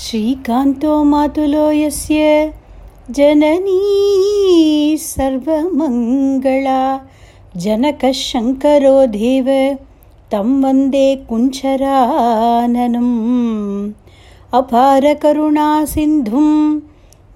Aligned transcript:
श्रीकान्तो 0.00 0.92
मातुलो 1.04 1.64
यस्य 1.70 2.20
जननी 3.16 3.80
सर्वमङ्गला 5.00 6.78
जनकः 7.64 8.12
शङ्करो 8.20 8.94
देव 9.16 9.48
तं 10.32 10.48
वन्दे 10.62 11.04
कुञ्चराननम्। 11.28 13.12
अपारकरुणासिन्धुं 14.60 16.48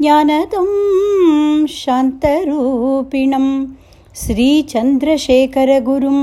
ज्ञानदं 0.01 0.71
शान्तरूपिणं 1.77 3.47
श्रीचन्द्रशेखरगुरुं 4.25 6.21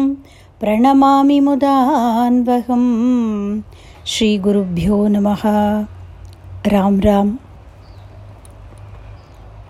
प्रणमामि 0.62 1.40
मुदान्वहं 1.48 2.86
श्रीगुरुभ्यो 4.14 4.98
नमः 5.16 5.44
ராம் 6.72 6.98
ராம். 7.06 7.32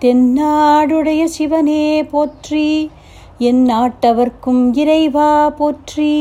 தென்னாடுடைய 0.00 1.22
சிவனே 1.24 2.04
போற்றி 2.04 2.90
என் 3.38 3.62
நாட்டவர்க்கும் 3.66 4.60
இறைவா 4.72 5.50
போற்றி. 5.50 6.12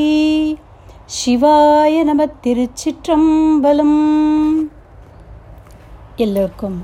சிவாய 1.17 2.03
நம 2.03 2.25
திருச்சிற்றம்பலம். 2.45 3.99
எல்லோருக்கும் 6.15 6.79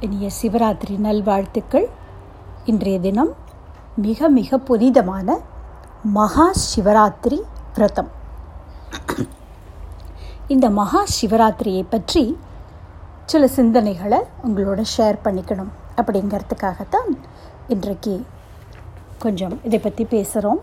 இனிய 0.00 0.30
சிவராத்திரி 0.42 0.96
நல்வாழ்த்துக்கள். 0.98 1.88
இன்றைய 2.64 3.00
தினம் 3.00 3.34
மிக 3.96 4.28
மிக 4.28 4.58
புனிதமான 4.58 5.38
மகா 6.02 6.48
சிவராத்திரி 6.64 7.40
விரதம். 7.74 8.10
இந்த 10.48 10.70
மகா 10.70 11.04
சிவராத்திரியை 11.20 11.86
பற்றி 11.88 12.24
சில 13.30 13.48
சிந்தனைகளை 13.56 14.18
உங்களோட 14.46 14.80
ஷேர் 14.96 15.16
பண்ணிக்கணும். 15.24 15.70
அப்படிங்கிறதுக்காகத்தான் 15.96 17.08
இன்றைக்கு 17.68 18.24
கொஞ்சம் 19.18 19.58
இதை 19.64 19.78
பற்றி 19.78 20.04
பேசுகிறோம் 20.04 20.60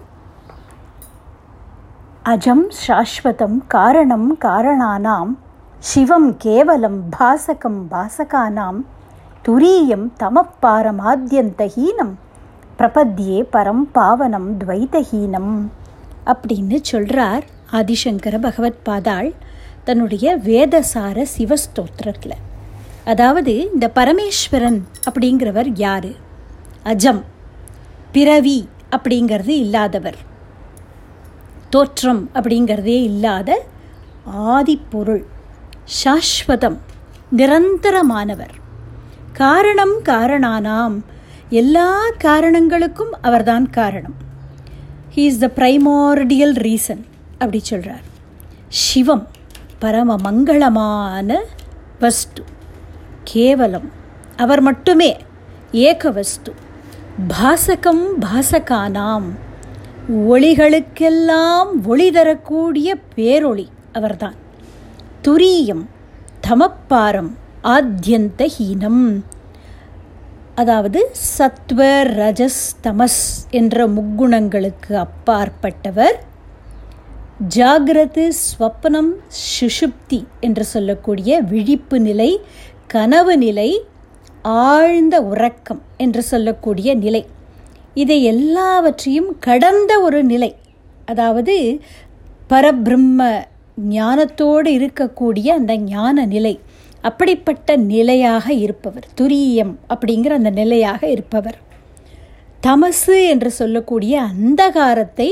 அஜம் 2.24 2.64
சாஸ்வதம் 2.88 3.58
காரணம் 3.68 4.38
காரணானாம் 4.40 5.32
சிவம் 5.80 6.38
கேவலம் 6.38 7.02
பாசகம் 7.20 7.82
பாசகானாம் 7.92 8.80
துரீயம் 9.48 10.08
தமப்பாரமாத்தியந்தஹீனம் 10.24 12.14
பிரபத்யே 12.78 13.40
பரம் 13.56 13.84
பாவனம் 13.92 14.59
துவைதஹீனம் 14.59 15.54
அப்படின்னு 16.26 16.80
சொல்கிறார் 16.82 17.44
ஆதிசங்கர 17.72 18.42
பகவத் 18.42 18.84
பாதாள் 18.84 19.34
தன்னுடைய 19.84 20.38
வேதசார 20.38 21.26
சிவஸ்தோத்திரத்தில். 21.38 22.36
அதாவது 23.06 23.70
இந்த 23.73 23.92
பரமேஸ்வரன் 23.96 24.82
அப்படிங்கிறவர் 25.09 25.72
யார்? 25.76 26.08
அஜம். 26.84 27.22
பிறவி 28.12 28.70
அப்படிங்கிறது 28.92 29.48
இல்லாதவர். 29.48 30.16
தோற்றம் 31.70 32.30
அப்படிங்கிறதே 32.34 33.04
இல்லாத 33.04 33.66
ஆதிப்பொருள் 34.38 35.24
சாஸ்வதம் 36.04 36.78
நிரந்தரமானவர். 37.38 38.56
காரணம் 39.34 39.96
காரணானாம். 40.04 41.00
எல்லா 41.50 42.09
காரணங்களுக்கும் 42.18 43.14
அவர்தான் 43.22 43.70
காரணம். 43.70 44.16
He 45.16 45.20
is 45.20 45.40
the 45.40 45.52
primordial 45.56 46.56
reason 46.58 47.04
அப்படி 47.31 47.59
சொல்கிறார் 47.59 48.04
சிவம் 48.68 49.28
பரம 49.80 50.16
மங்களமான 50.16 51.38
வஸ்து. 52.00 52.44
கேவலம். 53.24 53.92
அவர் 54.36 54.62
மட்டுமே 54.62 55.18
ஏகவஸ்து. 55.72 56.52
பாசகம் 57.28 58.04
பாசகானாம். 58.20 59.30
ஒளிகளுக்கெல்லாம் 60.12 61.68
ஒளி 61.86 62.12
தரக்கூடிய 62.12 62.97
பேரொளி 63.16 63.68
அவர்தான். 63.94 64.36
துரியம் 65.24 65.86
தமப்பாரம் 66.47 67.31
ஆத்தியந்த 67.64 68.47
ஹீனம் 68.58 69.22
அதாவது 70.56 71.12
சத்வ 71.38 72.02
ரஜஸ் 72.20 72.66
தமஸ் 72.84 73.22
என்ற 73.50 73.88
முக்குணங்களுக்கு 73.88 75.06
அப்பாற்பட்டவர். 75.06 76.14
ஜாகிரது 77.56 78.31
ஸ்வப்னம் 78.42 79.09
சுஷுப்தி 79.59 80.24
என்று 80.40 80.64
சொல்லக்கூடிய 80.64 81.40
விழிப்பு 81.40 82.00
நிலை 82.00 82.42
கனவு 82.94 83.34
நிலை 83.38 83.70
ஆழ்ந்த 84.42 85.22
உறக்கம் 85.22 85.81
என்று 85.98 86.22
சொல்லக்கூடிய 86.24 86.90
நிலை. 86.96 87.22
இதை 87.94 88.24
எல்லாவற்றையும் 88.24 89.36
கடந்த 89.40 90.00
ஒரு 90.00 90.24
நிலை. 90.24 90.56
அதாவது 91.06 91.82
பரபிரம்ம 92.50 93.44
ஞானத்தோடு 93.90 94.70
இருக்கக்கூடிய 94.80 95.48
அந்த 95.48 95.78
ஞான 95.78 96.26
நிலை. 96.26 96.59
அப்படிப்பட்ட 97.02 97.76
நிலையாக 97.76 98.53
இருப்பவர். 98.53 99.08
துரியம் 99.22 99.74
அப்படிங்கிற 99.90 100.30
அந்த 100.30 100.50
நிலையாக 100.50 101.08
இருப்பவர். 101.08 101.58
தமசு 102.68 103.16
என்று 103.28 103.52
சொல்லக்கூடிய 103.52 104.22
அந்தகாரத்தை 104.22 105.30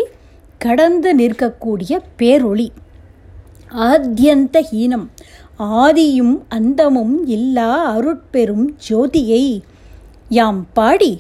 கடந்து 0.57 1.15
நிற்கக்கூடிய 1.15 1.99
பேரொளி. 2.19 2.69
ஆத்தியந்த 3.75 4.57
ஹீனம் 4.71 5.07
ஆதியும் 5.61 6.35
அந்தமும் 6.49 7.15
இல்லா 7.27 7.71
அருட்பெரும் 7.95 8.67
ஜோதியை. 8.89 9.45
யாம் 10.29 10.61
பாடி 10.73 11.13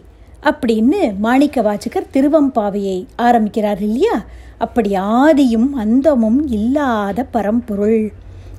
அப்படின்னு 0.43 0.99
மாணிக்க 1.19 1.61
வாச்சகர் 1.61 2.11
திருவம்பாவையை 2.13 2.97
ஆரம்பிக்கிறார் 3.15 3.81
இல்லையா? 3.81 4.15
அப்படி 4.57 4.91
ஆதியும் 4.95 5.69
அந்தமும் 5.73 6.47
இல்லாத 6.47 7.23
பரம்பொருள். 7.23 8.03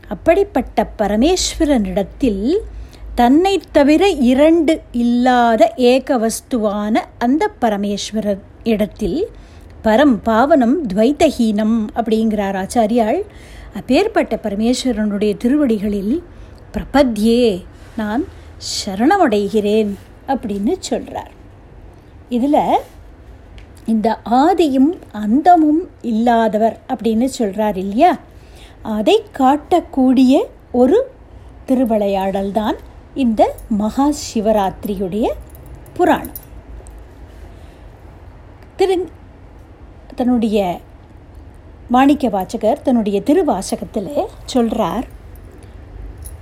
அப்படிப்பட்ட 0.08 0.86
பரமேஸ்வரனிடத்தில் 0.98 2.44
தன்னை 3.14 3.54
தவிர 3.72 4.02
இரண்டு 4.08 4.74
இல்லாத 4.92 5.62
ஏக 5.76 6.18
வஸ்துவான 6.18 6.94
அந்த 7.18 7.50
பரமேஸ்வரர் 7.60 8.42
இடத்தில் 8.64 9.20
பரம் 9.84 10.16
பாவனம் 10.22 10.76
துவைத்தஹீனம் 10.86 11.78
அப்படிங்கிறார் 11.96 12.58
ஆச்சாரியாள் 12.62 13.20
அப்பேற்பட்ட 13.74 14.36
பரமேஸ்வரனுடைய 14.36 15.36
திருவடிகளில் 15.36 16.22
பிரபத்யே 16.74 17.64
நான் 17.96 18.24
சரணமடைகிறேன் 18.84 19.92
அப்படின்னு 20.26 20.72
சொல்கிறார் 20.78 21.30
இதில் 22.28 22.82
இந்த 23.86 24.20
ஆதியும் 24.24 24.98
அந்தமும் 25.12 25.90
இல்லாதவர் 26.02 26.80
அப்படின்னு 26.88 27.24
சொல்கிறார் 27.24 27.76
இல்லையா? 27.76 28.18
அதை 28.82 29.22
காட்டக்கூடிய 29.38 30.34
ஒரு 30.72 31.10
திருவிளையாடல் 31.66 32.52
தான் 32.52 32.76
இந்த 33.14 33.54
மகா 33.68 34.12
சிவராத்திரியுடைய 34.32 35.26
புராணம். 35.92 36.40
திரு 38.76 39.08
தன்னுடைய 40.14 40.80
மாணிக்க 41.92 42.28
வாச்சகர் 42.28 42.82
தன்னுடைய 42.82 43.20
திருவாசகத்தில் 43.20 44.26
சொல்கிறார் 44.44 45.06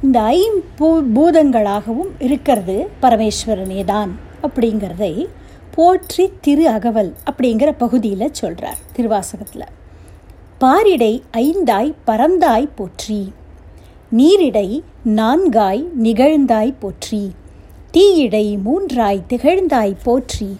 இந்த 0.03 0.21
ஐம்பூ 0.21 1.03
பூதங்களாகவும் 1.15 2.11
இருக்கிறது 2.19 2.89
பரமேஸ்வரனே 3.03 3.85
தான் 3.85 4.19
அப்படிங்கிறதை 4.43 5.27
போற்றி 5.75 6.33
திரு 6.41 6.69
அகவல் 6.69 7.15
அப்படிங்கிற 7.31 7.73
பகுதியில் 7.79 8.33
சொல்கிறார் 8.33 8.77
திருவாசகத்தில். 8.93 9.69
பாரிடை 10.59 11.23
ஐந்தாய் 11.33 11.95
பரந்தாய் 12.07 12.69
போற்றி 12.75 13.33
நீரிடை 14.17 14.83
நான்காய் 15.05 15.85
நிகழ்ந்தாய் 16.03 16.75
போற்றி 16.81 17.35
தீயிடை 17.93 18.59
மூன்றாய் 18.65 19.23
திகழ்ந்தாய் 19.29 19.95
போற்றி 20.03 20.57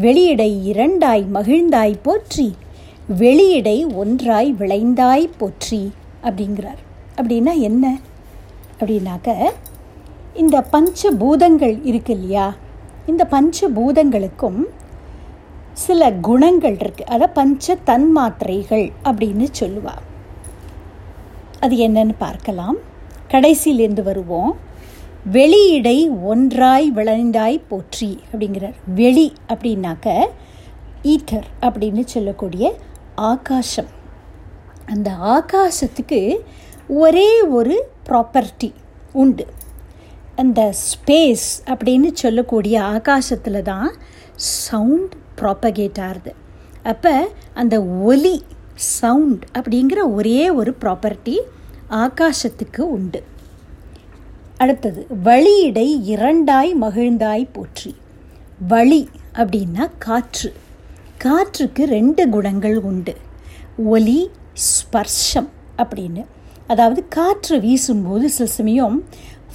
வெளியிடை 0.00 0.72
இரண்டாய் 0.74 1.24
மகிழ்ந்தாய் 1.32 1.96
போற்றி 2.02 2.54
வெளியிடை 3.08 3.86
ஒன்றாய் 3.94 4.54
விளைந்தாய் 4.58 5.30
போற்றி 5.38 5.92
அப்படிங்கிறார். 6.22 6.80
அப்படின்னா 7.16 7.58
என்ன? 7.58 7.98
அப்படின்னாக்க 8.80 9.50
இந்த 10.34 10.62
பஞ்ச 10.62 11.10
பூதங்கள் 11.10 11.82
இருக்கு 11.82 12.12
இல்லையா? 12.12 12.54
இந்த 13.06 13.24
பஞ்ச 13.24 13.68
பூதங்களுக்கும் 13.68 14.66
சில 15.72 16.12
குணங்கள் 16.12 16.76
இருக்குது 16.76 17.02
அதை 17.02 17.26
பஞ்ச 17.26 17.76
தன்மாத்திரைகள் 17.86 18.92
அப்படின்னு 19.04 19.46
சொல்லுவா. 19.60 19.94
அது 21.60 21.76
என்னன்னு 21.76 22.14
பார்க்கலாம். 22.18 22.76
கடைசியிலேருந்து 23.28 24.02
வருவோம். 24.02 24.56
வெளியிடை 25.32 26.08
ஒன்றாய் 26.22 26.92
விளைந்தாய் 26.94 27.62
போற்றி 27.68 28.20
அப்படிங்கிறார். 28.32 28.74
வெளி 28.86 29.32
அப்படின்னாக்க 29.48 30.26
ஈட்டர் 31.02 31.44
அப்படின்னு 31.60 32.04
சொல்லக்கூடிய 32.04 32.78
ஆகாசம். 33.14 33.86
அந்த 34.86 35.10
ஆகாசத்துக்கு 35.10 36.36
ஒரே 36.88 37.40
ஒரு 37.40 37.88
ப்ராப்பர்ட்டி 38.08 38.72
உண்டு. 39.12 39.46
அந்த 40.36 40.74
ஸ்பேஸ் 40.90 41.46
அப்படின்னு 41.66 42.12
சொல்லக்கூடிய 42.12 42.82
ஆகாசத்தில் 42.82 43.62
தான் 43.62 43.94
சவுண்ட் 44.34 45.12
ப்ராப்பகேட் 45.40 46.00
ஆகுது. 46.00 46.34
அப்போ 46.82 47.28
அந்த 47.54 47.82
ஒலி 47.82 48.44
சவுண்ட் 48.74 49.44
அப்படிங்கிற 49.58 50.12
ஒரே 50.12 50.50
ஒரு 50.50 50.76
ப்ராப்பர்ட்டி 50.80 51.40
ஆகாசத்துக்கு 51.90 52.80
உண்டு. 52.80 53.22
அடுத்தது 54.58 55.06
வழியிடை 55.24 56.00
இரண்டாய் 56.02 56.74
மகிழ்ந்தாய் 56.80 57.48
போற்றி. 57.52 57.96
வழி 58.68 59.08
அப்படின்னா 59.34 59.90
காற்று. 59.98 60.54
காற்றுக்கு 61.22 61.82
ரெண்டு 61.84 62.22
குணங்கள் 62.28 62.76
உண்டு. 62.88 63.14
ஒலி 63.92 64.20
ஸ்பர்ஷம் 64.68 65.48
அப்படின்னு. 65.82 66.22
அதாவது 66.66 67.00
காற்று 67.08 67.56
வீசும்போது 67.60 68.26
சில 68.34 68.46
சமயம் 68.58 68.96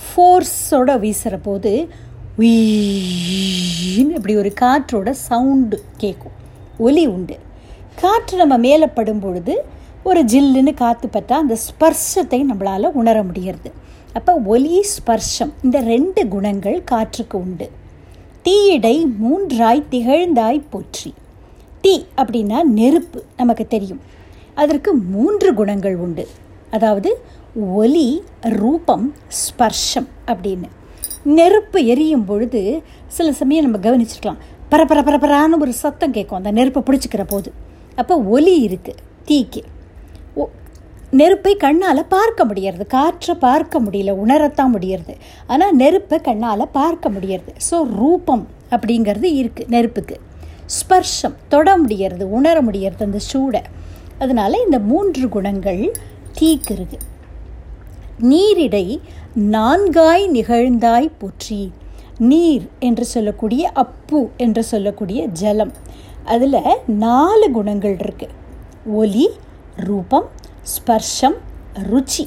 ஃபோர்ஸோட 0.01 0.89
வீசுகிற 1.03 1.37
போது 1.37 1.71
வீன்னு 2.39 4.15
இப்படி 4.17 4.35
ஒரு 4.41 4.51
காற்றோட 4.61 5.09
சவுண்டு 5.27 5.77
கேட்கும் 5.97 6.35
ஒலி 6.77 7.03
உண்டு. 7.07 7.35
காற்று 8.01 8.35
நம்ம 8.37 8.57
மேலே 8.57 8.87
படும் 8.97 9.19
பொழுது 9.19 9.55
ஒரு 10.03 10.21
ஜில்லுன்னு 10.23 10.73
காற்று 10.73 11.07
பற்றா 11.15 11.37
அந்த 11.43 11.57
ஸ்பர்ஷத்தை 11.67 12.39
நம்மளால் 12.51 12.97
உணர 13.01 13.23
முடிகிறது 13.23 13.71
அப்போ 14.13 14.33
ஒலி 14.53 14.77
ஸ்பர்ஷம் 14.93 15.51
இந்த 15.63 15.79
ரெண்டு 15.79 16.21
குணங்கள் 16.27 16.77
காற்றுக்கு 16.83 17.37
உண்டு. 17.37 17.67
தீயிடை 18.45 18.95
மூன்றாய் 19.23 19.89
திகழ்ந்தாய் 19.91 20.61
போற்றி. 20.69 21.11
தீ 21.83 21.93
அப்படின்னா 22.21 22.59
நெருப்பு 22.79 23.19
நமக்கு 23.41 23.65
தெரியும். 23.73 24.01
அதற்கு 24.61 24.91
மூன்று 25.13 25.49
குணங்கள் 25.59 25.95
உண்டு. 26.05 26.25
அதாவது 26.77 27.09
ஒலி 27.81 28.07
ரூபம் 28.61 29.05
ஸ்பர்ஷம் 29.41 30.09
அப்படின்னு. 30.31 30.69
நெருப்பு 31.37 31.79
எரியும் 31.93 32.27
பொழுது 32.29 32.61
சில 33.15 33.31
சமயம் 33.39 33.65
நம்ம 33.67 33.79
கவனிச்சிருக்கலாம். 33.85 34.41
பரபர 34.71 34.99
பரபரான்னு 35.07 35.61
ஒரு 35.65 35.73
சத்தம் 35.83 36.15
கேட்கும். 36.17 36.39
அந்த 36.39 36.51
நெருப்பை 36.57 36.81
பிடிச்சிக்கிற 36.87 37.23
போது. 37.33 37.49
அப்போ 38.01 38.15
ஒலி 38.35 38.55
இருக்குது 38.67 39.01
தீக்கு. 39.29 39.61
நெருப்பை 41.19 41.53
கண்ணால் 41.63 42.01
பார்க்க 42.15 42.41
முடியறது. 42.49 42.83
காற்றை 42.95 43.33
பார்க்க 43.45 43.79
முடியல 43.85 44.11
உணரத்தான் 44.23 44.73
முடியறது. 44.75 45.13
ஆனால் 45.51 45.77
நெருப்பை 45.81 46.17
கண்ணால் 46.27 46.71
பார்க்க 46.79 47.09
முடியறது. 47.15 47.53
ஸோ 47.67 47.77
ரூபம் 47.99 48.43
அப்படிங்கிறது 48.75 49.29
இருக்குது 49.41 49.71
நெருப்புக்கு. 49.75 50.17
ஸ்பர்ஷம் 50.77 51.35
தொட 51.53 51.67
முடியறது 51.83 52.25
உணர 52.37 52.55
முடியறது 52.67 53.05
அந்த 53.07 53.21
சூடை. 53.31 53.61
அதனால் 54.23 54.63
இந்த 54.65 54.79
மூன்று 54.91 55.27
குணங்கள் 55.35 55.83
தீக்கு 56.39 56.75
நீரிடை 58.31 58.85
நான்காய் 59.55 60.25
நிகழ்ந்தாய் 60.37 61.07
போற்றி. 61.21 61.61
நீர் 62.31 62.65
என்று 62.87 63.05
சொல்லக்கூடிய 63.15 63.63
அப்பு 63.83 64.19
என்று 64.45 64.63
சொல்லக்கூடிய 64.71 65.19
ஜலம். 65.41 65.73
அதில் 66.33 66.57
நாலு 67.03 67.47
குணங்கள் 67.57 67.95
இருக்குது 68.05 68.35
ஒலி 69.01 69.27
ரூபம் 69.87 70.27
ஸ்பர்ஷம் 70.73 71.37
ருச்சி. 71.91 72.25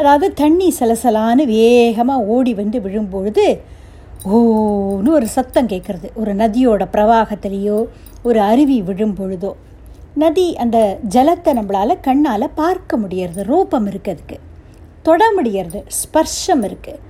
அதாவது 0.00 0.26
தண்ணி 0.42 0.68
சலசலான்னு 0.78 1.44
வேகமாக 1.54 2.26
ஓடி 2.34 2.52
வந்து 2.54 2.78
விழும்பொழுது 2.80 3.46
ஓன்னு 4.34 5.08
ஒரு 5.08 5.26
சத்தம் 5.26 5.68
கேட்குறது 5.68 6.08
ஒரு 6.14 6.34
நதியோட 6.34 6.84
பிரவாகத்திலேயோ 6.94 7.86
ஒரு 8.22 8.40
அருவி 8.40 8.82
விழும் 8.82 9.16
பொழுதோ 9.18 9.54
நதி 10.14 10.56
அந்த 10.56 10.98
ஜலத்தை 11.08 11.52
நம்மளால் 11.58 12.00
கண்ணால் 12.00 12.54
பார்க்க 12.54 12.96
முடியறது 12.96 13.42
ரூபம் 13.42 13.86
இருக்குது 13.86 14.14
அதுக்கு. 14.14 14.36
தொட 15.02 15.24
முடியறது 15.38 15.82
ஸ்பர்ஷம் 16.00 16.62
இருக்குது 16.62 17.02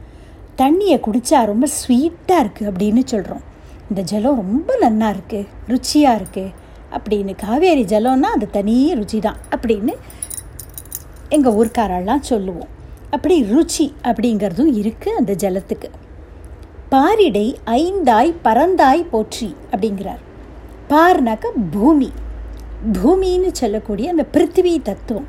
தண்ணியை 0.56 1.00
குடித்தா 1.06 1.44
ரொம்ப 1.44 1.66
ஸ்வீட்டாக 1.66 2.42
இருக்குது 2.44 2.70
அப்படின்னு 2.70 3.02
சொல்கிறோம் 3.06 3.44
இந்த 3.90 4.02
ஜலம் 4.02 4.34
ரொம்ப 4.34 4.76
நன்னா 4.82 5.08
இருக்குது 5.14 5.48
ருச்சியாக 5.68 6.18
இருக்குது 6.20 6.54
அப்படின்னு 6.90 7.34
காவேரி 7.36 7.84
ஜலம்னா 7.84 8.30
அது 8.36 8.50
தனி 8.50 8.94
ருச்சி 8.94 9.18
தான் 9.18 9.38
அப்படின்னு 9.50 9.94
எங்கள் 11.28 11.52
ஊர்க்காரெல்லாம் 11.52 12.20
சொல்லுவோம். 12.20 12.68
அப்படி 13.10 13.42
ருச்சி 13.42 13.94
அப்படிங்கிறதும் 14.02 14.72
இருக்குது 14.82 15.16
அந்த 15.16 15.32
ஜலத்துக்கு. 15.34 15.88
பாரிடை 16.92 17.46
ஐந்தாய் 17.80 18.30
பரந்தாய் 18.44 19.02
போற்றி 19.12 19.48
அப்படிங்கிறார். 19.72 20.20
பார்னாக்க 20.90 21.46
பூமி. 21.74 22.10
பூமின்னு 22.96 23.50
சொல்லக்கூடிய 23.60 24.06
அந்த 24.12 24.24
பிருத்திவி 24.34 24.72
தத்துவம். 24.88 25.28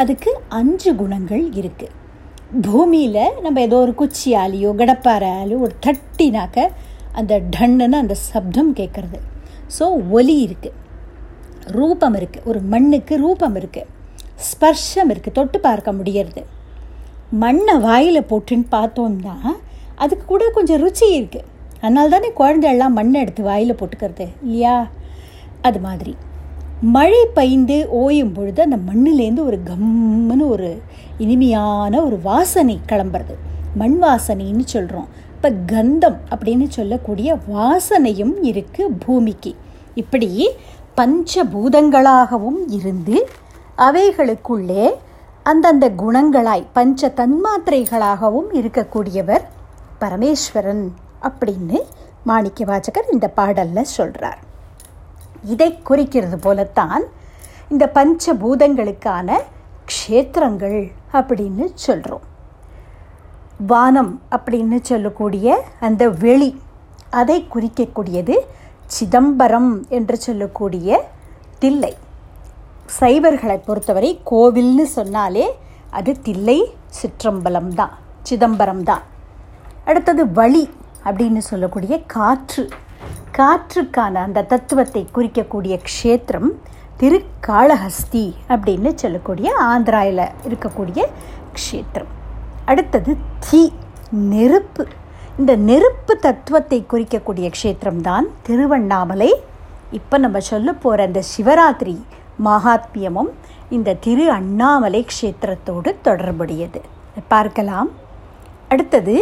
அதுக்கு 0.00 0.30
அஞ்சு 0.58 0.90
குணங்கள் 1.00 1.44
இருக்குது 1.60 1.96
பூமியில் 2.66 3.36
நம்ம 3.44 3.60
ஏதோ 3.66 3.78
ஒரு 3.84 3.92
குச்சியாலேயோ 4.00 4.70
கடப்பாராலையோ 4.80 5.58
ஒரு 5.66 5.74
தட்டினாக்க 5.86 6.66
அந்த 7.20 7.32
டன்னுன்னு 7.54 7.98
அந்த 8.02 8.16
சப்தம் 8.28 8.72
கேட்குறது 8.80 9.18
ஸோ 9.76 9.84
ஒலி 10.16 10.36
இருக்குது 10.46 10.78
ரூபம் 11.78 12.16
இருக்குது 12.20 12.46
ஒரு 12.50 12.60
மண்ணுக்கு 12.72 13.14
ரூபம் 13.24 13.56
இருக்குது 13.60 13.90
ஸ்பர்ஷம் 14.50 15.10
இருக்குது 15.12 15.36
தொட்டு 15.38 15.58
பார்க்க 15.66 15.98
முடியறது. 15.98 16.42
மண்ணை 17.42 17.74
வாயில் 17.86 18.28
போட்டுன்னு 18.30 18.66
பார்த்தோம்னா 18.76 19.36
அதுக்கு 20.02 20.24
கூட 20.24 20.44
கொஞ்சம் 20.48 20.82
ருச்சி 20.82 21.06
இருக்குது 21.18 21.48
அதனால 21.80 22.08
தானே 22.08 22.28
குழந்தையெல்லாம் 22.32 22.96
மண்ணை 22.98 23.18
எடுத்து 23.20 23.42
வாயில் 23.42 23.78
போட்டுக்கிறது. 23.80 24.26
இல்லையா? 24.42 24.74
அது 25.66 25.78
மாதிரி. 25.86 26.12
மழை 26.94 27.22
பெய்ந்து 27.34 27.76
ஓயும் 28.02 28.34
பொழுது 28.34 28.60
அந்த 28.62 28.78
மண்ணிலேருந்து 28.88 29.42
ஒரு 29.44 29.58
கம்முன்னு 29.70 30.44
ஒரு 30.48 30.70
இனிமையான 31.18 32.02
ஒரு 32.02 32.18
வாசனை 32.22 32.76
கிளம்புறது. 32.88 33.34
மண் 33.74 33.96
வாசனைன்னு 34.02 34.64
சொல்கிறோம் 34.64 35.08
இப்போ 35.34 35.50
கந்தம் 35.72 36.18
அப்படின்னு 36.32 36.66
சொல்லக்கூடிய 36.68 37.38
வாசனையும் 37.50 38.34
இருக்குது 38.50 38.96
பூமிக்கு. 39.04 39.52
இப்படி 39.94 40.30
பஞ்சபூதங்களாகவும் 40.96 42.60
இருந்து 42.78 43.16
அவைகளுக்குள்ளே 43.88 44.84
அந்தந்த 45.42 45.86
குணங்களாய் 46.02 46.66
பஞ்ச 46.72 47.12
தன்மாத்திரைகளாகவும் 47.16 48.50
இருக்கக்கூடியவர் 48.60 49.44
பரமேஸ்வரன் 50.02 50.84
அப்படின்னு 51.28 51.78
மாணிக்க 52.28 52.64
வாஜகர் 52.70 53.12
இந்த 53.14 53.26
பாடலில் 53.38 53.92
சொல்கிறார் 53.96 54.40
இதை 55.52 55.70
குறிக்கிறது 55.88 56.38
போலத்தான் 56.46 57.04
இந்த 57.72 57.84
பஞ்சபூதங்களுக்கான 57.98 59.38
க்ஷேத்திரங்கள் 59.92 60.80
அப்படின்னு 61.18 61.64
சொல்கிறோம் 61.86 62.26
வானம் 63.70 64.12
அப்படின்னு 64.36 64.78
சொல்லக்கூடிய 64.90 65.46
அந்த 65.86 66.02
வெளி 66.24 66.50
அதை 67.20 67.38
குறிக்கக்கூடியது 67.54 68.34
சிதம்பரம் 68.96 69.72
என்று 69.96 70.16
சொல்லக்கூடிய 70.26 70.88
தில்லை. 71.62 71.92
சைவர்களை 72.98 73.56
பொறுத்தவரை 73.66 74.10
கோவில்னு 74.30 74.86
சொன்னாலே 74.98 75.46
அது 75.98 76.12
தில்லை 76.26 76.58
சிற்றம்பலம் 76.98 77.72
தான் 77.80 77.94
சிதம்பரம் 78.28 78.84
தான். 78.90 79.04
அடுத்தது 79.90 80.22
வழி 80.38 80.64
அப்படின்னு 81.08 81.40
சொல்லக்கூடிய 81.50 81.94
காற்று. 82.14 82.64
காற்றுக்கான 83.38 84.14
அந்த 84.26 84.44
தத்துவத்தை 84.52 85.02
குறிக்கக்கூடிய 85.16 85.74
க்ஷேத்திரம் 85.88 86.50
திருக்காளஹஸ்தி 87.00 88.24
அப்படின்னு 88.54 88.90
சொல்லக்கூடிய 89.02 89.50
ஆந்திராவில் 89.68 90.24
இருக்கக்கூடிய 90.48 91.00
க்ஷேத்திரம். 91.58 92.10
அடுத்தது 92.70 93.12
தீ 93.46 93.62
நெருப்பு. 94.32 94.84
இந்த 95.38 95.52
நெருப்பு 95.68 96.14
தத்துவத்தை 96.26 96.78
குறிக்கக்கூடிய 96.92 97.46
க்ஷேத்திரம் 97.56 98.02
தான் 98.08 98.26
திருவண்ணாமலை. 98.48 99.30
இப்போ 99.98 100.18
நம்ம 100.24 100.40
சொல்ல 100.50 100.72
போகிற 100.84 101.06
அந்த 101.08 101.22
சிவராத்திரி 101.34 101.96
மகாத்மியமும் 102.48 103.32
இந்த 103.78 103.96
திரு 104.06 104.26
அண்ணாமலை 104.38 105.02
க்ஷேத்திரத்தோடு 105.12 105.92
தொடர்புடையது. 106.08 106.82
பார்க்கலாம். 107.34 107.90
அடுத்தது 108.72 109.14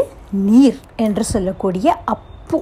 நீர் 0.48 0.78
என்று 1.04 1.24
சொல்லக்கூடிய 1.32 1.88
அப்பு. 2.14 2.58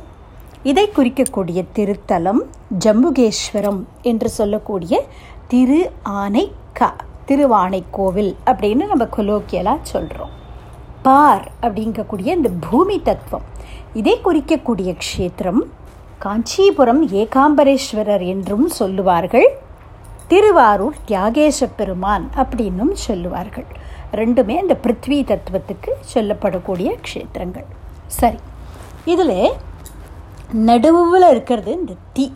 இதை 0.70 0.84
குறிக்கக்கூடிய 0.96 1.60
திருத்தலம் 1.76 2.40
ஜம்புகேஸ்வரம் 2.84 3.80
என்று 4.10 4.28
சொல்லக்கூடிய 4.38 4.94
திரு 5.52 5.80
ஆனைக்கா 6.22 6.88
திருவானைக்கோவில் 7.28 8.32
அப்படின்னு 8.50 8.84
நம்ம 8.90 9.04
கொலோக்கியலாக 9.16 9.88
சொல்கிறோம் 9.92 10.34
பார் 11.06 11.46
அப்படிங்கக்கூடிய 11.66 12.28
இந்த 12.38 12.50
பூமி 12.66 12.96
தத்துவம். 13.08 13.46
இதை 14.00 14.14
குறிக்கக்கூடிய 14.24 14.90
க்ஷேத்திரம் 15.04 15.62
காஞ்சிபுரம் 16.24 17.02
ஏகாம்பரேஸ்வரர் 17.20 18.24
என்றும் 18.34 18.66
சொல்லுவார்கள். 18.80 19.48
திருவாரூர் 20.30 20.96
தியாகேச 21.08 21.68
பெருமான் 21.76 22.24
அப்படின்னும் 22.42 22.94
சொல்லுவார்கள். 23.06 23.68
ரெண்டுமே 24.20 24.54
இந்த 24.64 24.76
பிருத்வி 24.84 25.18
தத்துவத்துக்கு 25.30 25.90
சொல்லப்படக்கூடிய 26.14 26.90
க்ஷேத்திரங்கள். 27.06 27.68
சரி 28.18 28.40
இதில் 29.12 29.38
நடுவில் 30.68 31.28
இருக்கிறது 31.32 31.70
இந்த 31.80 31.92
தீ 32.16 32.26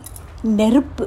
நெருப்பு. 0.59 1.05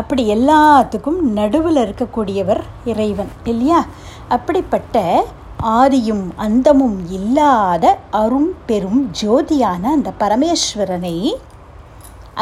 அப்படி 0.00 0.22
எல்லாத்துக்கும் 0.34 1.20
நடுவில் 1.38 1.80
இருக்கக்கூடியவர் 1.84 2.62
இறைவன் 2.92 3.32
இல்லையா? 3.52 3.80
அப்படிப்பட்ட 4.36 5.04
ஆதியும் 5.80 6.24
அந்தமும் 6.46 6.98
இல்லாத 7.18 7.84
அரும் 8.22 8.50
பெரும் 8.68 9.02
ஜோதியான 9.20 9.82
அந்த 9.96 10.10
பரமேஸ்வரனை 10.22 11.16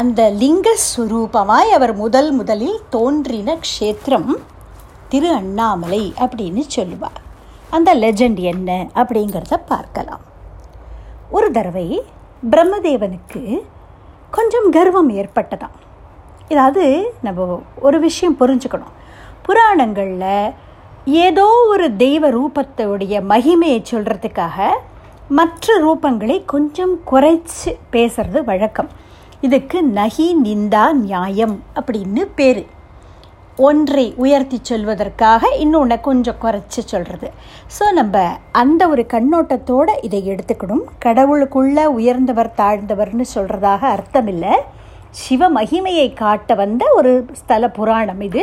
அந்த 0.01 0.21
லிங்கஸ்வரூபமாய் 0.41 1.75
அவர் 1.77 1.95
முதல் 2.03 2.31
முதலில் 2.39 2.79
தோன்றின 2.95 3.59
க்ஷேத்திரம் 3.67 4.33
திரு 5.13 5.29
அண்ணாமலை 5.41 6.03
அப்படின்னு 6.25 6.63
சொல்லுவார். 6.77 7.21
அந்த 7.77 7.91
லெஜண்ட் 8.03 8.41
என்ன 8.53 8.71
அப்படிங்கிறத 8.95 9.55
பார்க்கலாம். 9.67 10.25
ஒரு 11.37 11.49
தடவை 11.57 11.87
பிரம்மதேவனுக்கு 12.51 13.43
கொஞ்சம் 14.37 14.69
கர்வம் 14.77 15.11
ஏற்பட்டதாம். 15.21 15.75
இதாவது 16.49 16.85
நம்ம 17.23 17.63
ஒரு 17.87 17.99
விஷயம் 18.01 18.37
புரிஞ்சுக்கணும். 18.41 18.95
புராணங்களில் 19.47 20.53
ஏதோ 21.27 21.47
ஒரு 21.69 21.87
தெய்வ 21.97 22.31
ரூபத்தோடைய 22.37 23.15
மகிமையை 23.33 23.81
சொல்கிறதுக்காக 23.91 24.69
மற்ற 25.39 25.77
ரூபங்களை 25.85 26.37
கொஞ்சம் 26.53 26.95
குறைச்சி 27.11 27.71
பேசுறது 27.93 28.41
வழக்கம். 28.51 28.91
இதுக்கு 29.41 29.79
நகி 30.01 30.29
நிந்தா 30.45 30.85
நியாயம் 30.93 31.57
அப்படின்னு 31.79 32.23
பேர். 32.39 32.63
ஒன்றை 33.63 34.05
உயர்த்தி 34.23 34.59
சொல்வதற்காக 34.69 35.49
இன்னொன்று 35.65 35.97
கொஞ்சம் 36.07 36.39
குறைச்சி 36.45 36.81
சொல்கிறது 36.93 37.29
ஸோ 37.75 37.85
நம்ம 37.99 38.23
அந்த 38.61 38.83
ஒரு 38.93 39.03
கண்ணோட்டத்தோடு 39.13 39.93
இதை 40.07 40.21
எடுத்துக்கணும். 40.33 40.85
கடவுளுக்குள்ளே 41.05 41.85
உயர்ந்தவர் 41.99 42.51
தாழ்ந்தவர்னு 42.61 43.25
சொல்கிறதாக 43.35 43.83
அர்த்தம் 43.97 44.31
இல்லை 44.33 44.55
சிவ 45.21 45.49
மகிமையை 45.57 46.09
காட்ட 46.23 46.55
வந்த 46.61 46.85
ஒரு 46.99 47.13
ஸ்தல 47.41 47.69
புராணம் 47.77 48.23
இது. 48.29 48.43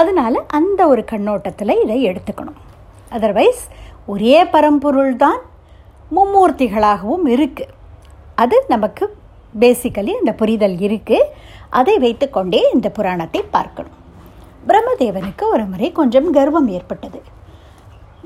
அதனால் 0.00 0.38
அந்த 0.58 0.80
ஒரு 0.92 1.04
கண்ணோட்டத்தில் 1.12 1.80
இதை 1.84 1.98
எடுத்துக்கணும். 2.10 2.58
அதர்வைஸ் 3.18 3.62
ஒரே 4.14 4.36
பரம்பொருள் 4.56 5.14
தான் 5.24 5.40
மும்மூர்த்திகளாகவும் 6.16 7.26
இருக்குது 7.36 7.72
அது 8.44 8.58
நமக்கு 8.74 9.06
பேசிக்கலி 9.62 10.12
அந்த 10.20 10.34
புரிதல் 10.42 10.76
இருக்குது 10.88 11.30
அதை 11.80 11.96
வைத்துக்கொண்டே 12.04 12.60
இந்த 12.74 12.88
புராணத்தை 12.98 13.42
பார்க்கணும். 13.56 13.96
பிரம்மதேவனுக்கு 14.68 15.44
ஒரு 15.54 15.64
முறை 15.64 15.88
கொஞ்சம் 15.98 16.28
கர்வம் 16.36 16.68
ஏற்பட்டது. 16.76 17.20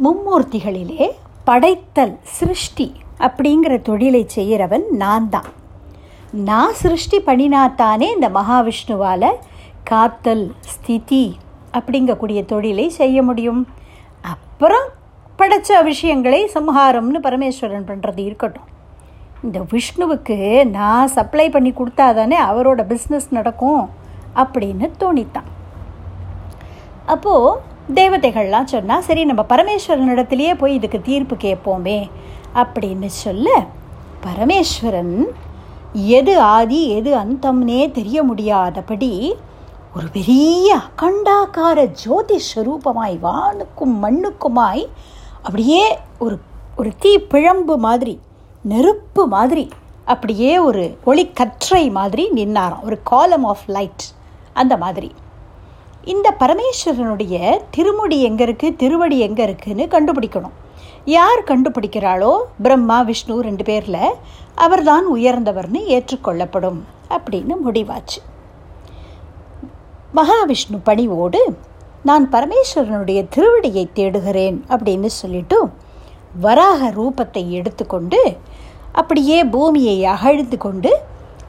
மும்மூர்த்திகளிலே 0.05 1.07
படைத்தல் 1.49 2.15
சிருஷ்டி 2.37 2.89
அப்படிங்கிற 3.27 3.75
தொழிலை 3.89 4.23
செய்கிறவன் 4.37 4.85
நான் 5.03 5.29
தான். 5.35 5.51
நான் 6.49 6.75
சிருஷ்டி 6.83 7.19
பண்ணினாத்தானே 7.27 8.07
இந்த 8.17 8.29
மகாவிஷ்ணுவால் 8.39 9.31
காத்தல் 9.91 10.45
ஸ்திதி 10.73 11.25
அப்படிங்கக்கூடிய 11.79 12.41
தொழிலை 12.53 12.87
செய்ய 13.01 13.17
முடியும். 13.23 13.63
அப்புறம் 14.35 14.87
படைச்ச 15.39 15.83
விஷயங்களை 15.91 16.41
சம்ஹாரம்னு 16.57 17.21
பரமேஸ்வரன் 17.27 17.89
பண்ணுறது 17.91 18.23
இருக்கட்டும். 18.29 18.69
இந்த 19.47 19.59
விஷ்ணுவுக்கு 19.73 20.39
நான் 20.77 21.13
சப்ளை 21.17 21.47
பண்ணி 21.57 21.73
கொடுத்தாதானே 21.79 22.39
அவரோட 22.51 22.83
பிஸ்னஸ் 22.93 23.29
நடக்கும் 23.31 23.83
அப்படின்னு 24.43 24.89
தோணித்தான். 25.03 25.51
அப்போது 27.07 27.61
தேவதைகள்லாம் 27.95 28.65
சொன்னால் 28.65 29.03
சரி 29.03 29.25
நம்ம 29.25 29.43
பரமேஸ்வரனிடத்துலையே 29.49 30.59
போய் 30.59 30.75
இதுக்கு 30.75 31.01
தீர்ப்பு 31.01 31.37
கேட்போமே 31.37 32.11
அப்படின்னு 32.55 33.07
சொல்ல 33.07 33.65
பரமேஸ்வரன் 34.23 35.25
எது 35.93 36.41
ஆதி 36.41 36.89
எது 36.89 37.19
அந்தம்னே 37.19 37.91
தெரிய 37.91 38.23
முடியாதபடி 38.23 39.35
ஒரு 39.97 40.07
பெரிய 40.13 40.77
அகண்டாக்கார 40.77 41.87
ஜோதி 41.87 42.41
ஸ்வரூபமாய் 42.55 43.19
வானுக்கும் 43.23 44.03
மண்ணுக்குமாய் 44.03 44.87
அப்படியே 45.43 45.99
ஒரு 46.19 46.39
ஒரு 46.77 46.93
தீ 46.99 47.19
பிழம்பு 47.19 47.77
மாதிரி 47.77 48.21
நெருப்பு 48.63 49.27
மாதிரி 49.27 49.69
அப்படியே 50.05 50.59
ஒரு 50.59 50.99
ஒளிக்கற்றை 51.07 51.91
மாதிரி 51.91 52.31
நின்னாராம். 52.35 52.83
ஒரு 52.83 53.01
காலம் 53.03 53.45
ஆஃப் 53.45 53.67
லைட் 53.67 54.03
அந்த 54.53 54.77
மாதிரி. 54.77 55.15
இந்த 56.13 56.29
பரமேஸ்வரனுடைய 56.41 57.35
திருமுடி 57.75 58.17
எங்கே 58.29 58.45
இருக்குது 58.47 58.77
திருவடி 58.81 59.17
எங்கே 59.27 59.43
இருக்குன்னு 59.47 59.85
கண்டுபிடிக்கணும். 59.95 60.55
யார் 61.15 61.41
கண்டுபிடிக்கிறாளோ 61.51 62.33
பிரம்மா 62.65 62.99
விஷ்ணு 63.09 63.35
ரெண்டு 63.47 63.65
பேரில் 63.69 64.17
அவர்தான் 64.65 65.07
உயர்ந்தவர்னு 65.15 65.81
ஏற்றுக்கொள்ளப்படும் 65.97 66.81
அப்படின்னு 67.17 67.55
முடிவாச்சு. 67.65 68.21
மகாவிஷ்ணு 70.19 70.79
பணிவோடு 70.89 71.41
நான் 72.09 72.25
பரமேஸ்வரனுடைய 72.35 73.21
திருவடியை 73.37 73.85
தேடுகிறேன் 73.99 74.59
அப்படின்னு 74.73 75.11
சொல்லிட்டு 75.21 75.59
வராக 76.45 76.91
ரூபத்தை 76.99 77.43
எடுத்துக்கொண்டு 77.59 78.21
அப்படியே 79.01 79.39
பூமியை 79.55 79.97
அகழ்ந்து 80.15 80.57
கொண்டு 80.59 80.91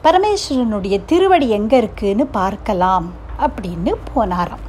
பரமேஸ்வரனுடைய 0.06 0.96
திருவடி 1.06 1.48
எங்கே 1.58 1.78
இருக்குன்னு 1.78 2.26
பார்க்கலாம் 2.40 3.08
அப்படின்னு 3.46 3.92
போனாராம். 4.13 4.63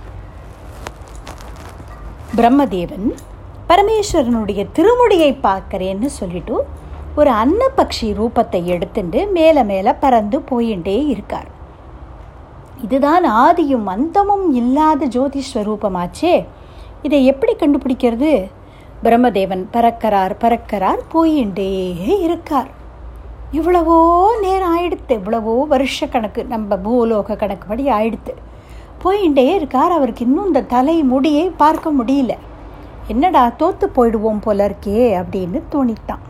பிரம்மதேவன் 2.36 3.08
பரமேஸ்வரனுடைய 3.70 4.60
திருமுடியை 4.76 5.30
பார்க்கறேன்னு 5.46 6.08
சொல்லிட்டு 6.20 6.56
ஒரு 7.14 7.30
அன்னபக்ஷி 7.42 8.08
ரூபத்தை 8.18 8.64
எடுத்துட்டு 8.64 9.20
மேலே 9.26 9.62
மேலே 9.62 9.92
பறந்து 9.92 10.38
போயிட்டே 10.50 10.96
இருக்கார். 11.12 11.48
இதுதான் 12.84 13.24
ஆதியும் 13.44 13.86
அந்தமும் 13.94 14.46
இல்லாத 14.54 15.06
ஜோதிஸ்வரூபமாச்சே 15.06 16.34
இதை 17.02 17.20
எப்படி 17.32 17.54
கண்டுபிடிக்கிறது? 17.54 18.32
பிரம்மதேவன் 19.02 19.64
பறக்கிறார் 19.74 20.34
பறக்கிறார் 20.42 21.00
போயிட்டே 21.14 21.70
இருக்கார். 22.26 22.70
இவ்வளவோ 23.52 23.98
நேரம் 24.44 24.72
ஆயிடுத்து 24.76 25.14
இவ்வளவோ 25.20 25.54
வருஷ 25.72 26.06
கணக்கு 26.06 26.44
நம்ம 26.44 26.76
பூலோக 26.84 27.36
கணக்குப்படி 27.36 27.84
ஆயிடுத்து. 27.90 28.34
போயிட்டே 29.04 29.54
இருக்கார். 29.54 29.90
அவருக்கு 29.90 30.24
இன்னும் 30.24 30.46
இந்த 30.46 30.62
தலை 30.62 31.02
முடியை 31.02 31.52
பார்க்க 31.56 31.92
முடியல. 31.92 32.32
என்னடா 33.08 33.52
தோத்து 33.58 33.86
போயிடுவோம் 33.96 34.40
போல 34.40 34.68
இருக்கே 34.68 35.24
அப்படின்னு 35.24 35.62
தோணித்தான் 35.72 36.24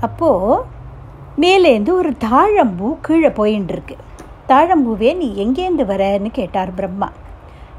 அப்போது 0.00 0.62
மேலேந்து 1.40 1.90
ஒரு 1.90 2.10
தாழம்பூ 2.10 2.96
கீழே 3.00 3.28
போயின்னு 3.28 3.70
இருக்கு 3.70 3.96
தாழம்பூவே 4.48 5.16
நீ 5.16 5.32
எங்கேருந்து 5.36 5.82
வரன்னு 5.82 6.30
கேட்டார் 6.32 6.74
பிரம்மா. 6.74 7.10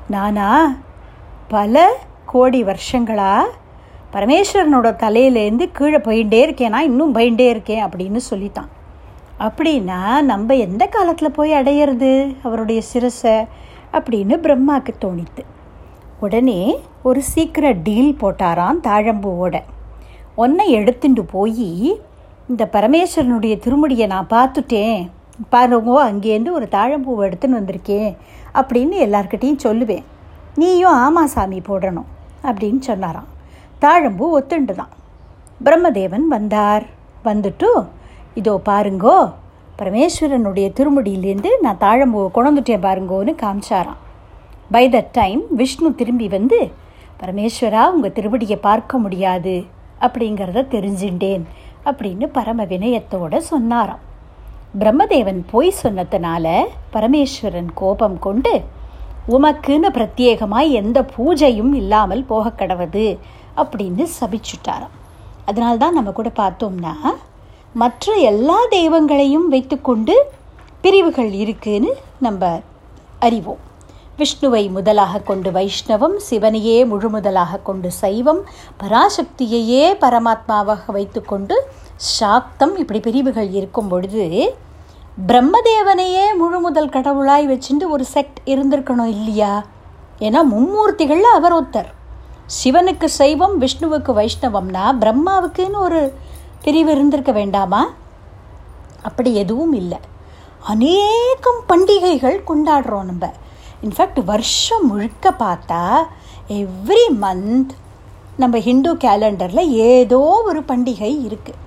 நானா? 0.07 0.75
பல 1.47 1.97
கோடி 2.25 2.63
வருஷங்களா? 2.63 3.43
பரமேஸ்வரனோட 4.13 4.91
தலையிலேருந்து 4.95 5.71
கீழே 5.71 5.97
போயிட்டே 5.97 6.49
இருக்கேனா. 6.49 6.77
இன்னும் 6.77 7.15
போயிட்டே 7.15 7.49
இருக்கேன் 7.49 7.85
அப்படின்னு 7.85 8.15
சொல்லித்தான் 8.15 8.69
அப்படின்னா 9.39 10.21
நம்ம 10.21 10.53
எந்த 10.53 10.85
காலத்தில் 10.85 11.31
போய் 11.31 11.51
அடையிறது? 11.51 12.35
அவருடைய 12.43 12.81
சிரசை. 12.93 13.45
அப்படின்னு 13.97 14.35
பிரம்மாவுக்கு 14.45 14.93
தோணித்து. 15.03 15.43
உடனே 16.25 16.59
ஒரு 17.07 17.21
சீக்கிரம் 17.31 17.81
டீல் 17.87 18.17
போட்டாராம் 18.21 18.79
தாழம்பூவோட. 18.87 19.55
ஒன்றை 20.43 20.65
எடுத்துட்டு 20.79 21.23
போய் 21.35 21.69
இந்த 22.51 22.63
பரமேஸ்வரனுடைய 22.75 23.53
திருமுடியை 23.65 24.07
நான் 24.13 24.33
பார்த்துட்டேன். 24.33 24.99
பாருங்கோ 25.53 25.95
அங்கேருந்து 26.07 26.51
ஒரு 26.57 26.67
தாழம்பூவை 26.75 27.23
எடுத்துன்னு 27.27 27.59
வந்திருக்கேன் 27.59 28.11
அப்படின்னு 28.59 28.97
எல்லார்கிட்டேயும் 29.05 29.63
சொல்லுவேன். 29.63 30.05
நீயும் 30.61 30.97
ஆமா 31.05 31.23
சாமி 31.33 31.59
போடணும் 31.69 32.09
அப்படின்னு 32.47 32.81
சொன்னாராம். 32.89 33.29
தாழம்பூ 33.81 34.25
ஒத்துண்டு 34.37 34.75
தான் 34.81 34.93
பிரம்மதேவன் 35.65 36.27
வந்தார். 36.35 36.85
வந்துட்டு 37.29 37.69
இதோ 38.39 38.53
பாருங்கோ 38.69 39.17
பரமேஸ்வரனுடைய 39.79 40.67
திருமுடியிலேருந்து 40.77 41.49
நான் 41.61 41.79
தாழம்போ 41.79 42.21
கொண்டுட்டேன் 42.35 42.83
பாருங்கோன்னு 42.85 43.33
காமிச்சாராம். 43.41 44.01
பை 44.71 44.89
த 44.89 44.99
டைம் 45.11 45.41
விஷ்ணு 45.49 45.95
திரும்பி 45.95 46.27
வந்து 46.27 46.59
பரமேஸ்வரா 47.21 47.83
உங்கள் 47.95 48.15
திருவடியை 48.17 48.57
பார்க்க 48.61 48.97
முடியாது. 48.97 49.55
அப்படிங்கிறத 50.01 50.63
தெரிஞ்சுட்டேன் 50.75 51.43
அப்படின்னு 51.85 52.27
பரம 52.37 52.63
வினயத்தோட 52.63 53.37
சொன்னாராம். 53.51 54.01
பிரம்மதேவன் 54.79 55.41
போய் 55.51 55.73
சொன்னதுனால 55.83 56.55
பரமேஸ்வரன் 56.93 57.69
கோபம் 57.73 58.17
கொண்டு 58.19 58.53
உமக்குன்னு 59.29 59.89
பிரத்யேகமாக 59.97 60.73
எந்த 60.81 61.05
பூஜையும் 61.15 61.73
இல்லாமல் 61.75 62.23
போக 62.23 62.51
கடவுது 62.57 63.05
அப்படின்னு 63.61 64.05
சபிச்சுட்டாராம். 64.19 64.95
அதனால்தான் 65.45 65.93
நம்ம 65.93 66.11
கூட 66.11 66.31
பார்த்தோம்னா 66.35 66.93
மற்ற 67.81 68.13
எல்லா 68.13 68.57
தெய்வங்களையும் 68.71 69.47
வைத்துக்கொண்டு 69.49 70.13
பிரிவுகள் 70.81 71.31
இருக்குன்னு 71.31 71.95
நம்ம 72.19 72.61
அறிவோம். 73.19 73.57
விஷ்ணுவை 74.17 74.69
முதலாக 74.69 75.19
கொண்டு 75.19 75.51
வைஷ்ணவம் 75.51 76.15
சிவனையே 76.29 76.77
முழுமுதலாக 76.91 77.61
கொண்டு 77.63 77.91
சைவம் 77.91 78.41
பராசக்தியையே 78.83 79.83
பரமாத்மாவாக 80.03 80.85
வைத்துக்கொண்டு 80.87 81.55
சாக்தம் 81.95 82.77
இப்படி 82.77 82.99
பிரிவுகள் 82.99 83.49
இருக்கும் 83.49 83.87
பொழுது 83.87 84.55
பிரம்மதேவனையே 85.27 86.25
முழு 86.37 86.59
முதல் 86.59 86.89
கடவுளாய் 86.89 87.49
வச்சுட்டு 87.51 87.89
ஒரு 87.89 88.05
செக்ட் 88.13 88.39
இருந்திருக்கணும் 88.45 89.11
இல்லையா? 89.17 89.65
ஏன்னா 90.19 90.39
மும்மூர்த்திகளில் 90.51 91.33
அவர் 91.37 91.53
ஒருத்தர். 91.53 91.91
சிவனுக்கு 92.63 93.05
சைவம் 93.05 93.61
விஷ்ணுவுக்கு 93.61 94.11
வைஷ்ணவம்னா 94.19 94.85
பிரம்மாவுக்குன்னு 94.99 95.77
ஒரு 95.77 96.13
பிரிவு 96.65 96.91
இருந்திருக்க 96.91 97.31
வேண்டாமா? 97.31 97.81
அப்படி 99.01 99.31
எதுவும் 99.43 99.73
இல்லை. 99.81 99.99
அநேகம் 100.73 101.61
பண்டிகைகள் 101.67 102.37
கொண்டாடுறோம் 102.47 103.09
நம்ம. 103.09 103.25
இன்ஃபேக்ட் 103.83 104.21
வருஷம் 104.25 104.85
முழுக்க 104.91 105.31
பார்த்தா 105.39 105.81
எவ்ரி 106.59 107.05
மந்த் 107.23 107.73
நம்ம 108.37 108.57
ஹிந்து 108.57 108.91
கேலண்டரில் 109.03 109.71
ஏதோ 109.89 110.21
ஒரு 110.49 110.61
பண்டிகை 110.69 111.11
இருக்குது 111.27 111.61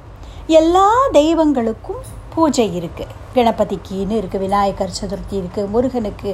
எல்லா 0.59 0.88
தெய்வங்களுக்கும் 1.19 2.02
பூஜை 2.35 2.67
இருக்குது 2.78 3.14
கணபதிக்குன்னு 3.37 4.19
இருக்குது 4.21 4.43
விநாயகர் 4.45 4.99
சதுர்த்தி 4.99 5.35
இருக்குது 5.40 5.71
முருகனுக்கு 5.75 6.31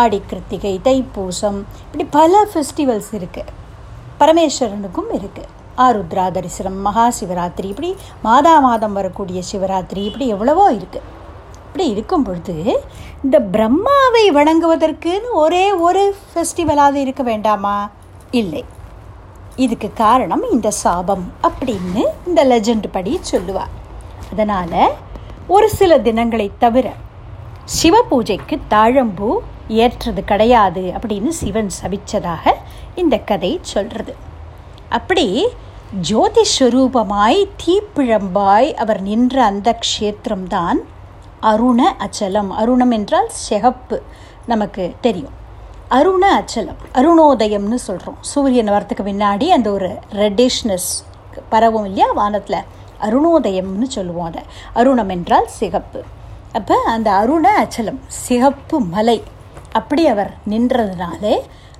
ஆடி 0.00 0.18
கிருத்திகை 0.30 0.74
தைப்பூசம் 0.86 1.60
இப்படி 1.84 2.06
பல 2.10 2.42
ஃபெஸ்டிவல்ஸ் 2.52 3.12
இருக்குது 3.18 3.52
பரமேஸ்வரனுக்கும் 4.20 5.10
இருக்குது 5.18 5.50
ஆருத்ரா 5.78 6.30
தரிசனம் 6.30 6.80
மகா 6.80 7.12
சிவராத்திரி 7.20 7.64
இப்படி 7.64 7.96
மாதா 8.22 8.60
மாதம் 8.60 8.92
வரக்கூடிய 8.92 9.42
சிவராத்திரி 9.52 10.04
இப்படி 10.04 10.26
எவ்வளவோ 10.26 10.72
இருக்குது 10.72 11.04
இப்படி 11.66 11.88
இருக்கும் 11.88 12.22
பொழுது 12.22 12.80
இந்த 13.22 13.40
பிரம்மாவை 13.40 14.30
வணங்குவதற்குன்னு 14.32 15.30
ஒரே 15.32 15.72
ஒரு 15.72 16.16
ஃபெஸ்டிவலாவது 16.34 16.94
இருக்க 16.94 17.22
வேண்டாமா? 17.22 17.90
இல்லை. 18.30 18.64
இதுக்கு 19.56 19.92
காரணம் 19.92 20.50
இந்த 20.50 20.70
சாபம் 20.70 21.32
அப்படின்னு 21.42 22.04
இந்த 22.26 22.44
லெஜண்ட் 22.44 22.86
படி 22.92 23.18
சொல்லுவார் 23.22 23.68
அதனால் 24.30 24.94
ஒரு 25.46 25.70
சில 25.70 25.98
தினங்களை 25.98 26.50
தவிர 26.58 26.92
சிவ 27.64 28.02
பூஜைக்கு 28.02 28.58
தாழம்பூ 28.70 29.38
ஏற்றது 29.68 30.24
கிடையாது 30.24 30.92
அப்படின்னு 30.96 31.28
சிவன் 31.28 31.70
சபிச்சதாக 31.82 32.54
இந்த 32.94 33.18
கதை 33.18 33.58
சொல்கிறது 33.62 34.16
அப்படி 34.98 35.26
ஜோதி 36.00 36.42
ஸ்வரூபமாய் 36.54 37.40
தீப்பிழம்பாய் 37.62 38.68
அவர் 38.82 39.00
நின்ற 39.08 39.36
அந்த 39.44 39.68
க்ஷேத்திரம்தான் 39.84 40.78
அருண 41.50 41.80
அச்சலம். 42.06 42.50
அருணம் 42.60 42.90
என்றால் 42.90 43.30
சிகப்பு 43.46 43.96
நமக்கு 44.46 44.84
தெரியும். 45.00 45.34
அருண 45.88 46.24
அச்சலம் 46.40 46.80
அருணோதயம்னு 46.94 47.78
சொல்கிறோம் 47.88 48.18
சூரியன் 48.32 48.70
வரத்துக்கு 48.70 49.02
முன்னாடி 49.10 49.46
அந்த 49.48 49.68
ஒரு 49.70 49.90
ரெட்டிஷ்னஸ் 50.22 50.90
பரவும் 51.48 51.86
இல்லையா? 51.88 52.08
வானத்தில் 52.12 52.60
அருணோதயம்னு 53.00 53.88
சொல்லுவோம் 53.96 54.24
அதை. 54.24 54.42
அருணம் 54.72 55.12
என்றால் 55.16 55.48
சிகப்பு. 55.60 56.02
அப்போ 56.52 56.76
அந்த 56.94 57.08
அருண 57.20 57.46
அச்சலம் 57.62 58.00
சிகப்பு 58.26 58.78
மலை 58.94 59.18
அப்படி 59.72 60.02
அவர் 60.06 60.32
நின்றதுனாலே 60.50 61.36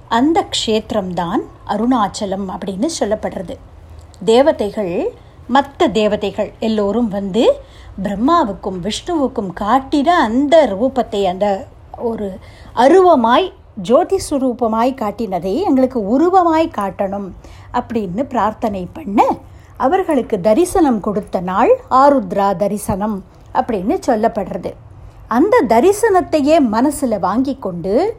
அந்த 0.08 0.46
க்ஷேத்திரம்தான் 0.56 1.42
அருணாச்சலம் 1.68 2.46
அப்படின்னு 2.48 2.88
சொல்லப்படுறது. 3.00 3.56
தேவதைகள் 4.24 5.12
மற்ற 5.46 5.88
தேவதைகள் 5.88 6.52
எல்லோரும் 6.58 7.08
வந்து 7.08 7.60
பிரம்மாவுக்கும் 8.02 8.78
விஷ்ணுவுக்கும் 8.82 9.50
காட்டின 9.60 10.06
அந்த 10.06 10.66
ரூபத்தை 10.66 11.24
அந்த 11.24 11.66
ஒரு 11.98 12.38
அருவமாய் 12.74 13.52
ஜோதி 13.82 14.18
சுரூபமாய் 14.30 14.92
காட்டினதை 14.94 15.54
எங்களுக்கு 15.62 16.00
உருவமாய் 16.00 16.68
காட்டணும் 16.76 17.28
அப்படின்னு 17.72 18.22
பிரார்த்தனை 18.22 18.88
பண்ண 18.92 19.26
அவர்களுக்கு 19.76 20.40
தரிசனம் 20.40 21.00
கொடுத்த 21.00 21.40
நாள் 21.40 21.80
ஆருத்ரா 21.90 22.56
தரிசனம் 22.56 23.24
அப்படின்னு 23.54 23.98
சொல்லப்படுறது. 24.06 24.72
அந்த 25.28 25.64
தரிசனத்தையே 25.68 26.60
மனசில் 26.60 27.18
வாங்கி 27.18 27.56
கொண்டு 27.56 28.16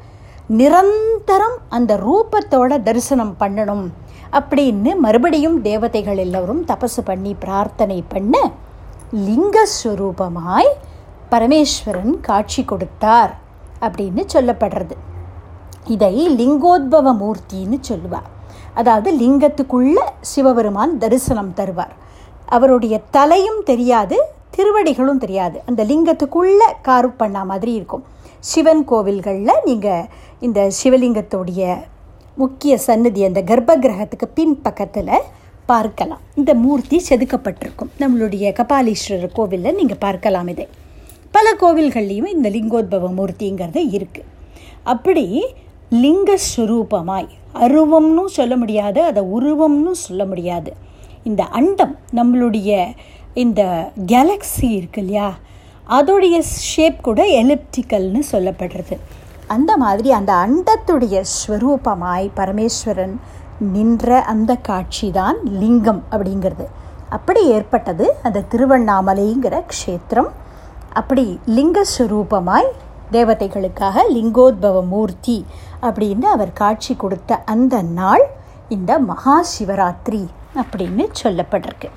நிரந்தரம் 0.47 1.57
அந்த 1.69 1.97
ரூபத்தோட 1.97 2.83
தரிசனம் 2.83 3.35
பண்ணணும் 3.39 3.87
அப்படின்னு 4.31 4.97
மறுபடியும் 4.97 5.61
தேவதைகள் 5.61 6.17
எல்லோரும் 6.17 6.65
தபசு 6.65 7.01
பண்ணி 7.03 7.33
பிரார்த்தனை 7.33 8.03
பண்ண 8.07 8.51
லிங்கஸ்வரூபமாய் 9.13 10.69
பரமேஸ்வரன் 11.31 12.19
காட்சி 12.21 12.63
கொடுத்தார் 12.63 13.37
அப்படின்னு 13.81 14.25
சொல்லப்படுறது. 14.33 14.91
இதை 15.85 16.37
லிங்கோத்பவ 16.37 17.13
மூர்த்தின்னு 17.21 17.79
சொல்லுவார். 17.79 18.29
அதாவது 18.73 19.11
லிங்கத்துக்குள்ள 19.11 19.95
சிவபெருமான் 20.21 20.97
தரிசனம் 20.97 21.53
தருவார். 21.55 21.95
அவருடைய 22.45 23.01
தலையும் 23.11 23.63
தெரியாது 23.63 24.33
திருவடிகளும் 24.49 25.17
தெரியாது. 25.17 25.61
அந்த 25.65 25.83
லிங்கத்துக்குள்ளே 25.83 26.71
காரு 26.81 27.09
பண்ண 27.09 27.45
மாதிரி 27.45 27.73
இருக்கும். 27.73 28.03
சிவன் 28.49 28.81
கோவில்களில் 28.89 29.61
நீங்கள் 29.67 30.07
இந்த 30.45 30.59
சிவலிங்கத்துடைய 30.79 31.61
முக்கிய 32.41 32.73
சன்னதி 32.85 33.21
அந்த 33.27 33.41
கர்ப்ப 33.49 33.71
கிரகத்துக்கு 33.83 34.27
பின் 34.37 34.53
பக்கத்தில் 34.65 35.11
பார்க்கலாம். 35.71 36.21
இந்த 36.39 36.51
மூர்த்தி 36.63 36.97
செதுக்கப்பட்டிருக்கும். 37.09 37.91
நம்மளுடைய 38.01 38.51
கபாலீஸ்வரர் 38.59 39.33
கோவிலில் 39.37 39.77
நீங்கள் 39.79 40.01
பார்க்கலாம் 40.05 40.49
இதை. 40.53 40.67
பல 41.35 41.55
கோவில்கள்லேயும் 41.61 42.29
இந்த 42.35 42.49
லிங்கோத்பவ 42.55 43.09
மூர்த்திங்கிறது 43.19 43.83
இருக்குது 43.97 44.29
அப்படி 44.93 45.25
லிங்கஸ்வரூபமாய் 46.03 47.29
அருவம்னு 47.65 48.25
சொல்ல 48.37 48.53
முடியாது 48.63 49.01
அதை 49.09 49.23
உருவம்னு 49.37 49.95
சொல்ல 50.05 50.25
முடியாது. 50.25 50.73
இந்த 51.23 51.43
அண்டம் 51.59 51.95
நம்மளுடைய 52.19 52.71
இந்த 53.43 53.61
கேலக்ஸி 54.13 54.69
இருக்கு 54.79 55.01
இல்லையா? 55.03 55.27
அதோடைய 55.89 56.39
ஷேப் 56.41 57.01
கூட 57.01 57.23
எலிப்டிக்கல்னு 57.23 58.21
சொல்லப்படுறது. 58.31 58.97
அந்த 59.47 59.77
மாதிரி 59.77 60.11
அந்த 60.11 60.33
அண்டத்துடைய 60.33 61.21
ஸ்வரூபமாய் 61.35 62.29
பரமேஸ்வரன் 62.35 63.19
நின்ற 63.59 64.21
அந்த 64.21 64.55
காட்சி 64.55 65.11
தான் 65.11 65.37
லிங்கம் 65.43 66.03
அப்படிங்கிறது. 66.11 66.65
அப்படி 67.09 67.47
ஏற்பட்டது 67.47 68.15
அந்த 68.23 68.43
திருவண்ணாமலைங்கிற 68.51 69.63
க்ஷேத்திரம். 69.73 70.31
அப்படி 70.93 71.39
லிங்கஸ்வரூபமாய் 71.47 72.69
தேவதைகளுக்காக 73.11 74.03
லிங்கோத்பவ 74.13 74.87
மூர்த்தி 74.87 75.45
அப்படின்னு 75.81 76.23
அவர் 76.23 76.53
காட்சி 76.53 76.95
கொடுத்த 76.95 77.43
அந்த 77.43 77.81
நாள் 77.81 78.25
இந்த 78.69 78.99
மகா 78.99 79.45
சிவராத்திரி 79.57 80.25
அப்படின்னு 80.55 81.05
சொல்லப்பட்டிருக்கு. 81.23 81.89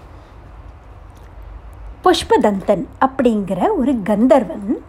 புஷ்பதந்தன் 2.08 2.86
அப்படிங்கிற 3.00 3.78
ஒரு 3.78 4.02
கந்தர்வன் 4.02 4.82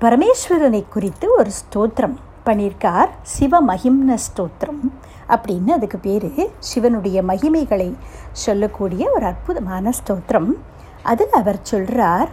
பரமேஸ்வரனை 0.00 0.88
குறித்து 0.88 1.28
ஒரு 1.38 1.50
ஸ்தோத்திரம் 1.60 2.14
பண்ணியிருக்கார். 2.46 3.08
சிவ 3.22 3.62
மகிம்ன 3.62 4.16
ஸ்தோத்திரம் 4.16 4.90
அப்படின்னு 5.28 5.68
அதுக்கு 5.68 5.98
பேர். 5.98 6.50
சிவனுடைய 6.58 7.22
மகிமைகளை 7.22 7.94
சொல்லக்கூடிய 8.32 9.10
ஒரு 9.14 9.26
அற்புதமான 9.26 9.90
ஸ்தோத்திரம். 9.90 10.54
அதில் 11.02 11.30
அவர் 11.30 11.58
சொல்கிறார் 11.62 12.28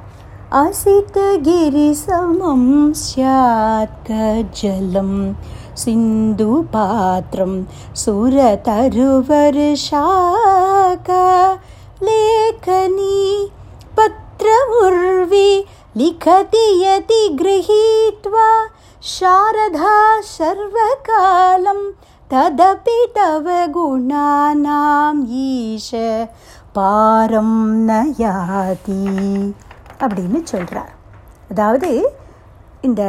அசிதகிரிசமம் 0.52 2.92
ஜலம் 4.50 5.38
சிந்து 5.74 6.66
பாத்திரம் 6.72 7.68
சுரதருவர் 8.06 9.76
லேகனி 12.02 13.48
பத் 13.98 14.24
लेखनी 14.35 14.41
पत्रमुर्वी 14.41 15.65
लिखति 15.97 16.65
यति 16.83 17.29
गृहीत्वा 17.41 18.67
शारदा 19.03 20.21
सर्वकालं 20.21 21.81
तदपि 22.31 22.99
तव 23.17 23.47
गुणानाम् 23.73 25.25
ईश 25.41 25.91
पारं 26.77 27.51
नयाति 27.87 29.03
அப்படின்னு 30.05 30.39
சொல்கிறார் 30.45 30.93
அதாவது 31.51 31.89
இந்த 32.81 33.03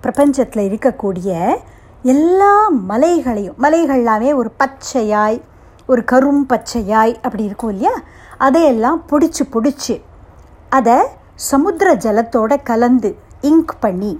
பிரபஞ்சத்தில் 0.00 0.62
இருக்கக்கூடிய 0.66 1.56
எல்லா 2.04 2.70
மலைகளையும் 2.70 3.56
மலைகள்லாமே 3.62 4.34
ஒரு 4.34 4.50
பச்சையாய் 4.58 5.40
ஒரு 5.86 6.02
கரும் 6.04 6.44
பச்சையாய் 6.52 7.14
அப்படி 7.22 7.44
இருக்கும் 7.44 7.70
இல்லையா 7.70 7.94
அதையெல்லாம் 8.38 9.02
பிடிச்சி 9.10 9.44
பிடிச்சி 9.52 9.96
அதை 10.73 10.97
சமுத்திர 11.49 11.87
ஜலத்தோட 12.03 12.53
கலந்து 12.63 13.09
இங்க் 13.43 13.73
பண்ணி 13.79 14.13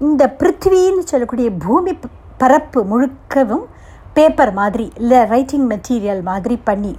இந்த 0.00 0.22
பிருத்திவின்னு 0.38 1.02
சொல்லக்கூடிய 1.04 1.48
பூமி 1.58 1.92
பரப்பு 2.38 2.80
முழுக்கவும் 2.84 3.64
பேப்பர் 4.16 4.52
மாதிரி 4.52 4.86
இல்லை 4.96 5.20
ரைட்டிங் 5.24 5.66
மெட்டீரியல் 5.66 6.22
மாதிரி 6.22 6.56
பண்ணி 6.64 6.92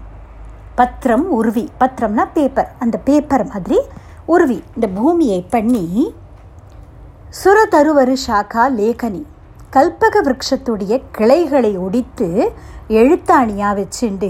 பத்திரம் 0.75 1.25
உருவி 1.31 1.65
பத்திரம்னா 1.79 2.23
பேப்பர் 2.33 2.69
அந்த 2.79 2.95
பேப்பர் 3.05 3.45
மாதிரி 3.47 3.77
உருவி 4.25 4.59
இந்த 4.75 4.87
பூமியை 4.89 5.39
பண்ணி 5.49 5.83
சுரதருவரு 7.35 8.15
ஷாக்கா 8.25 8.63
லேகனி 8.75 9.23
கல்பக 9.73 10.15
விரக்ஷத்துடைய 10.21 10.93
கிளைகளை 11.11 11.71
ஒடித்து 11.77 12.27
எழுத்தாணியாக 12.95 13.75
வச்சுண்டு 13.77 14.29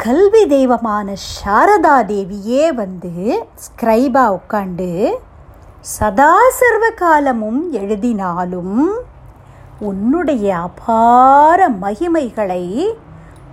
கல்வி 0.00 0.46
தெய்வமான 0.46 1.14
சாரதா 1.44 1.94
தேவியே 2.02 2.68
வந்து 2.74 3.10
ஸ்கிரைபா 3.64 4.38
உட்காண்டு 4.38 5.12
சதா 5.80 6.34
சர்வ 6.50 6.90
காலமும் 6.90 7.72
எழுதினாலும் 7.72 8.88
உன்னுடைய 9.78 10.56
அபார 10.56 11.68
மகிமைகளை 11.68 12.64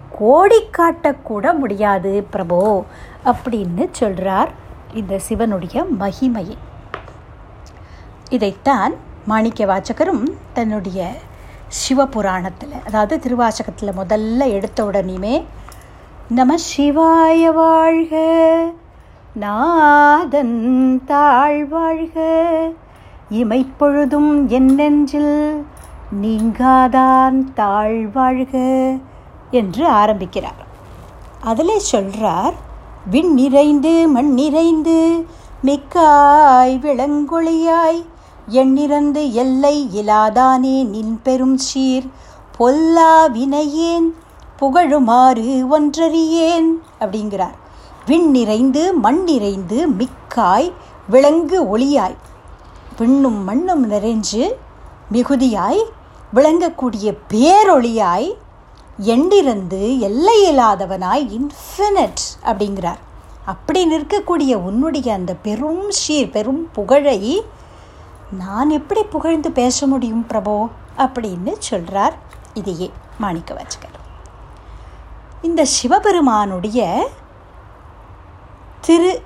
கோடி 0.10 0.60
காட்டக்கூட 0.78 1.58
முடியாது 1.58 2.28
பிரபோ 2.34 2.84
அப்படின்னு 3.26 3.88
சொல்கிறார் 3.92 4.52
இந்த 4.94 5.20
சிவனுடைய 5.30 5.86
மகிமையை. 6.00 6.58
இதைத்தான் 8.30 8.94
மாணிக்க 9.26 9.66
வாச்சகரும் 9.66 10.26
தன்னுடைய 10.54 11.12
சிவபுராணத்தில் 11.80 12.84
அதாவது 12.86 13.20
திருவாசகத்தில் 13.20 13.98
முதல்ல 13.98 14.52
எடுத்த 14.52 14.84
உடனேயுமே 14.84 15.46
நம 16.30 16.56
சிவாய 16.76 17.54
வாழ்க. 17.54 18.16
நாதன் 19.34 21.04
தாழ் 21.06 21.66
வாழ்க. 21.66 22.22
இமைப்பொழுதும் 23.30 24.48
என் 24.48 24.66
நெஞ்சில் 24.66 25.66
நீங்காதான் 26.22 27.44
தாழ் 27.54 28.08
வாழ்க 28.14 28.58
என்று 29.52 29.88
ஆரம்பிக்கிறார். 29.88 30.68
அதில் 31.42 31.80
சொல்கிறார் 31.80 32.54
விண் 33.10 33.34
நிறைந்து 33.34 34.08
மண் 34.08 34.34
நிறைந்து 34.34 35.26
மிக்காய் 35.64 36.80
விளங்கொழியாய் 36.80 38.06
எண்ணிறந்து 38.50 39.32
எல்லை 39.32 39.90
இலாதானே 39.96 40.88
நின் 40.88 41.20
பெரும் 41.24 41.58
சீர் 41.58 42.06
பொல்லா 42.58 43.28
வினையேன் 43.28 44.14
புகழுமாறு 44.60 45.66
ஒன்றறியேன் 45.72 46.70
அப்படிங்கிறார். 47.00 47.58
விண் 48.06 48.32
நிறைந்து 48.32 48.94
மண் 48.94 49.24
நிறைந்து 49.24 49.88
மிக்காய் 49.90 50.72
விளங்கு 51.10 51.78
ஒளியாய். 51.78 52.16
விண்ணும் 52.98 53.44
மண்ணும் 53.44 53.92
நிறைஞ்சு 53.92 54.52
மிகுதியாய் 55.12 55.82
விளங்கக்கூடிய 56.36 57.18
பேரொளியாய் 57.34 58.30
எண்ணிருந்து 59.02 59.82
எல்லையில்லாதவனாய் 60.08 61.26
இன்ஃபினிட் 61.38 62.24
அப்படிங்கிறார். 62.44 63.02
அப்படி 63.46 63.92
நிற்கக்கூடிய 63.92 64.56
உன்னுடைய 64.56 65.14
அந்த 65.14 65.34
பெரும் 65.34 65.84
ஷீர் 65.90 66.32
பெரும் 66.32 66.72
புகழை 66.72 67.46
நான் 68.38 68.70
எப்படி 68.70 69.04
புகழ்ந்து 69.04 69.52
பேச 69.52 69.88
முடியும் 69.88 70.26
பிரபோ? 70.30 70.68
அப்படின்னு 70.98 71.54
சொல்கிறார் 71.60 72.18
இதையே 72.54 72.92
மாணிக்க 73.20 73.54
வாச்சகர் 73.54 73.96
இந்த 75.42 75.66
சிவபெருமானுடைய 75.66 77.10
திரு 78.82 79.24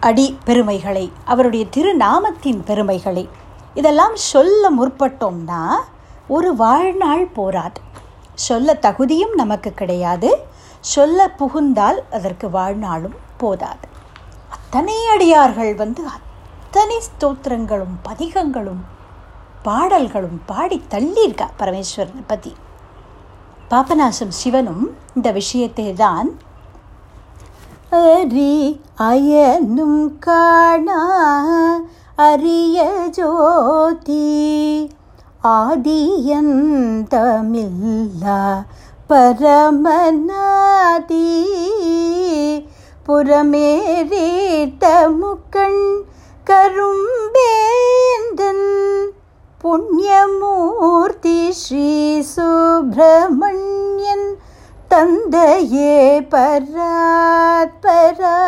அடி 0.00 0.38
பெருமைகளை 0.44 1.12
அவருடைய 1.24 1.66
திருநாமத்தின் 1.66 2.62
பெருமைகளை 2.64 3.28
இதெல்லாம் 3.74 4.16
சொல்ல 4.16 4.70
முற்பட்டோம்னா 4.70 5.74
ஒரு 6.26 6.56
வாழ்நாள் 6.56 7.26
போராது 7.26 7.80
சொல்ல 8.34 8.74
தகுதியும் 8.74 9.34
நமக்கு 9.34 9.74
கிடையாது. 9.74 10.44
சொல்ல 10.80 11.28
புகுந்தால் 11.30 12.08
அதற்கு 12.10 12.50
வாழ்நாளும் 12.50 13.16
போதாது. 13.36 13.86
அத்தனை 14.50 15.06
அடியார்கள் 15.06 15.74
வந்து 15.74 16.06
அத்தனை 16.06 17.00
ஸ்தோத்திரங்களும் 17.08 17.94
பதிகங்களும் 18.08 18.82
பாடல்களும் 19.62 20.40
பாடி 20.46 20.82
தள்ளியிருக்கா 20.90 21.48
பரமேஸ்வரனை 21.58 22.22
பற்றி 22.26 22.54
பாபநாசம் 23.72 24.32
சிவனும் 24.38 24.82
இந்த 25.14 25.28
விஷயத்தை 25.32 25.84
தான் 25.92 26.28
அரி 27.98 28.54
அயனும் 29.06 30.02
காணா 30.18 30.98
அரிய 32.26 32.84
ஜோதி 33.16 34.26
ஆதியந்தமில்லா 35.52 36.24
பரமநாதி 39.06 39.70
புறமேறிட்ட 43.06 44.84
முக்கண் 45.20 45.82
கரும்பேந்தன். 46.46 47.88
புண்ணியமூர்த்தி 49.62 51.52
ஸ்ரீ 51.52 52.22
சுப்பிரமணியன். 52.22 54.36
தந்தையே 54.88 56.20
பராத்பரா 56.20 58.38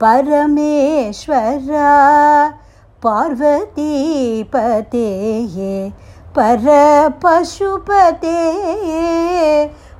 பரமேஸ்வரா 0.00 1.92
பார்வதி 3.00 4.44
பதேயே 4.52 5.92
பர 6.34 6.66
பசுபதே 7.22 8.42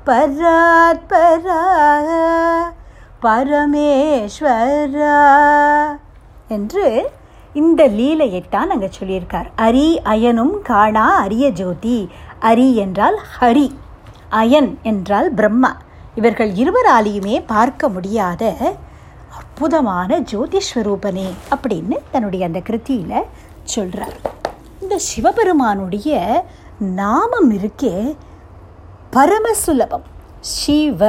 பராத்பரா 0.07 1.63
பரமேஸ்வரா 3.23 5.19
என்று 6.49 7.11
இந்த 7.61 7.83
லீலையைத்தான் 7.99 8.71
அங்கே 8.75 8.89
சொல்லியிருக்கார். 8.99 9.49
அரி 9.67 9.87
அயனும் 10.13 10.55
காணா 10.69 11.07
அரிய 11.25 11.47
ஜோதி. 11.61 11.99
அரி 12.51 12.69
என்றால் 12.85 13.19
ஹரி 13.35 13.67
அயன் 14.41 14.71
என்றால் 14.91 15.29
பிரம்மா. 15.39 15.73
இவர்கள் 16.19 16.51
இருவராலையுமே 16.63 17.37
பார்க்க 17.53 17.89
முடியாத 17.89 18.43
அற்புதமான 19.39 20.19
ஜோதிஸ்வரூபனே 20.33 21.29
அப்படின்னு 21.55 21.97
தன்னுடைய 22.11 22.43
அந்த 22.49 22.61
கிருத்தியில் 22.69 23.29
சொல்கிறார் 23.73 24.17
இந்த 24.83 24.97
சிவபெருமானுடைய 25.09 26.19
நாமம் 27.01 27.51
இருக்கே 27.59 27.95
பரமசுலபம். 29.17 30.07
சிவ 30.57 31.01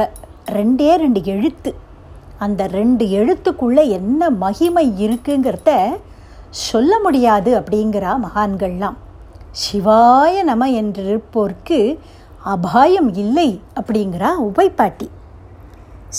ரெண்டே 0.58 0.90
ரெண்டு 1.02 1.20
எழுத்து. 1.34 1.70
அந்த 2.44 2.62
ரெண்டு 2.78 3.04
எழுத்துக்குள்ளே 3.18 3.84
என்ன 3.98 4.30
மகிமை 4.44 4.86
இருக்குங்கிறத 5.04 5.70
சொல்ல 6.62 6.98
முடியாது 6.98 7.50
அப்படிங்கிறா 7.58 8.12
மகான்கள்லாம். 8.24 8.96
சிவாய 9.62 10.42
நம 10.42 10.66
என்றிருப்போர்க்கு 10.80 11.78
அபாயம் 12.54 13.14
இல்லை 13.14 13.50
அப்படிங்கிறா 13.80 14.30
உபைப்பாட்டி. 14.48 15.08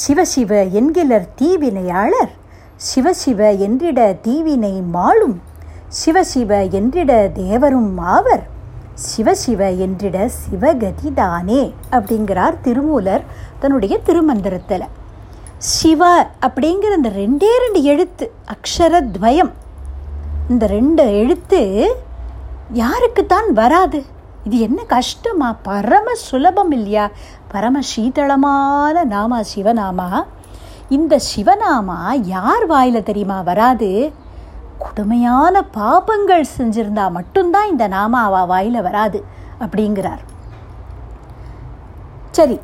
சிவசிவ 0.02 0.52
என்கிலர் 0.80 1.28
தீவினையாளர் 1.36 2.34
சிவசிவ 2.88 3.42
என்றிட 3.66 4.00
தீவினை 4.22 4.74
மாளும் 4.96 5.38
சிவசிவ 6.00 6.52
என்றிட 6.80 7.12
தேவரும் 7.40 7.94
ஆவர் 7.98 8.44
சிவசிவ 9.08 9.62
என்றிட 9.86 10.18
சிவகதிதானே 10.42 11.64
அப்படிங்கிறார் 11.92 12.56
திருமூலர் 12.62 13.24
தன்னுடைய 13.60 14.00
திருமந்திரத்தில். 14.08 14.88
சிவ 15.58 16.02
அப்படிங்கிற 16.42 16.98
அந்த 17.00 17.10
ரெண்டே 17.10 17.52
ரெண்டு 17.64 17.82
எழுத்து 17.84 18.26
அக்ஷர 18.56 19.02
துவயம் 19.16 19.54
இந்த 20.50 20.68
ரெண்டு 20.68 21.04
எழுத்து 21.14 21.60
யாருக்குத்தான் 22.74 23.48
வராது? 23.54 24.06
இது 24.44 24.60
என்ன 24.60 24.84
கஷ்டமா? 24.84 25.56
பரம 25.62 26.14
சுலபம் 26.14 26.72
இல்லையா? 26.72 27.10
பரம 27.48 27.80
சீதளமான 27.96 29.04
நாமா 29.04 29.40
சிவநாமா. 29.56 30.26
இந்த 30.90 31.20
சிவநாமா 31.36 31.98
யார் 32.22 32.66
வாயில் 32.66 33.04
தெரியுமா 33.04 33.42
வராது? 33.42 34.14
கொடுமையான 34.80 35.66
பாபங்கள் 35.74 36.46
செஞ்சிருந்தா 36.58 37.12
மட்டும்தான் 37.12 37.70
இந்த 37.70 37.88
நாமாவா 37.88 38.48
வாயில் 38.48 38.82
வராது 38.82 39.24
அப்படிங்கிறார். 39.60 40.24
சரி 42.32 42.60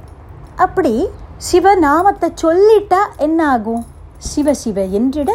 அப்படி 0.55 1.09
சிவநாமத்தை 1.51 2.29
சொல்லிட்டா 2.41 3.03
என்ன 3.17 3.49
ஆகும்? 3.49 3.85
சிவ 4.17 4.53
சிவ 4.53 4.81
என்றிட 4.81 5.31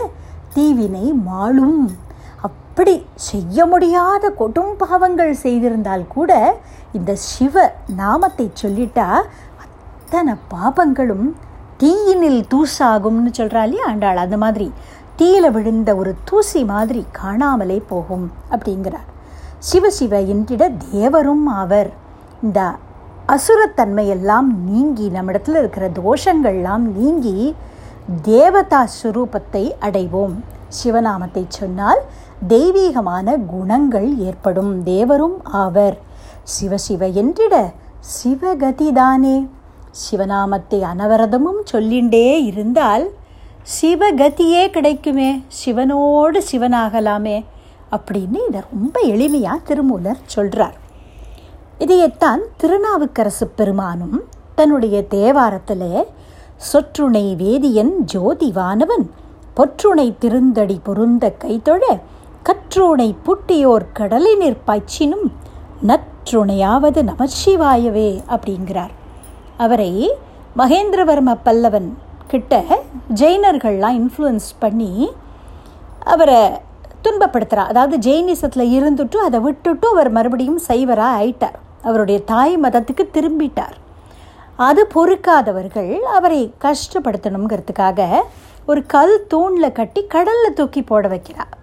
தீவினை 0.55 1.13
மாளும். 1.13 2.05
அப்படி 2.77 2.95
செய்ய 3.27 3.67
முடியாத 3.67 4.25
கொடும் 4.39 4.73
பாவங்கள் 4.81 5.31
செய்திருந்தால் 5.43 6.03
கூட 6.07 6.33
இந்த 6.93 7.13
சிவ 7.27 7.55
நாமத்தை 8.01 8.47
சொல்லிட்டா 8.63 9.07
அத்தனை 9.63 10.33
பாபங்களும் 10.51 11.29
தீயினில் 11.83 12.43
தூசாகும்னு 12.53 13.31
சொல்கிறா 13.39 13.63
இல்லையா 13.67 13.87
ஆண்டாள்? 13.93 14.21
அந்த 14.25 14.37
மாதிரி 14.43 14.67
தீயில 15.21 15.51
விழுந்த 15.55 15.95
ஒரு 15.97 16.13
தூசி 16.25 16.61
மாதிரி 16.73 17.03
காணாமலே 17.21 17.79
போகும் 17.93 18.27
அப்படிங்கிறார். 18.51 19.09
சிவ 19.69 19.91
சிவ 19.91 20.21
என்றிட 20.35 20.69
தேவரும் 20.93 21.47
ஆவர். 21.61 21.91
இந்த 22.43 22.61
அசுரத்தன்மையெல்லாம் 23.37 24.51
நீங்கி 24.69 25.09
நம்மிடத்தில் 25.17 25.61
இருக்கிற 25.63 25.89
தோஷங்கள்லாம் 26.03 26.87
நீங்கி 26.99 27.39
தேவதா 28.31 28.85
சுரூபத்தை 28.99 29.65
அடைவோம். 29.89 30.37
சிவநாமத்தை 30.77 31.45
சொன்னால் 31.59 32.01
தெய்வீகமான 32.49 33.37
குணங்கள் 33.37 34.19
ஏற்படும். 34.19 34.85
தேவரும் 34.85 35.37
ஆவர். 35.45 35.99
சிவசிவ 36.61 37.09
என்றிட 37.23 37.73
சிவகதிதானே. 38.23 39.49
சிவநாமத்தை 40.03 40.81
அனவரதமும் 40.93 41.61
சொல்லிண்டே 41.73 42.45
இருந்தால் 42.45 43.11
சிவகதியே 43.81 44.71
கிடைக்குமே. 44.71 45.45
சிவனோடு 45.65 46.41
சிவனாகலாமே 46.53 47.45
அப்படின்னு 47.91 48.39
இதை 48.49 48.61
ரொம்ப 48.73 49.01
எளிமையாக 49.01 49.59
திருமூலர் 49.65 50.21
சொல்கிறார் 50.27 50.77
இதையத்தான் 51.79 52.43
திருநாவுக்கரசு 52.57 53.47
பெருமானும் 53.57 54.23
தன்னுடைய 54.55 55.03
தேவாரத்தில் 55.11 56.05
சொற்றுணை 56.73 57.25
வேதியன் 57.37 57.93
ஜோதிவானவன் 58.13 59.07
பொற்றுணை 59.57 60.19
திருந்தடி 60.19 60.81
பொருந்த 60.83 61.35
கைத்தொழ 61.45 62.01
கற்றோனை 62.47 63.15
புட்டியோர் 63.27 63.85
கடலினிற் 63.99 64.59
பாய்ச்சினும் 64.67 65.25
நற்றுணையாவது 65.87 67.01
நமசிவாயவே 67.11 68.11
அப்படிங்கிறார். 68.35 68.93
அவரை 69.57 69.91
மகேந்திரவர்ம 70.57 71.35
பல்லவன் 71.45 71.89
கிட்ட 72.27 72.63
ஜெயினர்கள்லாம் 73.15 73.97
இன்ஃப்ளூயன்ஸ் 74.01 74.49
பண்ணி 74.59 75.11
அவரை 76.05 76.39
துன்பப்படுத்துகிறார் 77.05 77.73
அதாவது 77.73 77.99
ஜெயினிசத்தில் 78.11 78.75
இருந்துட்டு 78.77 79.17
அதை 79.17 79.41
விட்டுட்டு 79.41 79.89
அவர் 79.89 80.11
மறுபடியும் 80.11 80.61
சைவராக 80.69 81.19
ஆயிட்டார். 81.23 81.59
அவருடைய 81.83 82.21
தாய் 82.25 82.57
மதத்துக்கு 82.61 83.07
திரும்பிட்டார். 83.19 83.77
அது 84.57 84.89
பொறுக்காதவர்கள் 84.95 85.93
அவரை 85.99 86.55
கஷ்டப்படுத்தணுங்கிறதுக்காக 86.65 88.21
ஒரு 88.67 88.83
கல் 88.87 89.27
தூணில் 89.29 89.77
கட்டி 89.81 90.07
கடலில் 90.07 90.59
தூக்கி 90.61 90.83
போட 90.83 91.09
வைக்கிறார். 91.09 91.55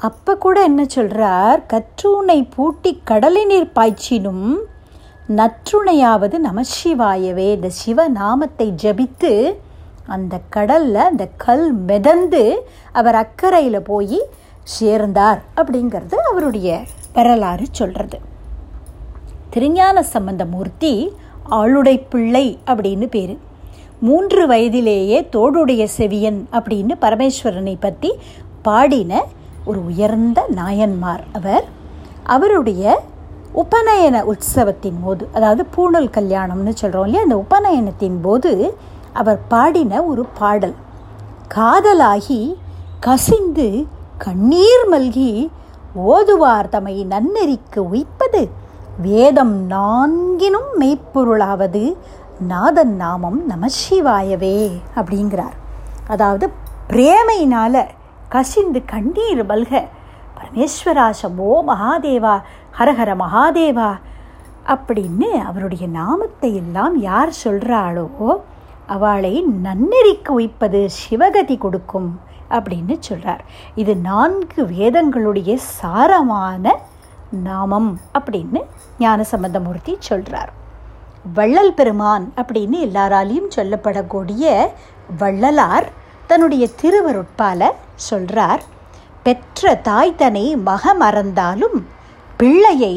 அப்போ 0.00 0.34
கூட 0.34 0.62
என்ன 0.62 0.84
சொல்கிறார் 0.84 1.66
கற்றூனை 1.66 2.46
பூட்டி 2.54 3.02
நீர் 3.46 3.72
பாய்ச்சினும் 3.74 4.54
நற்றுணையாவது 5.36 6.36
நமசிவாயவே 6.44 7.50
இந்த 7.54 7.68
சிவ 7.68 8.08
நாமத்தை 8.08 8.74
ஜபித்து 8.82 9.56
அந்த 10.06 10.40
கடலில் 10.48 10.94
அந்த 10.94 11.28
கல் 11.36 11.72
மிதந்து 11.72 12.66
அவர் 12.92 13.14
அக்கறையில் 13.14 13.80
போய் 13.80 14.20
சேர்ந்தார் 14.62 15.42
அப்படிங்கிறது 15.56 16.14
அவருடைய 16.14 16.84
வரலாறு 17.12 17.66
சொல்கிறது 17.70 18.18
திருஞான 19.50 20.04
சம்பந்தமூர்த்தி 20.12 21.12
ஆளுடை 21.50 22.02
பிள்ளை 22.08 22.58
அப்படின்னு 22.66 23.06
பேர். 23.06 23.38
மூன்று 24.00 24.46
வயதிலேயே 24.46 25.28
தோடுடைய 25.32 25.86
செவியன் 25.98 26.46
அப்படின்னு 26.52 26.94
பரமேஸ்வரனை 27.00 27.76
பற்றி 27.80 28.18
பாடின 28.62 29.26
ஒரு 29.70 29.80
உயர்ந்த 29.90 30.40
நாயன்மார் 30.56 31.24
அவர். 31.32 31.66
அவருடைய 32.36 32.84
உபநயன 33.62 34.16
உற்சவத்தின் 34.22 34.98
போது 35.04 35.24
அதாவது 35.34 35.62
பூணல் 35.74 36.14
கல்யாணம்னு 36.16 36.72
சொல்கிறோம் 36.80 37.06
இல்லையா 37.08 37.24
அந்த 37.26 37.36
உபநயனத்தின் 37.44 38.18
போது 38.22 38.52
அவர் 39.12 39.40
பாடின 39.48 40.02
ஒரு 40.02 40.24
பாடல். 40.40 40.74
காதலாகி 41.54 42.40
கசிந்து 43.00 43.68
கண்ணீர் 44.18 44.84
மல்கி 44.90 45.30
ஓதுவார் 45.94 46.68
தமை 46.68 46.96
நன்னெறிக்கு 47.10 47.80
உய்ப்பது. 47.92 48.42
வேதம் 49.02 49.54
நான்கினும் 49.70 50.70
மெய்ப்பொருளாவது 50.80 51.84
நாதன் 52.48 52.94
நாமம் 52.96 53.40
நமசிவாயவே 53.48 54.58
அப்படிங்கிறார். 54.96 55.56
அதாவது 56.08 56.46
பிரேமையினால 56.88 57.74
கசிந்து 58.30 58.80
கண்ணீர் 58.84 59.42
மல்க 59.44 59.72
பரமேஸ்வரா 60.36 61.06
சம்போ 61.22 61.48
மகாதேவா 61.66 62.34
ஹரஹர 62.78 63.10
மகாதேவா. 63.14 63.90
அப்படின்னு 64.66 65.28
அவருடைய 65.40 65.86
நாமத்தை 65.88 66.54
எல்லாம் 66.54 66.96
யார் 67.00 67.32
சொல்கிறாளோ 67.44 68.06
அவளை 68.86 69.34
நன்னெறிக்கு 69.62 70.32
உய்ப்பது 70.32 70.80
சிவகதி 71.00 71.58
கொடுக்கும் 71.58 72.10
அப்படின்னு 72.50 72.98
சொல்கிறார் 72.98 73.42
இது 73.74 73.96
நான்கு 73.96 74.66
வேதங்களுடைய 74.66 75.56
சாரமான 75.80 76.64
நாமம் 77.42 78.00
அப்படின்னு 78.18 78.60
ஞானசம்பந்தமூர்த்தி 78.98 79.96
சொல்கிறார் 80.00 80.52
வள்ளல் 81.34 81.74
பெருமான் 81.74 82.32
அப்படின்னு 82.36 82.76
எல்லாராலையும் 82.80 83.50
சொல்லப்படக்கூடிய 83.56 84.44
வள்ளலார் 85.18 85.88
தன்னுடைய 86.30 86.64
திருவருட்பால 86.80 87.70
சொல்கிறார் 88.04 88.62
பெற்ற 89.26 89.72
தாய் 89.82 90.12
தனை 90.16 90.44
மக 90.62 90.94
மறந்தாலும் 90.94 91.78
பிள்ளையை 92.36 92.94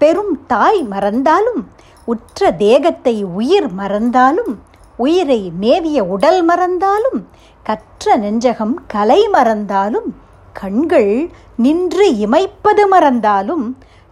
பெரும் 0.00 0.34
தாய் 0.46 0.80
மறந்தாலும் 0.84 1.60
உற்ற 2.08 2.50
தேகத்தை 2.58 3.16
உயிர் 3.34 3.68
மறந்தாலும் 3.72 4.52
உயிரை 4.98 5.40
மேவிய 5.60 5.98
உடல் 6.06 6.40
மறந்தாலும் 6.44 7.20
கற்ற 7.66 8.16
நெஞ்சகம் 8.16 8.74
கலை 8.86 9.20
மறந்தாலும் 9.28 10.08
கண்கள் 10.56 11.12
நின்று 11.56 12.06
இமைப்பது 12.24 12.84
மறந்தாலும் 12.88 13.64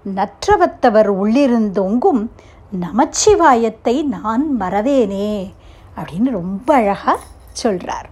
நற்றவத்தவர் 0.05 1.11
உள்ளிருந்தொங்கும் 1.15 2.23
நமச்சிவாயத்தை 2.73 3.97
நான் 4.09 4.45
மறவேனே 4.61 5.33
அப்படின்னு 5.97 6.31
ரொம்ப 6.33 6.69
அழகாக 6.75 7.19
சொல்கிறார் 7.53 8.09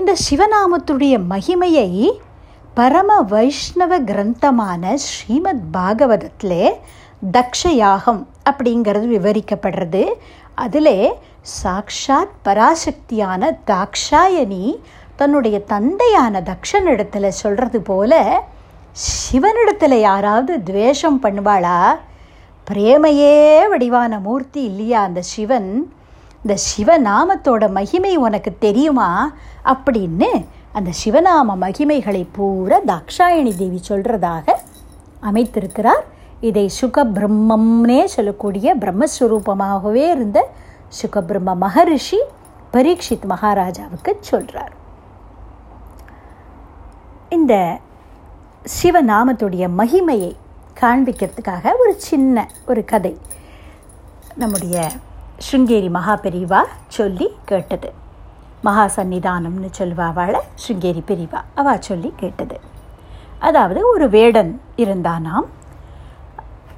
இந்த 0.00 0.12
சிவநாமத்துடைய 0.30 1.14
மகிமையை 1.30 2.10
பரம 2.74 3.20
வைஷ்ணவ 3.20 3.98
கிரந்தமான 3.98 4.96
ஸ்ரீமத் 4.96 5.64
பாகவதத்தில் 5.72 6.70
தக்ஷயாகம் 7.32 8.26
அப்படிங்கிறது 8.50 9.06
விவரிக்கப்படுறது. 9.16 10.12
அதில் 10.54 11.12
சாக்ஷாத் 11.62 12.36
பராசக்தியான 12.44 13.58
தாக்ஷாயணி 13.66 14.78
தன்னுடைய 15.16 15.60
தந்தையான 15.64 16.40
தக்ஷனிடத்தில் 16.40 17.28
சொல்கிறது 17.28 17.80
போல 17.80 18.42
சிவனிடத்தில் 18.92 20.00
யாராவது 20.00 20.62
துவேஷம் 20.62 21.22
பண்ணுவாளா? 21.22 21.82
பிரேமையே 22.72 23.68
வடிவான 23.68 24.18
மூர்த்தி 24.18 24.62
இல்லையா 24.62 25.02
அந்த 25.02 25.22
சிவன்? 25.22 25.92
இந்த 26.44 26.60
சிவநாமத்தோட 26.76 27.70
மகிமை 27.70 28.16
உனக்கு 28.16 28.56
தெரியுமா? 28.58 29.32
அப்படின்னு 29.64 30.46
அந்த 30.72 30.90
சிவநாம 31.04 31.56
மகிமைகளை 31.60 32.26
பூரா 32.32 32.78
தாக்ஷாயணி 32.80 33.56
தேவி 33.56 33.80
சொல்கிறதாக 33.88 34.54
அமைத்திருக்கிறார். 35.22 36.04
இதை 36.40 36.70
சுகபிரம்மம்னே 36.80 38.04
சொல்லக்கூடிய 38.04 38.76
பிரம்மஸ்வரூபமாகவே 38.76 40.10
இருந்த 40.10 40.50
சுகபிரம்ம 41.02 41.56
மகரிஷி 41.56 42.20
பரீட்சித் 42.72 43.24
மகாராஜாவுக்கு 43.28 44.16
சொல்கிறார் 44.20 44.72
இந்த 47.28 47.78
சிவநாமத்துடைய 48.82 49.68
மகிமையை 49.78 50.32
காண்பிக்கிறதுக்காக 50.80 51.70
ஒரு 51.78 51.94
சின்ன 51.96 52.48
ஒரு 52.66 52.84
கதை. 52.84 53.18
நம்முடைய 54.34 54.90
ஸ்ருங்கேரி 55.40 55.88
மகாபெரிவா 55.88 56.60
சொல்லி 56.88 57.26
கேட்டது 57.44 57.90
மகா 58.64 58.84
சந்நிதானம்னு 58.96 59.68
சொல்லுவா 59.78 60.08
ஸ்ருங்கேரி 60.56 61.02
பெரிவா 61.06 61.40
அவா 61.54 61.74
சொல்லி 61.80 62.10
கேட்டது 62.16 62.56
அதாவது 63.40 63.80
ஒரு 63.86 64.06
வேடன் 64.08 64.50
இருந்தானாம் 64.78 65.46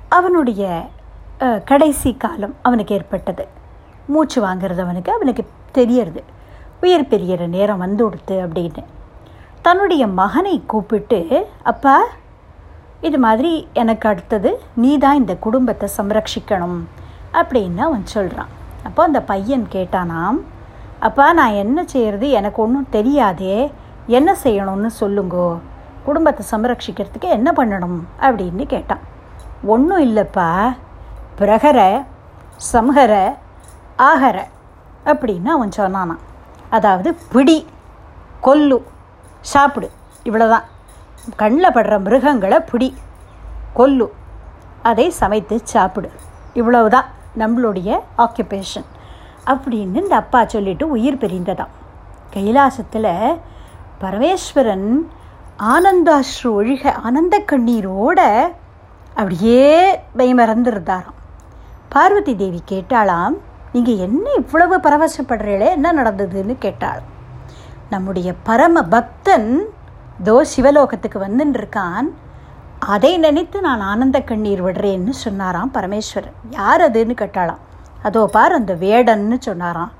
அவனுடைய 0.08 0.62
கடைசி 1.64 2.10
காலம் 2.16 2.54
அவனுக்கு 2.62 2.94
ஏற்பட்டது 2.94 3.44
மூச்சு 4.08 4.38
வாங்கிறது 4.40 4.80
அவனுக்கு 4.80 5.10
அவனுக்கு 5.12 5.42
தெரியறது 5.72 6.22
உயிர் 6.82 7.10
பெரியற 7.10 7.42
நேரம் 7.48 7.78
வந்து 7.78 8.02
கொடுத்து 8.04 8.36
அப்படின்னு 8.46 8.82
தன்னுடைய 9.62 10.02
மகனை 10.14 10.56
கூப்பிட்டு 10.66 11.20
அப்பா 11.64 11.96
இது 13.00 13.18
மாதிரி 13.18 13.52
எனக்கு 13.74 14.06
அடுத்தது 14.08 14.50
நீ 14.76 14.90
தான் 14.98 15.20
இந்த 15.20 15.34
குடும்பத்தை 15.38 15.86
சம்ரட்சிக்கணும் 15.98 16.80
அப்படின்னு 17.32 17.78
அவன் 17.78 18.06
சொல்கிறான் 18.06 18.48
அப்போ 18.84 19.02
அந்த 19.02 19.22
பையன் 19.22 19.66
கேட்டானாம் 19.72 20.38
அப்பா 20.98 21.32
நான் 21.32 21.52
என்ன 21.52 21.84
செய்கிறது 21.86 22.30
எனக்கு 22.30 22.62
ஒன்றும் 22.62 22.86
தெரியாதே. 22.90 23.72
என்ன 24.06 24.36
செய்யணும்னு 24.42 24.90
சொல்லுங்கோ. 25.00 25.58
குடும்பத்தை 26.04 26.46
சம்ரட்சிக்கிறதுக்கு 26.50 27.20
என்ன 27.20 27.52
பண்ணணும்? 27.56 27.98
அப்படின்னு 28.20 28.66
கேட்டான். 28.66 28.98
ஒன்றும் 29.64 30.02
இல்லைப்பா. 30.02 30.76
பிரகர 31.38 32.04
சம்ஹர 32.72 33.34
ஆகர 33.96 34.48
அப்படின்னு 35.04 35.46
அவன் 35.46 35.72
சொன்னானான் 35.76 36.22
அதாவது 36.70 37.18
பிடி 37.32 37.66
கொல்லு 38.42 38.82
சாப்பிடு 39.40 39.90
இவ்வளோதான் 40.24 40.64
கண்ணில் 41.36 41.74
படுற 41.74 42.00
மிருகங்களை 42.00 42.60
பிடி 42.60 42.94
கொல்லு. 43.76 44.08
அதை 44.82 45.10
சமைத்து 45.10 45.60
சாப்பிடு. 45.64 46.10
இவ்வளவுதான். 46.52 47.04
நம்மளுடைய 47.38 48.00
ஆக்குபேஷன் 48.18 48.88
அப்படின்னு 49.46 50.02
இந்த 50.02 50.16
அப்பா 50.16 50.44
சொல்லிட்டு 50.46 50.88
உயிர் 50.88 51.22
பிரிந்ததாம். 51.22 51.72
கைலாசத்தில் 52.34 53.38
பரமேஸ்வரன் 54.00 54.88
ஆனந்தாஸ்ரு 55.58 56.50
ஒழிக 56.58 56.92
ஆனந்த 56.92 57.42
கண்ணீரோட 57.52 58.20
அப்படியே 59.14 59.98
பயமறந்துருந்தாராம் 60.16 61.18
பார்வதி 61.88 62.36
தேவி 62.36 62.62
கேட்டாலாம் 62.70 63.34
நீங்கள் 63.72 63.96
என்ன 63.96 64.30
இவ்வளவு 64.36 64.76
பரவசப்படுறீங்களே 64.78 65.68
என்ன 65.70 65.92
நடந்ததுன்னு? 65.92 66.54
கேட்டாள். 66.58 67.02
நம்முடைய 67.90 68.34
பரம 68.42 68.82
பக்தன் 68.82 69.50
தோ 70.24 70.34
சிவலோகத்துக்கு 70.56 71.18
வந்துன்னு 71.24 71.58
இருக்கான் 71.60 72.08
அதை 72.86 73.18
நினைத்து 73.18 73.60
நான் 73.60 73.80
ஆனந்த 73.80 74.20
கண்ணீர் 74.20 74.64
விடுறேன்னு 74.64 75.10
சொன்னாராம் 75.10 75.72
பரமேஸ்வரன். 75.74 76.36
யார் 76.50 76.90
அதுன்னு 76.90 77.16
கேட்டாளாம். 77.20 77.62
அதோ 78.02 78.26
பார் 78.26 78.52
அந்த 78.52 78.74
வேடன்னு 78.74 79.38
சொன்னாராம். 79.38 79.92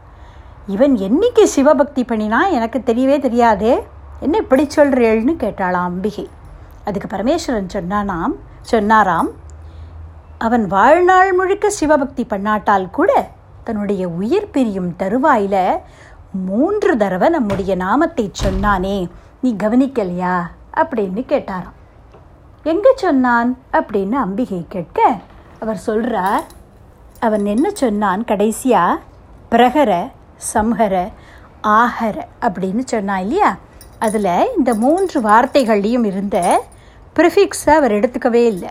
இவன் 0.66 0.96
என்னைக்கு 0.96 1.42
சிவபக்தி 1.42 2.04
பண்ணினா 2.04 2.50
எனக்கு 2.50 2.78
தெரியவே 2.78 3.18
தெரியாதே. 3.18 3.82
என்ன 4.20 4.36
இப்படி 4.36 4.68
சொல்கிறேள்னு 4.76 5.34
கேட்டாளாம் 5.38 5.88
அம்பிகை. 5.90 6.28
அதுக்கு 6.84 7.16
பரமேஸ்வரன் 7.16 7.68
சொன்னானாம் 7.72 8.34
சொன்னாராம் 8.60 9.28
அவன் 10.38 10.66
வாழ்நாள் 10.66 11.32
முழுக்க 11.32 11.70
சிவபக்தி 11.70 12.26
பண்ணாட்டால் 12.30 12.90
கூட 12.90 13.30
தன்னுடைய 13.64 14.08
உயிர் 14.08 14.50
பிரியும் 14.50 14.96
தருவாயில் 14.96 15.76
மூன்று 16.30 16.96
தடவை 16.96 17.28
நம்முடைய 17.28 17.74
நாமத்தை 17.74 18.30
சொன்னானே. 18.44 19.10
நீ 19.40 19.54
கவனிக்கலையா? 19.58 20.40
அப்படின்னு 20.74 21.22
கேட்டாராம். 21.28 21.80
எங்கே 22.70 22.90
சொன்னான்? 22.94 23.48
அப்படின்னு 23.72 24.16
அம்பிகை 24.24 24.58
கேட்க 24.68 24.98
அவர் 25.58 25.80
சொல்கிறார் 25.86 26.44
அவன் 27.18 27.46
என்ன 27.46 27.70
சொன்னான் 27.80 28.22
கடைசியா? 28.24 28.82
பிரகர 29.52 29.92
சம்ஹர 30.52 30.94
ஆஹர 31.60 32.16
அப்படின்னு 32.40 32.82
சொன்னான் 32.84 33.20
இல்லையா? 33.20 33.50
அதில் 33.98 34.52
இந்த 34.56 34.74
மூன்று 34.74 35.20
வார்த்தைகள்லையும் 35.20 36.06
இருந்த 36.10 36.38
ப்ரிஃபிக்ஸை 37.16 37.74
அவர் 37.80 37.92
எடுத்துக்கவே 37.92 38.44
இல்லை. 38.52 38.70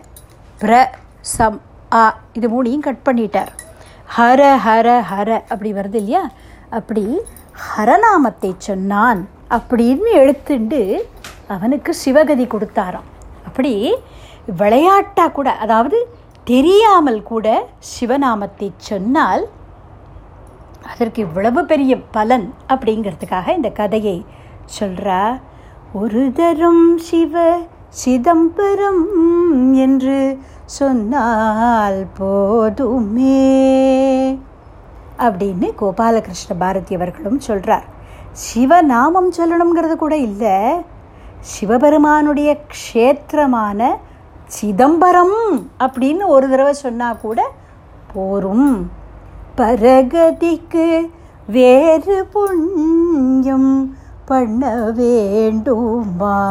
பிர 0.62 0.88
சம் 1.36 1.62
ஆ 1.94 2.18
இது 2.34 2.48
மூணையும் 2.54 2.88
கட் 2.88 3.06
பண்ணிட்டார். 3.10 3.52
ஹர 4.18 4.42
ஹர 4.68 4.88
ஹர 5.12 5.30
அப்படி 5.54 5.74
வருது 5.74 6.00
இல்லையா? 6.04 6.30
அப்படி 6.70 7.06
ஹரநாமத்தை 7.70 8.52
சொன்னான் 8.58 9.22
அப்படின்னு 9.50 10.12
எடுத்துண்டு 10.24 10.82
அவனுக்கு 11.48 11.94
சிவகதி 12.06 12.48
கொடுத்தாராம். 12.48 13.08
அப்படி 13.52 13.74
விளையாட்டாக 14.58 15.32
கூட 15.32 15.50
அதாவது 15.56 15.98
தெரியாமல் 16.48 17.24
கூட 17.24 17.48
சிவநாமத்தை 17.90 18.68
சொன்னால் 18.84 19.44
அதற்கு 20.86 21.20
இவ்வளவு 21.22 21.62
பெரிய 21.66 21.94
பலன் 22.12 22.48
அப்படிங்கிறதுக்காக 22.68 23.56
இந்த 23.56 23.70
கதையை 23.72 24.16
சொல்கிறா 24.78 25.20
ஒரு 25.94 26.24
தரம் 26.32 26.86
சிவ 27.00 27.44
சிதம்பரம் 27.96 29.04
என்று 29.78 30.18
சொன்னால் 30.72 32.00
போதுமே 32.18 33.44
அப்படின்னு 35.20 35.70
கோபாலகிருஷ்ண 35.80 36.56
பாரதி 36.58 36.96
அவர்களும் 36.96 37.42
சொல்கிறார் 37.42 37.88
சிவநாமம் 38.46 39.32
சொல்லணுங்கிறது 39.38 39.96
கூட 39.98 40.16
இல்லை 40.20 40.58
சிவபெருமானுடைய 41.42 42.58
க்ஷேத்திரமான 42.68 43.88
சிதம்பரம் 44.46 45.70
அப்படின்னு 45.80 46.26
ஒரு 46.26 46.50
தடவை 46.50 46.74
சொன்னால் 46.74 47.20
கூட 47.22 47.52
போரும். 48.14 48.92
பரகதிக்கு 49.58 51.12
வேறு 51.48 52.26
புண்ணியம் 52.26 53.98
பண்ண 54.26 54.92
வேண்டுமா? 54.96 56.48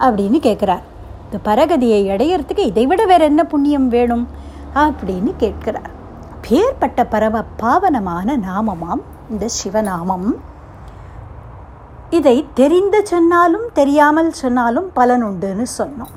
அப்படின்னு 0.00 0.38
கேட்குறார் 0.42 0.82
இந்த 1.24 1.38
பரகதியை 1.44 2.08
அடையிறதுக்கு 2.08 2.58
இதை 2.58 2.86
விட 2.86 3.06
வேற 3.06 3.24
என்ன 3.24 3.44
புண்ணியம் 3.44 3.88
வேணும்? 3.88 4.28
அப்படின்னு 4.74 5.34
கேட்கிறார். 5.36 5.90
பேர்பட்ட 6.48 7.04
பரவ 7.04 7.42
பாவனமான 7.56 8.36
நாமமாம் 8.36 9.02
இந்த 9.30 9.46
சிவநாமம். 9.64 10.34
இதை 12.18 12.36
தெரிந்து 12.60 12.98
சொன்னாலும் 13.12 13.66
தெரியாமல் 13.78 14.30
சொன்னாலும் 14.40 14.88
பலன் 14.98 15.24
உண்டுன்னு 15.28 15.66
சொன்னோம். 15.78 16.12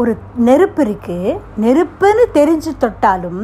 ஒரு 0.00 0.12
நெருப்பு 0.48 0.82
இருக்குது 0.86 1.38
நெருப்புன்னு 1.62 2.24
தெரிஞ்சு 2.38 2.72
தொட்டாலும் 2.82 3.42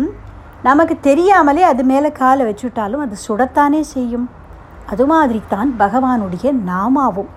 நமக்கு 0.69 0.95
தெரியாமலே 1.09 1.63
அது 1.71 1.83
மேலே 1.91 2.11
காலை 2.21 2.45
வச்சுட்டாலும் 2.49 3.03
அது 3.05 3.17
சுடத்தானே 3.27 3.81
செய்யும். 3.95 4.27
அது 4.93 5.05
மாதிரி 5.13 5.41
தான் 5.55 5.71
பகவானுடைய 5.83 6.53
நாமாவும். 6.71 7.33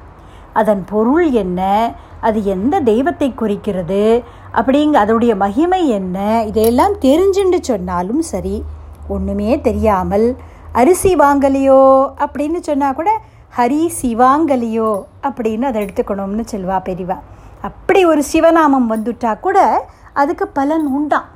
அதன் 0.60 0.84
பொருள் 0.91 1.28
என்ன? 1.43 1.62
அது 2.28 2.39
எந்த 2.54 2.75
தெய்வத்தை 2.91 3.30
குறிக்கிறது? 3.41 4.04
அப்படிங்க 4.60 4.97
அதோடைய 5.04 5.34
மகிமை 5.43 5.82
என்ன? 5.99 6.17
இதையெல்லாம் 6.49 6.95
தெரிஞ்சுண்டு 7.08 7.60
சொன்னாலும் 7.69 8.23
சரி 8.32 8.56
ஒன்றுமே 9.15 9.52
தெரியாமல் 9.67 10.28
அரிசி 10.80 11.12
வாங்கலையோ 11.23 11.82
அப்படின்னு 12.23 12.60
சொன்னால் 12.69 12.97
கூட 12.97 13.12
ஹரி 13.57 13.79
சிவாங்கலியோ 13.99 14.89
அப்படின்னு 15.27 15.65
அதை 15.69 15.79
எடுத்துக்கணும்னு 15.85 16.43
சொல்வா 16.51 16.75
பெரியவா 16.88 17.17
அப்படி 17.67 18.01
ஒரு 18.12 18.21
சிவநாமம் 18.31 18.88
வந்துட்டா 18.93 19.31
கூட 19.45 19.59
அதுக்கு 20.21 20.45
பலன் 20.57 20.85
உண்டாம். 20.97 21.27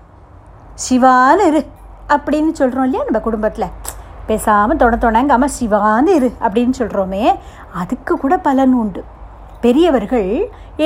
சிவான்னு 0.85 1.45
இரு 1.49 1.61
அப்படின்னு 2.15 2.51
சொல்கிறோம் 2.59 2.85
இல்லையா 2.87 3.03
நம்ம 3.07 3.21
குடும்பத்தில். 3.27 3.67
பேசாமல் 4.29 4.79
தொண 4.81 4.97
தொணங்காமல் 5.05 5.53
சிவான்னு 5.57 6.13
இரு 6.19 6.29
அப்படின்னு 6.45 6.75
சொல்கிறோமே 6.81 7.23
அதுக்கு 7.81 8.15
கூட 8.23 8.37
பலன் 8.47 8.73
உண்டு. 8.83 9.03
பெரியவர்கள் 9.65 10.31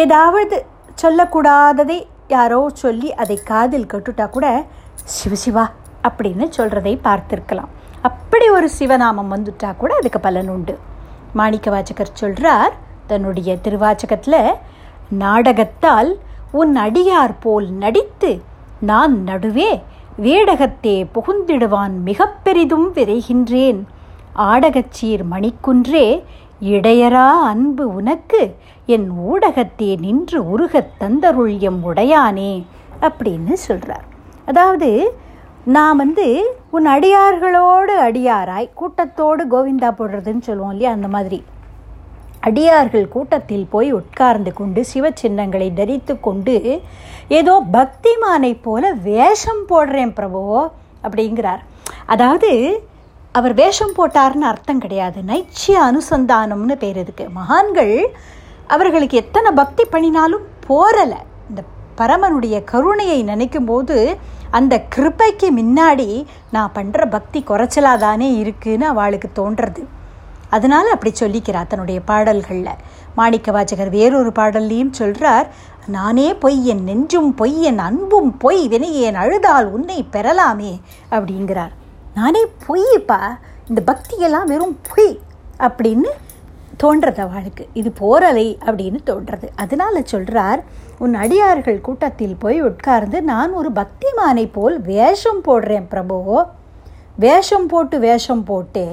ஏதாவது 0.01 0.57
சொல்லக்கூடாததை 1.03 1.99
யாரோ 2.35 2.59
சொல்லி 2.83 3.09
அதை 3.23 3.39
காதில் 3.51 3.89
கட்டுட்டா 3.93 4.27
கூட 4.29 4.47
சிவசிவா 5.17 5.65
அப்படின்னு 6.07 6.45
சொல்கிறதை 6.57 6.95
பார்த்துருக்கலாம். 7.07 7.71
அப்படி 8.09 8.45
ஒரு 8.57 8.69
சிவநாமம் 8.79 9.33
வந்துட்டா 9.37 9.71
கூட 9.81 9.93
அதுக்கு 10.01 10.21
பலன் 10.27 10.53
உண்டு. 10.57 10.75
மாணிக்க 11.37 11.67
வாச்சகர் 11.71 12.13
சொல்கிறார் 12.13 12.73
தன்னுடைய 13.07 13.49
திருவாச்சகத்தில் 13.63 14.41
நாடகத்தால் 15.17 16.11
உன் 16.51 16.73
அடியார் 16.75 17.35
போல் 17.39 17.67
நடித்து 17.73 18.31
நான் 18.81 19.15
நடுவே 19.23 19.71
வேடகத்தே 20.21 20.95
புகுந்திடுவான் 21.13 21.95
மிக 22.03 22.27
பெரிதும் 22.43 22.87
விரைகின்றேன். 22.93 23.79
ஆடகச்சீர் 24.47 25.23
மணிக்குன்றே 25.31 26.07
இடையரா 26.61 27.27
அன்பு 27.43 27.85
உனக்கு 27.93 28.41
என் 28.85 29.07
ஊடகத்தே 29.27 29.89
நின்று 29.99 30.39
உருகத் 30.49 30.93
தந்தருள்யம் 30.99 31.79
உடையானே 31.85 32.53
அப்படின்னு 33.01 33.55
சொல்கிறார் 33.65 34.05
அதாவது 34.45 34.89
நான் 35.75 35.97
வந்து 35.97 36.25
உன் 36.75 36.85
அடியார்களோடு 36.87 37.93
அடியாராய் 38.03 38.67
கூட்டத்தோடு 38.73 39.43
கோவிந்தா 39.53 39.89
போடுறதுன்னு 39.97 40.43
சொல்லுவோம் 40.47 40.71
இல்லையா 40.73 40.91
அந்த 40.91 41.07
மாதிரி. 41.15 41.39
அடியார்கள் 42.39 43.07
கூட்டத்தில் 43.15 43.65
போய் 43.69 43.89
உட்கார்ந்து 43.91 44.51
கொண்டு 44.53 44.81
சிவ 44.85 45.11
சின்னங்களை 45.21 45.67
தரித்து 45.79 46.13
கொண்டு 46.19 46.55
ஏதோ 47.39 47.55
பக்திமானை 47.73 48.51
போல 48.61 48.93
வேஷம் 49.09 49.61
போடுறேன் 49.69 50.15
பிரபோ 50.19 50.43
அப்படிங்கிறார். 51.03 51.61
அதாவது 52.05 52.51
அவர் 53.31 53.53
வேஷம் 53.53 53.95
போட்டார்னு 53.97 54.49
அர்த்தம் 54.51 54.83
கிடையாது. 54.85 55.21
நைச்சிய 55.31 55.83
அனுசந்தானம்னு 55.89 56.77
பேர் 56.85 57.01
இருக்கு. 57.03 57.27
மகான்கள் 57.39 57.95
அவர்களுக்கு 58.67 59.17
எத்தனை 59.17 59.51
பக்தி 59.51 59.85
பண்ணினாலும் 59.85 60.47
போரலை 60.69 61.21
இந்த 61.49 61.61
பரமனுடைய 61.99 62.55
கருணையை 62.63 63.19
நினைக்கும் 63.23 63.65
போது 63.65 63.97
அந்த 64.49 64.85
கிருப்பைக்கு 64.95 65.47
முன்னாடி 65.57 66.25
நான் 66.51 66.71
பண்ணுற 66.75 67.09
பக்தி 67.09 67.43
குறைச்சலாக 67.47 67.97
தானே 67.97 68.35
இருக்குன்னு 68.35 68.85
அவளுக்கு 68.85 69.29
தோன்றது. 69.35 69.83
அதனால் 70.49 70.89
அப்படி 70.89 71.15
சொல்லிக்கிறா 71.19 71.67
தன்னுடைய 71.67 72.01
பாடல்களில். 72.01 72.75
மாணிக்க 73.15 73.51
வாச்சகர் 73.51 73.89
வேறொரு 73.89 74.29
பாடல்லையும் 74.29 74.91
சொல்கிறார் 74.91 75.47
நானே 75.87 76.33
பொய் 76.33 76.65
என் 76.65 76.83
நெஞ்சும் 76.83 77.35
பொய் 77.35 77.61
என் 77.61 77.79
அன்பும் 77.79 78.37
பொய் 78.37 78.67
வினையேன் 78.67 79.13
அழுதால் 79.13 79.65
உன்னை 79.65 80.07
பெறலாமே 80.11 80.81
அப்படிங்கிறார். 81.11 81.73
நானே 82.13 82.45
பொய்ப்பா? 82.67 83.21
இந்த 83.67 83.81
பக்தியெல்லாம் 83.85 84.45
வெறும் 84.45 84.79
பொய் 84.93 85.19
அப்படின்னு 85.59 86.09
தோன்றது 86.83 87.19
அவளுக்கு. 87.19 87.63
இது 87.73 87.89
போரலை 88.01 88.47
அப்படின்னு 88.65 88.99
தோன்றது. 89.09 89.47
அதனால 89.55 90.01
சொல்கிறார் 90.03 90.61
உன் 90.97 91.13
அடியார்கள் 91.13 91.81
கூட்டத்தில் 91.81 92.35
போய் 92.39 92.59
உட்கார்ந்து 92.61 93.21
நான் 93.31 93.53
ஒரு 93.53 93.71
பக்திமானை 93.71 94.45
போல் 94.51 94.81
வேஷம் 94.81 95.41
போடுறேன் 95.47 95.87
பிரபு. 95.89 96.45
வேஷம் 97.15 97.67
போட்டு 97.67 97.99
வேஷம் 97.99 98.43
போட்டு 98.43 98.85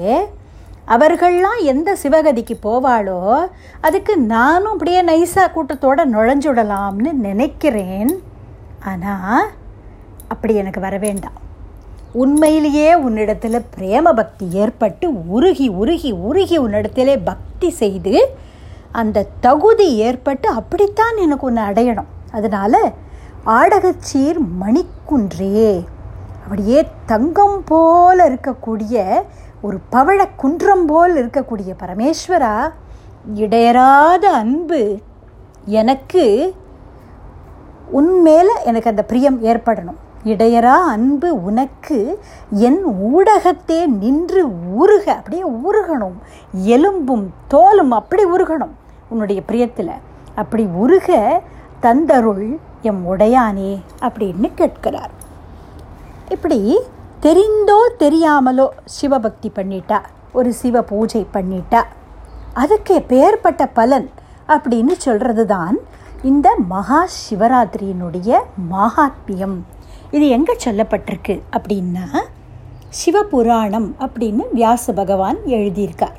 அவர்கள்லாம் 0.87 1.59
எந்த 1.63 1.89
சிவகதிக்கு 2.03 2.55
போவாளோ 2.63 3.19
அதுக்கு 3.81 4.17
நானும் 4.17 4.71
அப்படியே 4.71 5.01
நைஸாக 5.03 5.51
கூட்டத்தோடு 5.51 6.05
நுழைஞ்சுடலாம்னு 6.05 7.11
நினைக்கிறேன். 7.27 8.11
ஆனால் 8.83 9.47
அப்படி 10.27 10.55
எனக்கு 10.55 10.79
வர 10.79 10.97
வேண்டாம். 10.97 11.37
உண்மையிலேயே 12.21 12.95
உன்னிடத்தில் 13.05 13.65
பிரேம 13.77 14.11
பக்தி 14.13 14.45
ஏற்பட்டு 14.51 15.07
உருகி 15.27 15.67
உருகி 15.81 16.11
உருகி 16.27 16.57
உன்னிடத்திலே 16.59 17.15
பக்தி 17.23 17.69
செய்து 17.69 18.13
அந்த 18.91 19.25
தகுதி 19.39 19.87
ஏற்பட்டு 19.95 20.49
அப்படித்தான் 20.49 21.17
எனக்கு 21.17 21.47
ஒன்று 21.47 21.61
அடையணும். 21.61 22.11
அதனால் 22.31 22.79
ஆடகச்சீர் 23.45 24.39
மணிக்குன்றே. 24.61 25.85
அப்படியே 26.43 26.79
தங்கம் 27.05 27.63
போல் 27.65 28.21
இருக்கக்கூடிய 28.29 29.03
ஒரு 29.61 29.77
பவழ 29.91 30.27
குன்றம் 30.35 30.85
போல் 30.85 31.15
இருக்கக்கூடிய 31.25 31.73
பரமேஸ்வரா 31.83 32.55
இடையறாத 33.35 34.23
அன்பு 34.41 34.81
எனக்கு 35.65 36.53
உன்மேல 37.93 38.49
எனக்கு 38.65 38.89
அந்த 38.89 39.03
பிரியம் 39.03 39.43
ஏற்படணும். 39.43 40.01
இடையரா 40.31 40.75
அன்பு 40.93 41.29
உனக்கு 41.47 41.97
என் 42.67 42.81
ஊடகத்தே 43.11 43.79
நின்று 44.01 44.41
உருக 44.81 45.05
அப்படியே 45.15 45.45
உருகணும் 45.67 46.17
எலும்பும் 46.75 47.25
தோலும் 47.53 47.93
அப்படி 47.99 48.23
உருகணும் 48.35 48.73
உன்னுடைய 49.09 49.41
பிரியத்தில். 49.49 49.93
அப்படி 50.41 50.63
உருக 50.83 51.17
தந்தருள் 51.81 52.47
எம் 52.89 53.03
உடையானே 53.11 53.71
அப்படின்னு 54.07 54.49
கேட்கிறார். 54.61 55.13
இப்படி 56.35 56.59
தெரிந்தோ 57.25 57.77
தெரியாமலோ 58.03 58.67
சிவபக்தி 58.95 59.51
பண்ணிட்டா 59.55 59.99
ஒரு 60.37 60.49
சிவ 60.61 60.81
பூஜை 60.91 61.21
பண்ணிட்டா 61.33 61.81
அதுக்கு 62.63 62.95
பேர்பட்ட 63.11 63.63
பலன் 63.73 64.09
அப்படின்னு 64.47 64.93
சொல்கிறது 64.97 65.45
தான் 65.45 65.77
இந்த 66.29 66.47
மகா 66.73 66.99
சிவராத்திரியினுடைய 67.21 68.39
மகாத்மியம். 68.73 69.57
இது 70.15 70.25
எங்கே 70.35 70.53
சொல்லப்பட்டிருக்கு 70.65 71.35
அப்படின்னா 71.57 72.05
சிவபுராணம் 72.99 73.89
அப்படின்னு 74.05 74.43
வியாச 74.53 74.93
பகவான் 74.99 75.39
எழுதியிருக்கார். 75.57 76.17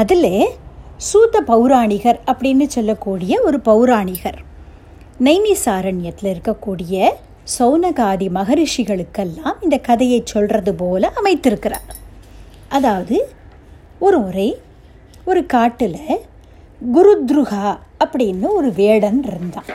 அதில் 0.00 0.32
சூத 1.08 1.40
பௌராணிகர் 1.50 2.20
அப்படின்னு 2.30 2.66
சொல்லக்கூடிய 2.76 3.32
ஒரு 3.46 3.58
பௌராணிகர் 3.68 4.38
நைமிசாரண்யத்தில் 5.26 6.30
இருக்கக்கூடிய 6.34 7.10
சௌனகாதி 7.58 8.28
மகரிஷிகளுக்கெல்லாம் 8.38 9.58
இந்த 9.64 9.76
கதையை 9.88 10.20
சொல்கிறது 10.24 10.74
போல 10.74 11.12
அமைத்திருக்கிறார். 11.20 11.90
அதாவது 12.68 13.18
ஒரு 14.06 14.18
முறை 14.18 14.48
ஒரு 15.24 15.42
காட்டில் 15.54 16.00
குருத்ருகா 16.94 17.68
அப்படின்னு 18.04 18.48
ஒரு 18.58 18.70
வேடன் 18.80 19.20
இருந்தான். 19.28 19.70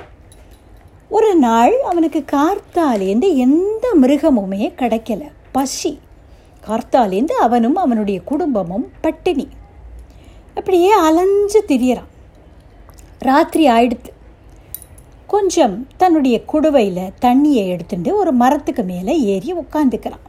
ஒரு 1.11 1.35
நாள் 1.35 1.81
அவனுக்கு 1.81 2.25
கார்த்தாலேருந்து 2.31 3.35
எந்த 3.35 3.95
மிருகமுமே 4.01 4.73
கிடைக்கல. 4.77 5.21
பசி. 5.51 5.99
கார்த்தாலேருந்து 6.67 7.31
அவனும் 7.31 7.75
அவனுடைய 7.75 8.21
குடும்பமும் 8.21 8.91
பட்டினி. 9.01 9.47
அப்படியே 10.55 10.89
அலைஞ்சு 10.89 11.63
திரியறான். 11.67 12.09
ராத்திரி 13.19 13.67
ஆயிடுத்து. 13.67 14.11
கொஞ்சம் 15.27 15.87
தன்னுடைய 15.97 16.41
குடுவையில் 16.53 17.11
தண்ணியை 17.21 17.67
எடுத்துட்டு 17.67 18.15
ஒரு 18.15 18.31
மரத்துக்கு 18.31 18.83
மேலே 18.83 19.21
ஏறி 19.21 19.53
உட்காந்துக்கிறான் 19.53 20.25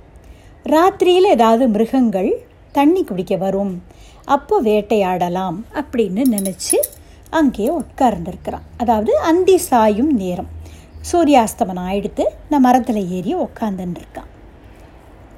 ராத்திரியில் 0.64 1.30
ஏதாவது 1.36 1.68
மிருகங்கள் 1.68 2.46
தண்ணி 2.72 3.04
குடிக்க 3.04 3.36
வரும். 3.36 3.82
அப்போ 4.24 4.62
வேட்டையாடலாம் 4.62 5.64
அப்படின்னு 5.74 6.22
நினச்சி 6.30 6.76
அங்கே 7.30 7.70
உட்கார்ந்துருக்கிறான். 7.70 8.66
அதாவது 8.76 9.18
அந்தி 9.18 9.56
சாயும் 9.56 10.12
நேரம். 10.12 10.60
சூரியாஸ்தமனம் 11.10 11.86
ஆயிடுத்து 11.88 12.24
இந்த 12.42 12.58
மரத்தில் 12.66 13.10
ஏறி 13.10 13.32
உக்காந்துருக்கான் 13.36 14.30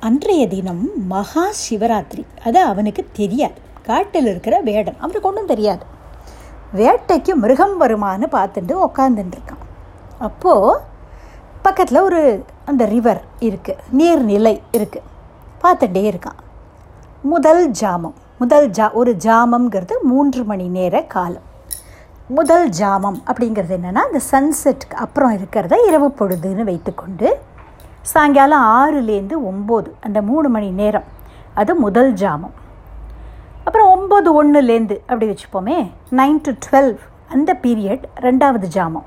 அன்றைய 0.01 0.49
தினம் 0.49 1.07
மகா 1.07 1.45
சிவராத்திரி. 1.61 2.23
அது 2.45 2.59
அவனுக்கு 2.63 3.03
தெரியாது. 3.13 3.59
காட்டில் 3.83 4.27
இருக்கிற 4.27 4.61
வேடன். 4.61 4.99
அவனுக்கு 4.99 5.29
ஒன்றும் 5.29 5.51
தெரியாது. 5.53 5.85
வேட்டைக்கு 6.77 7.35
மிருகம் 7.35 7.81
வருமானு 7.81 8.27
பார்த்துட்டு 8.37 8.75
உக்காந்துட்டுருக்கான் 8.89 9.63
அப்போது 10.19 10.81
பக்கத்தில் 11.63 12.05
ஒரு 12.09 12.45
அந்த 12.65 12.85
ரிவர் 12.85 13.23
இருக்குது 13.41 13.83
நீர்நிலை 13.99 14.55
இருக்குது 14.79 15.09
பார்த்துட்டே 15.63 16.03
இருக்கான். 16.13 16.41
முதல் 17.23 17.71
ஜாமம். 17.81 18.19
முதல் 18.39 18.71
ஜா 18.71 18.93
ஒரு 18.93 19.17
ஜாமம்ங்கிறது 19.25 19.95
மூன்று 20.03 20.45
மணி 20.45 20.69
நேர 20.69 21.03
காலம். 21.17 21.53
முதல் 22.29 22.69
ஜாமம் 22.69 23.17
அப்படிங்கிறது 23.27 23.73
என்னென்னா 23.77 24.03
அந்த 24.09 24.21
சன்செட்டுக்கு 24.31 24.95
அப்புறம் 24.95 25.37
இருக்கிறத 25.37 25.87
இரவு 25.87 26.09
பொழுதுன்னு 26.19 26.63
வைத்துக்கொண்டு 26.63 27.41
சாயங்காலம் 28.01 28.65
ஆறுலேருந்து 28.77 29.35
ஒம்பது 29.51 29.91
அந்த 30.01 30.23
மூணு 30.23 30.49
மணி 30.49 30.71
நேரம் 30.71 31.05
அது 31.55 31.75
முதல் 31.75 32.13
ஜாமம். 32.13 32.55
அப்புறம் 33.65 33.91
ஒம்பது 33.95 34.31
ஒன்றுலேருந்து 34.41 34.97
அப்படி 35.01 35.29
வச்சுப்போமே 35.31 35.91
நைன் 36.11 36.41
டு 36.43 36.53
டுவெல் 36.65 36.97
அந்த 37.29 37.59
பீரியட் 37.63 38.03
ரெண்டாவது 38.17 38.69
ஜாமம். 38.77 39.07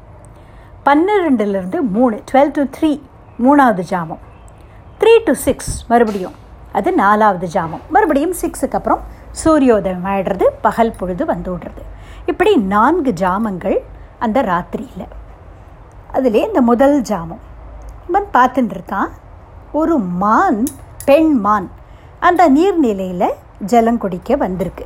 பன்னிரெண்டுலேருந்து 0.85 1.81
மூணு 1.81 2.23
டுவெல் 2.31 2.51
டு 2.51 2.63
த்ரீ 2.79 3.01
மூணாவது 3.39 3.83
ஜாமம். 3.89 4.23
த்ரீ 4.99 5.23
டு 5.25 5.33
சிக்ஸ் 5.33 5.85
மறுபடியும் 5.87 6.35
அது 6.71 6.91
நாலாவது 6.91 7.47
ஜாமம். 7.59 7.85
மறுபடியும் 7.89 8.33
சிக்ஸுக்கு 8.41 8.73
அப்புறம் 8.73 8.99
சூரியோதயம் 9.45 10.07
ஆயிடுறது 10.13 10.43
பகல் 10.61 10.97
பொழுது 10.97 11.25
வந்து 11.25 11.55
விடுறது. 11.55 11.83
இப்படி 12.27 12.55
நான்கு 12.55 13.13
ஜாமங்கள் 13.19 13.77
அந்த 14.19 14.41
ராத்திரியில். 14.41 15.07
அதிலே 16.13 16.41
இந்த 16.47 16.61
முதல் 16.61 17.01
ஜாமம். 17.01 17.43
இவன் 18.07 18.27
பார்த்துட்டு 18.33 18.73
இருக்கான் 18.77 19.11
ஒரு 19.71 19.97
மான் 19.97 20.63
பெண் 21.05 21.33
மான் 21.39 21.69
அந்த 22.19 22.49
நீர்நிலையில் 22.49 23.29
ஜலம் 23.59 23.97
குடிக்க 23.97 24.35
வந்திருக்கு. 24.35 24.85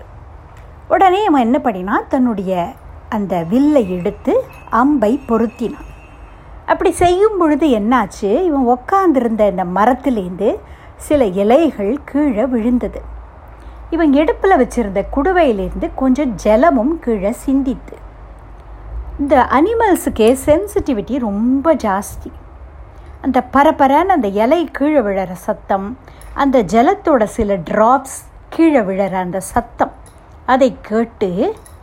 உடனே 0.87 1.25
அவன் 1.25 1.41
என்ன 1.41 1.57
பண்ணினா 1.57 2.07
தன்னுடைய 2.07 2.71
அந்த 3.09 3.43
வில்லை 3.43 3.97
எடுத்து 3.97 4.43
அம்பை 4.69 5.19
பொருத்தினான். 5.27 5.89
அப்படி 6.65 6.91
செய்யும் 6.91 7.37
பொழுது 7.39 7.67
என்னாச்சு? 7.67 8.43
இவன் 8.43 8.77
உக்காந்துருந்த 8.77 9.49
இந்த 9.49 9.65
மரத்துலேருந்து 9.75 10.49
சில 10.95 11.25
இலைகள் 11.25 11.99
கீழே 12.05 12.45
விழுந்தது. 12.45 13.01
இவன் 13.95 14.11
எடுப்பில் 14.21 14.59
வச்சுருந்த 14.61 15.01
குடுவையிலேருந்து 15.15 15.87
கொஞ்சம் 16.01 16.31
ஜலமும் 16.43 16.93
கீழே 17.05 17.31
சிந்தித்து. 17.45 17.95
இந்த 19.21 19.35
அனிமல்ஸுக்கே 19.57 20.29
சென்சிட்டிவிட்டி 20.45 21.15
ரொம்ப 21.29 21.73
ஜாஸ்தி. 21.85 22.29
அந்த 23.25 23.39
பரபரன்னு 23.55 24.15
அந்த 24.17 24.29
இலை 24.43 24.61
கீழே 24.77 25.01
விழற 25.07 25.31
சத்தம் 25.47 25.87
அந்த 26.43 26.57
ஜலத்தோட 26.73 27.23
சில 27.37 27.57
ட்ராப்ஸ் 27.69 28.19
கீழே 28.55 28.81
விழற 28.87 29.13
அந்த 29.25 29.39
சத்தம் 29.53 29.93
அதை 30.53 30.69
கேட்டு 30.89 31.29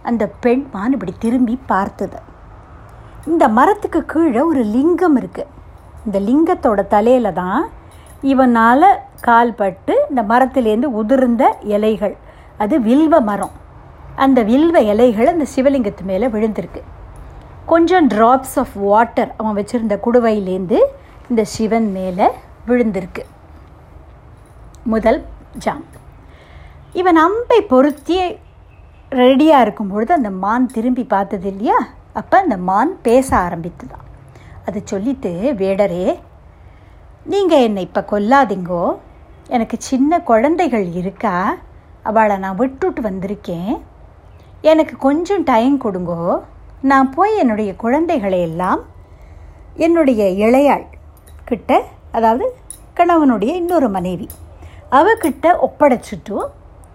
அந்த 0.08 0.24
பெண் 0.44 0.64
மான் 0.72 0.94
இப்படி 0.96 1.14
திரும்பி 1.24 1.54
பார்த்தது. 1.72 2.18
இந்த 3.30 3.44
மரத்துக்கு 3.58 4.00
கீழே 4.12 4.42
ஒரு 4.50 4.62
லிங்கம் 4.74 5.16
இருக்குது 5.20 5.54
இந்த 6.06 6.18
லிங்கத்தோட 6.28 6.80
தலையில் 6.94 7.36
தான் 7.42 7.62
இவனால் 8.32 8.88
கால் 9.26 9.52
பட்டு 9.60 9.94
இந்த 10.10 10.22
மரத்துலேருந்து 10.30 10.88
உதிர்ந்த 11.00 11.44
இலைகள். 11.74 12.14
அது 12.62 12.74
வில்வ 12.88 13.14
மரம். 13.30 13.54
அந்த 14.24 14.38
வில்வ 14.50 14.76
இலைகள் 14.92 15.32
அந்த 15.32 15.46
சிவலிங்கத்து 15.54 16.04
மேலே 16.10 16.26
விழுந்திருக்கு. 16.34 16.82
கொஞ்சம் 17.72 18.06
ட்ராப்ஸ் 18.14 18.56
ஆஃப் 18.62 18.74
வாட்டர் 18.88 19.30
அவன் 19.38 19.56
வச்சுருந்த 19.58 19.96
குடுவையிலேருந்து 20.06 20.78
இந்த 21.30 21.42
சிவன் 21.54 21.88
மேலே 21.96 22.28
விழுந்திருக்கு. 22.68 23.22
முதல் 24.92 25.20
ஜாம் 25.64 25.86
இவன் 27.00 27.18
அம்பை 27.24 27.58
பொருத்தி 27.72 28.18
ரெடியாக 29.20 29.64
இருக்கும் 29.64 29.90
பொழுது 29.92 30.12
அந்த 30.16 30.30
மான் 30.44 30.66
திரும்பி 30.76 31.04
பார்த்தது 31.12 31.48
இல்லையா 31.52 31.78
அப்போ 32.20 32.36
அந்த 32.44 32.56
மான் 32.68 32.92
பேச 33.06 33.28
ஆரம்பித்து 33.46 33.84
தான் 33.92 34.06
அது 34.68 34.78
சொல்லிட்டு 34.92 35.30
வேடரே 35.60 36.06
நீங்கள் 37.32 37.64
என்னை 37.66 37.82
இப்போ 37.88 38.02
கொல்லாதீங்கோ. 38.12 38.82
எனக்கு 39.48 39.76
சின்ன 39.80 40.20
குழந்தைகள் 40.20 40.86
இருக்கா? 40.92 41.54
அவளை 42.02 42.36
நான் 42.36 42.56
விட்டுட்டு 42.56 43.00
வந்திருக்கேன். 43.02 43.80
எனக்கு 44.60 44.96
கொஞ்சம் 44.96 45.42
டைம் 45.42 45.80
கொடுங்கோ. 45.84 46.40
நான் 46.80 47.10
போய் 47.10 47.36
என்னுடைய 47.36 47.70
குழந்தைகளை 47.76 48.40
எல்லாம் 48.40 48.80
என்னுடைய 49.76 50.22
இளையாள் 50.46 50.84
கிட்ட 51.44 51.80
அதாவது 52.12 52.46
கணவனுடைய 52.96 53.52
இன்னொரு 53.62 53.88
மனைவி 53.88 54.28
அவகிட்ட 54.90 55.46
ஒப்படைச்சிட்டு 55.66 56.36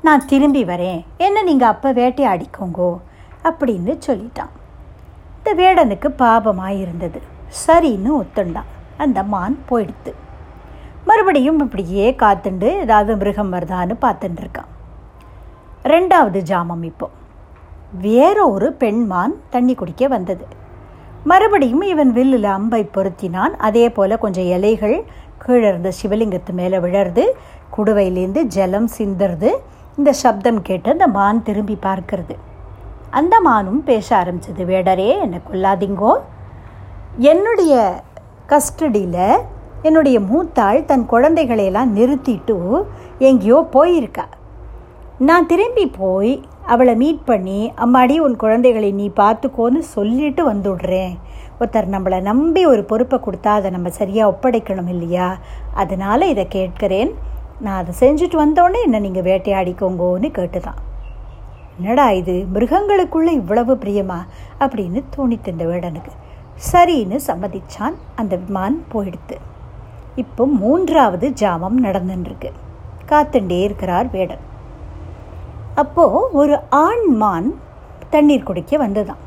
நான் 0.02 0.26
திரும்பி 0.26 0.64
வரேன். 0.64 1.06
என்ன 1.18 1.44
நீங்கள் 1.44 1.68
அப்போ 1.68 1.94
வேட்டையாடிக்கோங்கோ 1.94 2.92
அப்படின்னு 3.44 3.94
சொல்லிட்டான். 4.08 4.54
இந்த 5.38 5.54
வேடனுக்கு 5.64 6.10
பாபமாக 6.18 6.80
இருந்தது 6.80 7.22
சரின்னு 7.68 8.12
ஒத்துண்டான். 8.22 8.70
அந்த 8.98 9.24
மான் 9.24 9.58
போயிடுத்து. 9.70 10.14
மறுபடியும் 11.06 11.60
இப்படியே 11.60 12.12
காத்துண்டு 12.12 12.68
ஏதாவது 12.80 13.16
மிருகம் 13.16 13.54
வருதான்னு 13.54 13.96
பார்த்துட்டு 14.02 14.42
இருக்கான் 14.44 14.72
ரெண்டாவது 15.84 16.40
ஜாமம் 16.42 16.84
இப்போ. 16.84 17.10
வேற 18.02 18.38
ஒரு 18.50 18.74
பெண்மான் 18.74 19.34
தண்ணி 19.50 19.74
குடிக்க 19.76 20.08
வந்தது. 20.08 20.46
மறுபடியும் 21.24 21.82
இவன் 21.82 22.12
வில்லில் 22.12 22.44
அம்பை 22.44 22.90
பொருத்தினான். 22.94 23.54
அதே 23.68 23.90
போல் 23.90 24.18
கொஞ்சம் 24.18 24.44
இலைகள் 24.44 25.06
கீழே 25.38 25.68
இருந்த 25.68 25.92
சிவலிங்கத்து 26.04 26.54
மேலே 26.54 26.78
விழருது 26.78 27.24
குடுவையிலேருந்து 27.78 28.42
ஜலம் 28.56 28.90
சிந்துறது 28.98 29.50
இந்த 29.98 30.14
சப்தம் 30.14 30.62
கேட்டு 30.62 30.92
அந்த 30.92 31.08
மான் 31.08 31.44
திரும்பி 31.44 31.78
பார்க்கறது. 31.82 32.36
அந்த 33.10 33.40
மானும் 33.42 33.84
பேச 33.84 34.08
ஆரம்பிச்சது 34.18 34.64
வேடரே 34.72 35.10
என்னை 35.22 35.40
கொல்லாதீங்கோ. 35.52 36.14
என்னுடைய 37.18 38.02
கஸ்டடியில் 38.48 39.26
என்னுடைய 39.84 40.20
மூத்தாள் 40.20 40.86
தன் 40.86 41.06
குழந்தைகளையெல்லாம் 41.06 41.98
நிறுத்திட்டு 41.98 42.84
எங்கேயோ 43.20 43.68
போயிருக்கா. 43.74 44.26
நான் 45.20 45.46
திரும்பி 45.46 45.88
போய் 45.88 46.42
அவளை 46.66 46.96
மீட் 46.96 47.24
பண்ணி 47.24 47.74
அம்மாடி 47.78 48.18
உன் 48.18 48.36
குழந்தைகளை 48.36 48.92
நீ 48.92 49.12
பார்த்துக்கோன்னு 49.16 49.80
சொல்லிட்டு 49.80 50.54
வந்துடுறேன். 50.54 51.18
ஒருத்தர் 51.60 51.90
நம்மளை 51.92 52.22
நம்பி 52.22 52.66
ஒரு 52.66 52.84
பொறுப்பை 52.84 53.20
கொடுத்தா 53.20 53.48
அதை 53.48 53.72
நம்ம 53.72 53.90
சரியாக 53.90 54.38
ஒப்படைக்கணும் 54.38 54.90
இல்லையா? 54.90 55.38
அதனால் 55.74 56.22
இதை 56.22 56.48
கேட்கிறேன். 56.48 57.16
நான் 57.60 57.86
அதை 57.86 57.94
செஞ்சுட்டு 58.00 58.46
வந்தோடனே 58.46 58.82
என்ன 58.84 59.00
நீங்கள் 59.00 59.24
வேட்டையாடிக்கோங்கோன்னு 59.24 60.32
கேட்டுதான். 60.32 60.80
என்னடா 61.82 62.12
இது? 62.12 62.46
மிருகங்களுக்குள்ளே 62.54 63.32
இவ்வளவு 63.32 63.76
பிரியமா? 63.76 64.20
அப்படின்னு 64.60 65.04
தோணித்து 65.18 65.48
இந்த 65.48 65.66
வேடனுக்கு. 65.66 66.14
சரின்னு 66.72 67.20
சம்மதிச்சான் 67.28 67.94
அந்த 68.16 68.36
விமான் 68.36 68.84
போயிடுத்து. 68.94 69.38
இப்போ 70.16 70.46
மூன்றாவது 70.46 71.28
ஜாமம் 71.42 71.78
நடந்துட்டுருக்கு 71.86 72.50
காத்துண்டே 73.12 73.60
இருக்கிறார் 73.68 74.10
வேடன். 74.12 74.44
அப்போது 75.82 76.32
ஒரு 76.32 76.56
ஆண் 76.70 77.06
மான் 77.22 77.50
தண்ணீர் 78.10 78.48
குடிக்க 78.50 78.78
வந்ததான். 78.78 79.22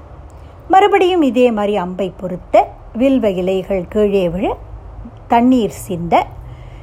மறுபடியும் 0.68 1.22
இதே 1.22 1.46
மாதிரி 1.50 1.76
அம்பை 1.76 2.12
பொறுத்த 2.20 2.64
வில்வ 3.00 3.30
இலைகள் 3.30 3.84
கீழே 3.88 4.28
விழ 4.28 4.56
தண்ணீர் 5.28 5.76
சிந்த 5.86 6.14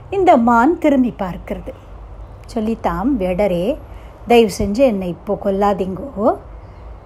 இந்த 0.10 0.32
மான் 0.38 0.78
திரும்பி 0.78 1.14
பார்க்கிறது. 1.18 1.74
சொல்லித்தாம் 2.54 3.12
வேடரே 3.22 3.66
தயவு 4.28 4.52
செஞ்சு 4.60 4.84
என்னை 4.92 5.08
இப்போ 5.08 5.38
கொல்லாதீங்கோ. 5.46 6.36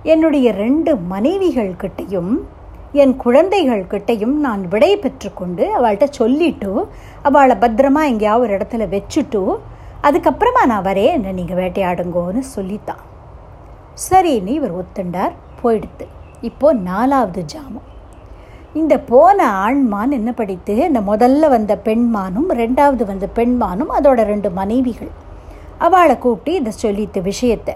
என்னுடைய 0.03 0.51
ரெண்டு 0.51 0.95
மனைவிகள் 0.95 1.73
கிட்டையும் 1.81 2.33
என் 2.93 3.15
குழந்தைகள் 3.15 3.87
கிட்டையும் 3.89 4.35
நான் 4.45 4.67
விடை 4.67 4.97
பெற்றுக்கொண்டு 4.97 5.63
அவள்கிட்ட 5.77 6.03
சொல்லிட்டு 6.09 6.87
அவளை 7.21 7.55
பத்திரமா 7.55 8.03
எங்கேயாவது 8.05 8.43
ஒரு 8.43 8.57
இடத்துல 8.57 8.85
வச்சுட்டு 8.93 9.59
அதுக்கப்புறமா 10.03 10.65
நான் 10.65 10.85
வரேன் 10.85 11.13
என்ன 11.17 11.31
நீங்கள் 11.31 11.57
வேட்டையாடுங்கோன்னு 11.57 12.39
சொல்லித்தான் 12.39 13.03
சரின்னு 14.09 14.47
இவர் 14.47 14.77
ஒத்துண்டார் 14.77 15.31
போயிடுத்து. 15.63 16.05
இப்போ 16.41 16.73
நாலாவது 16.73 17.45
ஜாமம். 17.53 17.87
இந்த 18.73 18.99
போன 18.99 19.51
ஆண்மான் 19.51 20.11
என்ன 20.11 20.31
படித்து 20.31 20.75
இந்த 20.75 20.99
முதல்ல 20.99 21.49
வந்த 21.49 21.79
பெண்மானும் 21.83 22.49
ரெண்டாவது 22.49 23.05
வந்த 23.05 23.27
பெண்மானும் 23.35 23.93
அதோட 23.99 24.23
ரெண்டு 24.23 24.49
மனைவிகள். 24.49 25.11
அவளை 25.77 26.17
கூப்பிட்டு 26.17 26.59
இதை 26.59 26.73
சொல்லித்த 26.81 27.21
விஷயத்தை. 27.21 27.73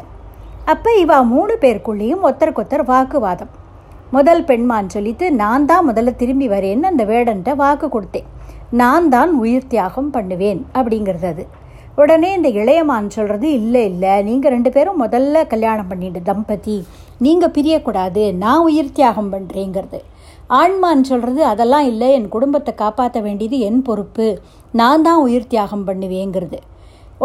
அப்போ 0.65 0.91
இவா 1.05 1.25
மூணு 1.25 1.53
பேருக்குள்ளேயும் 1.53 2.23
ஒத்தருக்கொத்தர் 2.23 2.85
வாக்குவாதம். 2.85 3.59
முதல் 4.15 4.41
பெண்மான் 4.49 4.93
சொல்லிட்டு 4.93 5.25
நான் 5.41 5.65
தான் 5.71 5.85
முதல்ல 5.89 6.11
திரும்பி 6.21 6.47
வரேன்னு 6.53 6.89
அந்த 6.91 7.03
வேடன்ட்ட 7.11 7.51
வாக்கு 7.61 7.87
கொடுத்தேன். 7.95 8.27
நான் 8.81 9.07
தான் 9.13 9.31
உயிர் 9.43 9.69
தியாகம் 9.73 10.09
பண்ணுவேன் 10.15 10.61
அப்படிங்கிறது 10.77 11.27
அது. 11.33 11.43
உடனே 12.01 12.29
இந்த 12.37 12.49
இளையமான் 12.61 13.07
சொல்கிறது 13.15 13.47
இல்லை 13.59 13.81
இல்லை 13.91 14.13
நீங்கள் 14.27 14.53
ரெண்டு 14.55 14.69
பேரும் 14.75 15.01
முதல்ல 15.03 15.43
கல்யாணம் 15.53 15.89
பண்ணிட்டு 15.91 16.21
தம்பதி. 16.29 16.77
நீங்கள் 17.25 17.53
பிரியக்கூடாது 17.57 18.23
நான் 18.43 18.65
உயிர் 18.67 18.95
தியாகம் 18.99 19.31
பண்ணுறேங்கிறது 19.33 20.01
ஆண்மான் 20.59 21.03
சொல்கிறது 21.09 21.41
அதெல்லாம் 21.51 21.85
இல்லை 21.91 22.07
என் 22.17 22.31
குடும்பத்தை 22.35 22.71
காப்பாற்ற 22.83 23.17
வேண்டியது 23.27 23.57
என் 23.67 23.81
பொறுப்பு. 23.89 24.27
நான் 24.79 25.05
தான் 25.07 25.19
உயிர் 25.25 25.51
தியாகம் 25.53 25.85
பண்ணுவேங்கிறது. 25.89 26.59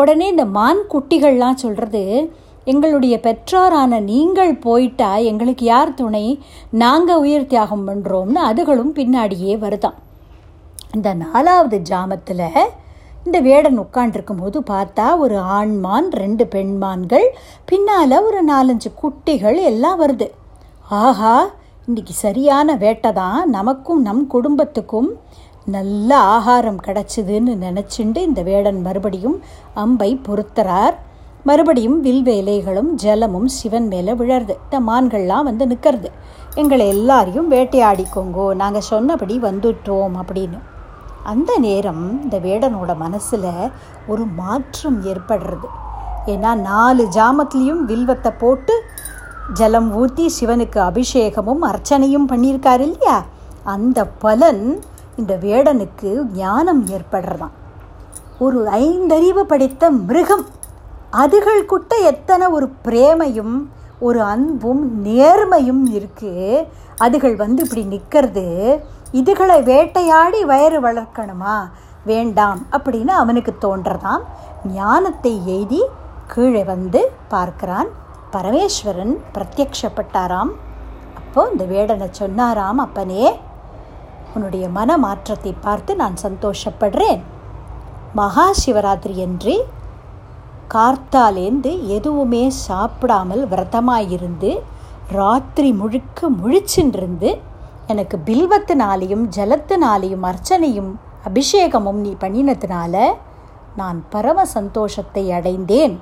உடனே 0.00 0.26
இந்த 0.34 0.44
மான் 0.58 0.82
குட்டிகள்லாம் 0.92 1.62
சொல்கிறது 1.64 2.02
எங்களுடைய 2.72 3.14
பெற்றோரான 3.26 3.98
நீங்கள் 4.12 4.54
போயிட்டா 4.64 5.10
எங்களுக்கு 5.30 5.64
யார் 5.64 5.92
துணை? 6.00 6.24
நாங்கள் 6.82 7.20
உயிர் 7.24 7.50
தியாகம் 7.52 7.84
பண்ணுறோம்னு 7.88 8.40
அதுகளும் 8.48 8.92
பின்னாடியே 8.98 9.54
வருதாம். 9.64 9.98
இந்த 10.96 11.10
நாலாவது 11.22 11.78
ஜாமத்தில் 11.90 12.48
இந்த 13.26 13.38
வேடன் 13.46 13.78
உட்காண்டிருக்கும் 13.84 14.40
போது 14.42 14.58
பார்த்தா 14.72 15.06
ஒரு 15.24 15.36
ஆண்மான் 15.58 16.08
ரெண்டு 16.22 16.44
பெண்மான்கள் 16.54 17.26
பின்னால் 17.70 18.18
ஒரு 18.28 18.40
நாலஞ்சு 18.50 18.90
குட்டிகள் 19.02 19.58
எல்லாம் 19.70 19.98
வருது. 20.02 20.28
ஆஹா 21.04 21.36
இன்னைக்கு 21.88 22.14
சரியான 22.24 22.68
வேட்டை 22.84 23.10
தான் 23.22 23.40
நமக்கும் 23.56 24.00
நம் 24.02 24.24
குடும்பத்துக்கும் 24.34 25.10
நல்ல 25.74 26.10
ஆகாரம் 26.36 26.80
கிடச்சிதுன்னு 26.86 27.52
நினச்சிண்டு 27.66 28.20
இந்த 28.28 28.40
வேடன் 28.48 28.80
மறுபடியும் 28.86 29.36
அம்பை 29.82 30.10
பொருத்துறார் 30.26 30.96
மறுபடியும் 31.48 31.98
வில் 32.00 32.24
வேலைகளும் 32.24 32.88
ஜலமும் 33.02 33.48
சிவன் 33.56 33.86
மேலே 33.86 34.12
விழருது 34.12 34.54
இந்த 34.64 34.78
மான்கள்லாம் 34.88 35.48
வந்து 35.48 35.66
நிற்கிறது 35.66 36.08
எங்களை 36.54 36.88
எல்லாரையும் 36.88 37.50
வேட்டையாடிக்கோங்கோ 37.50 38.46
நாங்கள் 38.54 38.86
சொன்னபடி 38.88 39.34
வந்துட்டோம் 39.38 40.16
அப்படின்னு. 40.20 40.58
அந்த 41.22 41.52
நேரம் 41.58 42.22
இந்த 42.22 42.36
வேடனோட 42.38 42.96
மனசில் 42.96 43.46
ஒரு 44.06 44.24
மாற்றம் 44.40 44.98
ஏற்படுறது. 45.04 45.68
ஏன்னா 46.26 46.50
நாலு 46.70 47.04
ஜாமத்துலேயும் 47.18 47.84
வில்வத்தை 47.84 48.32
போட்டு 48.38 48.76
ஜலம் 49.52 49.90
ஊற்றி 49.94 50.26
சிவனுக்கு 50.40 50.80
அபிஷேகமும் 50.88 51.64
அர்ச்சனையும் 51.70 52.30
பண்ணியிருக்காரு 52.32 52.84
இல்லையா? 52.88 53.18
அந்த 53.74 53.98
பலன் 54.24 54.64
இந்த 55.16 55.34
வேடனுக்கு 55.46 56.10
ஞானம் 56.34 56.84
ஏற்படுறதான் 56.86 57.54
ஒரு 58.38 58.58
ஐந்தறிவு 58.80 59.42
படைத்த 59.42 59.90
மிருகம். 59.90 60.46
அதுகள் 61.22 61.62
குட்ட 61.70 61.92
எத்தனை 62.10 62.46
ஒரு 62.56 62.66
பிரேமையும் 62.86 63.56
ஒரு 64.06 64.20
அன்பும் 64.32 64.82
நேர்மையும் 65.04 65.84
இருக்குது 65.96 66.64
அதுகள் 67.04 67.36
வந்து 67.42 67.60
இப்படி 67.64 67.82
நிற்கிறது 67.92 68.46
இதுகளை 69.20 69.56
வேட்டையாடி 69.70 70.40
வயிறு 70.50 70.78
வளர்க்கணுமா? 70.86 71.56
வேண்டாம் 72.10 72.60
அப்படின்னு 72.76 73.12
அவனுக்கு 73.22 73.52
தோன்றதாம். 73.64 74.24
ஞானத்தை 74.74 75.32
எய்தி 75.54 75.80
கீழே 76.32 76.62
வந்து 76.72 77.00
பார்க்கிறான். 77.28 77.88
பரமேஸ்வரன் 78.34 79.14
பிரத்யக்ஷப்பட்டாராம் 79.34 80.52
அப்போது 81.18 81.50
இந்த 81.52 81.64
வேடனை 81.74 82.08
சொன்னாராம் 82.20 82.80
அப்பனே 82.84 83.24
உன்னுடைய 84.34 84.66
மன 84.78 84.90
மாற்றத்தை 85.04 85.52
பார்த்து 85.66 85.92
நான் 86.02 86.16
சந்தோஷப்படுறேன். 86.26 87.20
மகா 88.20 88.46
சிவராத்திரி 88.62 89.16
அன்று 89.26 89.54
கார்த்தாலேந்து 90.74 91.86
எதுவுமே 91.86 92.50
சாப்பிடாமல் 92.50 93.48
விரதமாயிருந்து 93.48 94.58
ராத்திரி 95.08 95.72
முழுக்க 95.72 96.28
முழிச்சுன்றிருந்து 96.30 97.40
எனக்கு 97.86 98.16
பில்வத்தினாலேயும் 98.24 99.24
ஜலத்தினாலேயும் 99.36 100.24
அர்ச்சனையும் 100.24 100.92
அபிஷேகமும் 101.28 102.00
நீ 102.00 102.16
பண்ணினதுனால 102.20 103.04
நான் 103.76 104.04
பரம 104.08 104.44
சந்தோஷத்தை 104.44 105.32
அடைந்தேன். 105.32 106.00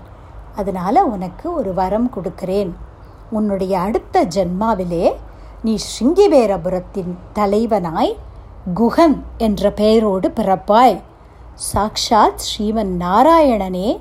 அதனால் 0.55 1.11
உனக்கு 1.11 1.55
ஒரு 1.55 1.75
வரம் 1.75 2.11
கொடுக்கிறேன். 2.11 2.77
உன்னுடைய 3.31 3.81
அடுத்த 3.81 4.25
ஜென்மாவிலே 4.25 5.13
நீ 5.63 5.79
ஸ்ருங்கிவேரபுரத்தின் 5.89 7.13
தலைவனாய் 7.35 8.17
குகன் 8.75 9.23
என்ற 9.37 9.71
பெயரோடு 9.71 10.29
பிறப்பாய். 10.29 11.01
சாக்ஷாத் 11.75 12.43
ஸ்ரீமன் 12.47 12.93
நாராயணனே 13.01 14.01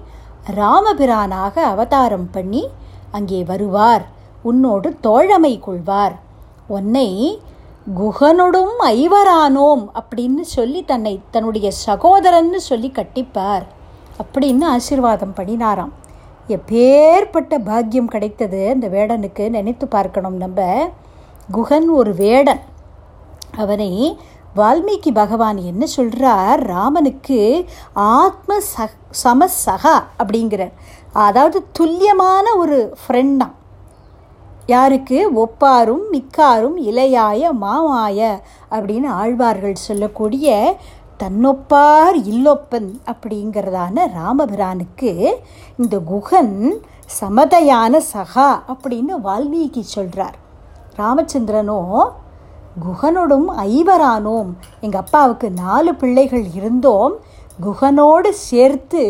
ராமபிரானாக 0.50 1.58
அவதாரம் 1.58 2.30
பண்ணி 2.32 2.68
அங்கே 3.12 3.44
வருவார். 3.44 4.08
உன்னோடு 4.42 5.00
தோழமை 5.00 5.60
கொள்வார். 5.60 6.20
உன்னை 6.68 7.42
குகனொடும் 8.00 8.76
ஐவரானோம் 8.82 9.88
அப்படின்னு 10.00 10.42
சொல்லி 10.42 10.84
தன்னை 10.84 11.22
தன்னுடைய 11.32 11.72
சகோதரன்னு 11.86 12.56
சொல்லி 12.56 12.92
கட்டிப்பார் 12.96 13.64
அப்படின்னு 14.24 14.64
ஆசீர்வாதம் 14.64 15.34
பண்ணினாராம். 15.36 15.92
எப்பேற்பட்ட 16.48 17.58
பாக்கியம் 17.66 18.08
கிடைத்தது 18.08 18.70
அந்த 18.70 18.88
வேடனுக்கு 18.88 19.50
நினைத்து 19.50 19.88
பார்க்கணும் 19.88 20.38
நம்ம. 20.38 20.90
குகன் 21.52 21.90
ஒரு 21.90 22.14
வேடன். 22.14 22.60
அவனை 23.58 24.20
வால்மீகி 24.56 25.12
பகவான் 25.14 25.58
என்ன 25.58 25.86
சொல்கிறார் 25.86 26.62
ராமனுக்கு 26.62 27.40
ஆத்ம 27.94 28.58
ச 28.60 28.88
சமசகா 29.24 29.96
அப்படிங்கிறார். 30.20 30.74
அதாவது 31.12 31.66
துல்லியமான 31.72 32.46
ஒரு 32.56 32.96
ஃப்ரெண்ட் 33.02 33.44
யாருக்கு? 34.66 35.18
ஒப்பாரும் 35.36 36.04
மிக்காரும் 36.12 36.78
இலையாய 36.78 37.52
மாமாய 37.54 38.40
அப்படின்னு 38.72 39.08
ஆழ்வார்கள் 39.08 39.76
சொல்லக்கூடிய 39.76 40.78
தன்னொப்பார் 41.24 42.18
இல்லொப்பன் 42.32 42.90
அப்படிங்கிறதான 43.06 44.06
ராமபிரானுக்கு 44.16 45.12
இந்த 45.78 46.00
குகன் 46.00 46.82
சமதையான 47.20 48.00
சகா 48.14 48.50
அப்படின்னு 48.74 49.14
வால்மீகி 49.24 49.84
சொல்கிறார் 49.96 50.38
ராமச்சந்திரனோ 50.98 51.80
குகனோடும் 52.82 53.48
ஐவரானோம். 53.74 54.48
எங்கள் 54.82 55.02
அப்பாவுக்கு 55.02 55.52
நாலு 55.52 55.96
பிள்ளைகள் 55.96 56.46
இருந்தோம். 56.54 57.14
குகனோடு 57.64 58.30
சேர்த்து 58.50 59.04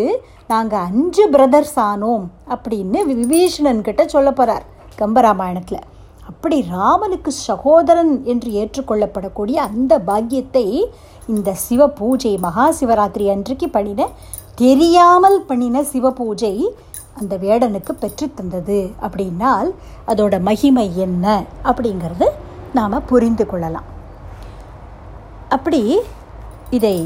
நாங்கள் 0.47 0.79
அஞ்சு 0.79 1.29
பிரதர்ஸ் 1.29 1.77
ஆனோம் 1.79 2.25
அப்படின்னு 2.55 2.99
விபீஷணன் 3.11 3.81
கிட்ட 3.81 4.07
சொல்ல 4.07 4.31
போகிறார் 4.31 4.65
கம்பராமாயணத்தில். 4.99 5.85
அப்படி 6.27 6.57
ராமனுக்கு 6.73 7.31
சகோதரன் 7.31 8.13
என்று 8.25 8.49
ஏற்றுக்கொள்ளப்படக்கூடிய 8.51 9.55
அந்த 9.69 9.93
பாக்கியத்தை 9.99 10.67
இந்த 11.27 11.53
சிவ 11.65 11.87
பூஜை 11.87 12.37
மகா 12.37 12.65
சிவராத்திரி 12.71 13.27
அன்றைக்கு 13.29 13.69
பண்ணின 13.69 14.07
தெரியாமல் 14.55 15.45
பண்ணின 15.45 15.83
சிவ 15.83 16.11
பூஜை 16.11 16.55
அந்த 17.21 17.33
வேடனுக்கு 17.37 17.93
பெற்றுத்தந்தது 18.01 18.79
அப்படின்னால் 19.01 19.69
அதோட 20.07 20.41
மகிமை 20.41 20.97
என்ன? 20.97 21.43
அப்படிங்கிறது 21.63 22.27
நாம் 22.77 23.05
புரிந்து 23.11 23.45
கொள்ளலாம். 23.51 23.87
அப்படி 25.55 25.81
இதை 26.77 26.97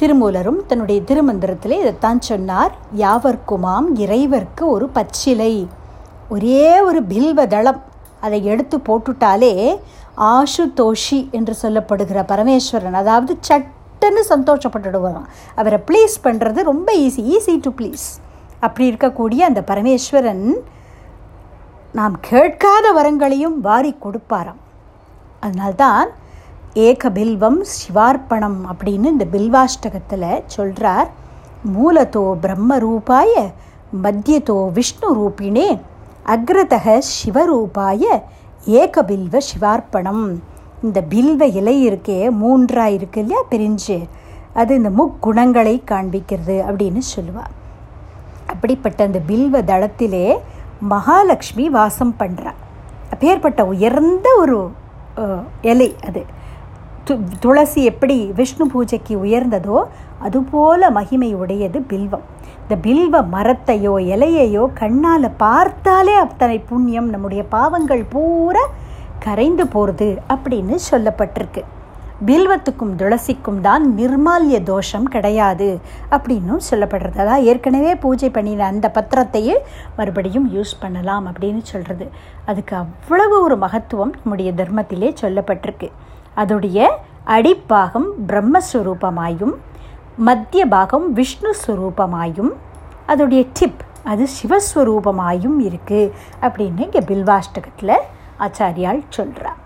திருமூலரும் 0.00 0.60
தன்னுடைய 0.68 1.00
திருமந்திரத்திலே 1.08 1.76
இதைத்தான் 1.82 2.20
சொன்னார். 2.30 2.72
யாவர்க்குமாம் 3.02 3.88
இறைவர்க்கு 4.04 4.64
ஒரு 4.74 4.86
பச்சிலை 4.96 5.54
ஒரே 6.34 6.64
ஒரு 6.88 7.00
பில்வதளம் 7.12 7.80
அதை 8.26 8.38
எடுத்து 8.52 8.76
போட்டுட்டாலே 8.88 9.52
ஆஷு 10.32 10.64
தோஷி 10.80 11.20
என்று 11.38 11.54
சொல்லப்படுகிற 11.62 12.18
பரமேஸ்வரன் 12.32 12.98
அதாவது 13.02 13.32
சட்டுன்னு 13.48 14.22
சந்தோஷப்பட்டுடுவாராம் 14.30 15.28
அவரை 15.60 15.78
ப்ளீஸ் 15.88 16.16
பண்ணுறது 16.26 16.62
ரொம்ப 16.70 16.88
ஈஸி 17.04 17.22
ஈஸி 17.34 17.54
டு 17.66 17.72
ப்ளீஸ் 17.78 18.06
அப்படி 18.66 18.84
இருக்கக்கூடிய 18.90 19.40
அந்த 19.50 19.60
பரமேஸ்வரன் 19.70 20.44
நாம் 21.98 22.16
கேட்காத 22.30 22.86
வரங்களையும் 22.98 23.56
வாரி 23.68 23.94
கொடுப்பாராம். 24.04 24.61
அதனால்தான் 25.42 26.08
ஏக 26.86 27.10
பில்வம் 27.10 27.60
சிவார்ப்பணம் 27.72 28.60
அப்படின்னு 28.70 29.12
இந்த 29.14 29.26
பில்வாஷ்டகத்தில் 29.32 30.28
சொல்கிறார் 30.46 31.08
மூலத்தோ 31.74 32.24
பிரம்ம 32.40 32.78
ரூபாய 32.78 33.32
மத்தியத்தோ 34.02 34.58
விஷ்ணு 34.72 35.08
ரூபிணே 35.18 35.68
அக்ரதக 36.26 36.86
சிவரூபாய 37.12 38.02
ஏக 38.80 39.02
பில்வ 39.02 39.36
சிவார்ப்பணம். 39.50 40.24
இந்த 40.82 40.98
பில்வ 41.08 41.42
இலை 41.58 41.76
இருக்கே 41.88 42.18
மூன்றாக 42.30 42.90
இருக்கு 42.90 43.20
இல்லையா 43.20 43.42
பிரிஞ்சு. 43.50 43.98
அது 44.54 44.72
இந்த 44.74 44.90
முக்குணங்களை 44.90 45.74
காண்பிக்கிறது 45.90 46.56
அப்படின்னு 46.68 47.02
சொல்லுவாள் 47.14 47.52
அப்படிப்பட்ட 48.46 48.98
அந்த 49.04 49.20
பில்வ 49.26 49.62
தளத்திலே 49.62 50.26
மகாலட்சுமி 50.88 51.66
வாசம் 51.68 52.14
பண்ணுறா 52.18 52.52
அப்பேற்பட்ட 53.10 53.60
உயர்ந்த 53.66 54.28
ஒரு 54.38 54.58
இலை 55.62 55.96
அது. 56.06 56.22
து 57.06 57.18
துளசி 57.40 57.84
எப்படி 57.84 58.16
விஷ்ணு 58.36 58.66
பூஜைக்கு 58.66 59.14
உயர்ந்ததோ 59.24 59.84
அதுபோல 60.18 60.90
மகிமை 60.90 61.34
உடையது 61.34 61.80
பில்வம். 61.80 62.24
இந்த 62.62 62.76
பில்வ 62.86 63.22
மரத்தையோ 63.34 63.94
இலையையோ 64.14 64.72
கண்ணால் 64.72 65.36
பார்த்தாலே 65.36 66.14
அத்தனை 66.14 66.58
புண்ணியம் 66.58 67.08
நம்முடைய 67.08 67.44
பாவங்கள் 67.44 68.04
பூரா 68.04 68.64
கரைந்து 69.18 69.66
போகிறது 69.66 70.18
அப்படின்னு 70.28 70.76
சொல்லப்பட்டிருக்கு. 70.90 71.62
பில்வத்துக்கும் 72.28 72.94
துளசிக்கும் 73.00 73.60
தான் 73.66 73.84
நிர்மால்ய 73.98 74.56
தோஷம் 74.70 75.06
கிடையாது 75.14 75.68
அப்படின்னும் 76.14 76.64
சொல்லப்படுறது. 76.70 77.36
ஏற்கனவே 77.50 77.92
பூஜை 78.04 78.30
பண்ணின 78.36 78.66
அந்த 78.72 78.86
பத்திரத்தையே 78.96 79.56
மறுபடியும் 79.98 80.46
யூஸ் 80.56 80.74
பண்ணலாம் 80.82 81.26
அப்படின்னு 81.30 81.62
சொல்கிறது 81.72 82.06
அதுக்கு 82.50 82.76
அவ்வளவு 82.82 83.36
ஒரு 83.46 83.56
மகத்துவம் 83.64 84.12
நம்முடைய 84.18 84.52
தர்மத்திலே 84.60 85.10
சொல்லப்பட்டிருக்கு. 85.22 85.90
அதோடைய 86.42 86.88
அடிப்பாகம் 87.36 88.08
பிரம்மஸ்வரூபமாயும் 88.28 89.54
மத்திய 90.28 90.62
பாகம் 90.74 91.06
விஷ்ணு 91.18 91.50
ஸ்வரூபமாயும் 91.62 92.52
அதோடைய 93.12 93.42
டிப் 93.58 93.82
அது 94.12 94.24
சிவஸ்வரூபமாயும் 94.36 95.58
இருக்குது 95.68 96.12
அப்படின்னு 96.44 96.86
இங்கே 96.88 97.02
பில்வாஷ்டகத்தில் 97.10 97.96
ஆச்சாரியால் 98.46 99.02
சொல்கிறார் 99.08 99.61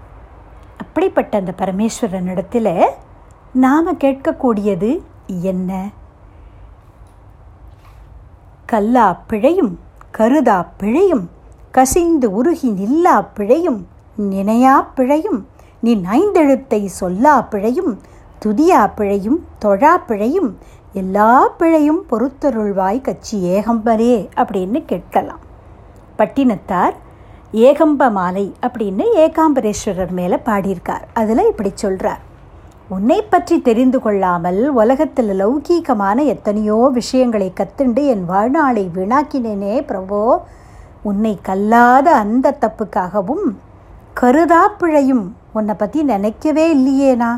அப்படிப்பட்ட 0.79 1.39
அந்த 1.39 1.53
பரமேஸ்வரனிடத்தில் 1.59 2.73
நாம் 3.53 3.99
கேட்கக்கூடியது 3.99 5.03
என்ன? 5.27 5.89
கல்லா 8.67 9.23
பிழையும் 9.27 9.79
கருதா 10.19 10.67
பிழையும் 10.79 11.31
கசிந்து 11.71 12.31
உருகி 12.31 12.69
நில்லா 12.71 13.17
பிழையும் 13.37 13.87
நினையா 14.21 14.75
பிழையும் 14.97 15.41
நீ 15.81 15.97
ஐந்தெழுத்தை 15.97 16.89
சொல்லா 17.01 17.35
பிழையும் 17.51 17.93
துதியா 18.45 18.91
பிழையும் 18.97 19.39
தொழா 19.65 19.93
பிழையும் 20.09 20.51
எல்லா 20.93 21.49
பிழையும் 21.59 22.01
பொறுத்தருள்வாய் 22.11 23.01
கட்சி 23.01 23.37
ஏகம்பரே 23.47 24.29
அப்படின்னு 24.37 24.85
கேட்கலாம். 24.85 25.43
பட்டினத்தார் 26.17 26.95
ஏகம்ப 27.53 28.11
மாலை 28.11 28.55
அப்படின்னு 28.67 29.05
ஏகாம்பரேஸ்வரர் 29.25 30.13
மேலே 30.19 30.39
பாடியிருக்கார். 30.49 31.05
அதில் 31.13 31.49
இப்படி 31.51 31.71
சொல்கிறார் 31.75 32.23
உன்னை 32.89 33.23
பற்றி 33.23 33.61
தெரிந்து 33.61 33.99
கொள்ளாமல் 34.01 34.71
உலகத்தில் 34.71 35.31
லௌகீகமான 35.41 36.25
எத்தனையோ 36.25 36.91
விஷயங்களை 36.93 37.53
கத்துண்டு 37.61 38.03
என் 38.07 38.25
வாழ்நாளை 38.25 38.91
வீணாக்கினேனே 38.97 39.75
பிரபோ. 39.91 40.39
உன்னை 41.03 41.39
கல்லாத 41.43 42.07
அந்த 42.15 42.57
தப்புக்காகவும் 42.61 43.47
கருதா 44.21 44.63
பிழையும் 44.79 45.25
உன்னை 45.53 45.75
பற்றி 45.75 46.03
நினைக்கவே 46.03 46.67
இல்லையேனா 46.77 47.31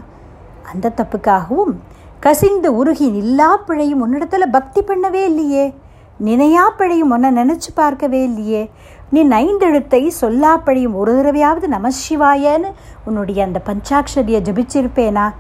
அந்த 0.73 0.93
தப்புக்காகவும் 1.01 1.75
கசிந்து 2.21 2.69
உருகி 2.81 3.09
நில்லா 3.11 3.51
பிழையும் 3.67 4.01
உன்னிடத்தில் 4.01 4.55
பக்தி 4.57 4.81
பண்ணவே 4.83 5.23
இல்லையே. 5.31 5.75
நினையா 6.21 6.71
பிழையும் 6.79 7.13
உன்னை 7.15 7.31
நினச்சி 7.31 7.71
பார்க்கவே 7.75 8.23
இல்லையே. 8.23 8.71
நீ 9.11 9.25
நைந்தெழுத்தை 9.25 10.11
சொல்லா 10.21 10.95
ஒரு 10.95 11.15
தடவையாவது 11.15 11.67
நமசிவாயன்னு 11.69 12.73
உன்னுடைய 13.05 13.45
அந்த 13.45 13.61
பஞ்சாட்சரியை 13.67 14.41
ஜபிச்சிருப்பேனா? 14.41 15.35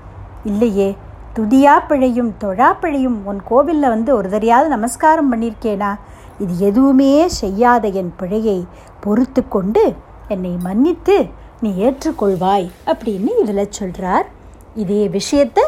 இல்லையே. 0.44 0.96
துதியா 1.38 1.86
பிழையும் 1.88 3.24
உன் 3.24 3.42
கோவிலில் 3.44 3.88
வந்து 3.88 4.14
ஒரு 4.14 4.28
தடையாவது 4.28 4.66
நமஸ்காரம் 4.66 5.32
பண்ணியிருக்கேனா 5.32 5.94
இது 6.38 6.58
எதுவுமே 6.58 7.28
செய்யாத 7.28 7.88
என் 7.88 8.12
பிழையை 8.16 8.66
பொறுத்து 9.00 9.48
கொண்டு 9.48 9.94
என்னை 10.28 10.56
மன்னித்து 10.62 11.26
நீ 11.60 11.72
ஏற்றுக்கொள்வாய் 11.72 12.70
அப்படின்னு 12.86 13.28
இதில் 13.40 13.70
சொல்கிறார் 13.70 14.26
இதே 14.74 15.08
விஷயத்தை 15.08 15.64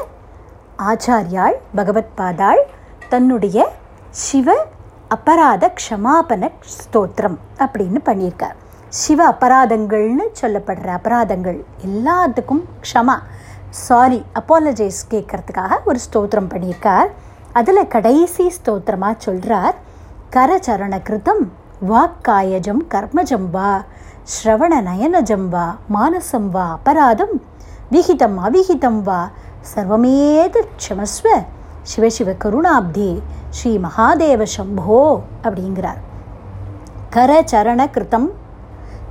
ஆச்சாரியாள் 0.78 1.55
பகவத் 1.74 2.16
பாதாள் 2.16 2.61
தன்னுடைய 3.09 3.68
சிவ 4.11 4.66
அபராத 5.14 5.64
க்ஷமாபன 5.78 6.48
ஸ்தோத்திரம் 6.74 7.38
அப்படின்னு 7.62 8.00
பண்ணியிருக்கார். 8.08 8.56
சிவ 9.00 9.20
அபராதங்கள்னு 9.32 10.26
சொல்லப்படுற 10.40 10.88
அபராதங்கள் 10.98 11.58
எல்லாத்துக்கும் 11.86 12.62
க்ஷமா 12.84 13.16
சாரி 13.86 14.20
அப்பாலஜைஸ் 14.40 15.00
கேட்கறதுக்காக 15.12 15.80
ஒரு 15.90 15.98
ஸ்தோத்திரம் 16.06 16.50
பண்ணியிருக்கார். 16.52 17.11
அதில் 17.58 17.90
கடைசி 17.94 18.46
ஸ்தோத்திரமாக 18.58 19.22
சொல்கிறார் 19.26 19.76
கரச்சரண 20.36 20.94
கிருதம் 21.08 21.44
வாக்காயஜம் 21.90 22.82
கர்மஜம் 22.94 23.48
வா 23.56 23.70
ஸ்ரவண 24.34 24.74
நயனஜம் 24.88 25.48
வா 25.54 25.66
மானசம் 25.96 26.50
வா 26.56 26.66
அபராதம் 26.76 27.36
விகிதம் 27.94 28.36
அவிகிதம் 28.48 29.00
வா 29.08 29.22
சர்வமேத 29.70 30.56
க்ஷமஸ்வ 30.76 31.28
சிவசிவ 31.82 32.34
கருணாப்தே 32.44 33.22
ஸ்ரீ 33.50 33.78
மகாதேவ 33.78 34.42
சம்போ 34.56 35.20
அப்படிங்கிறார். 35.44 36.00
கர 37.10 37.44
சரண 37.52 37.90
கிருத்தம். 37.90 38.28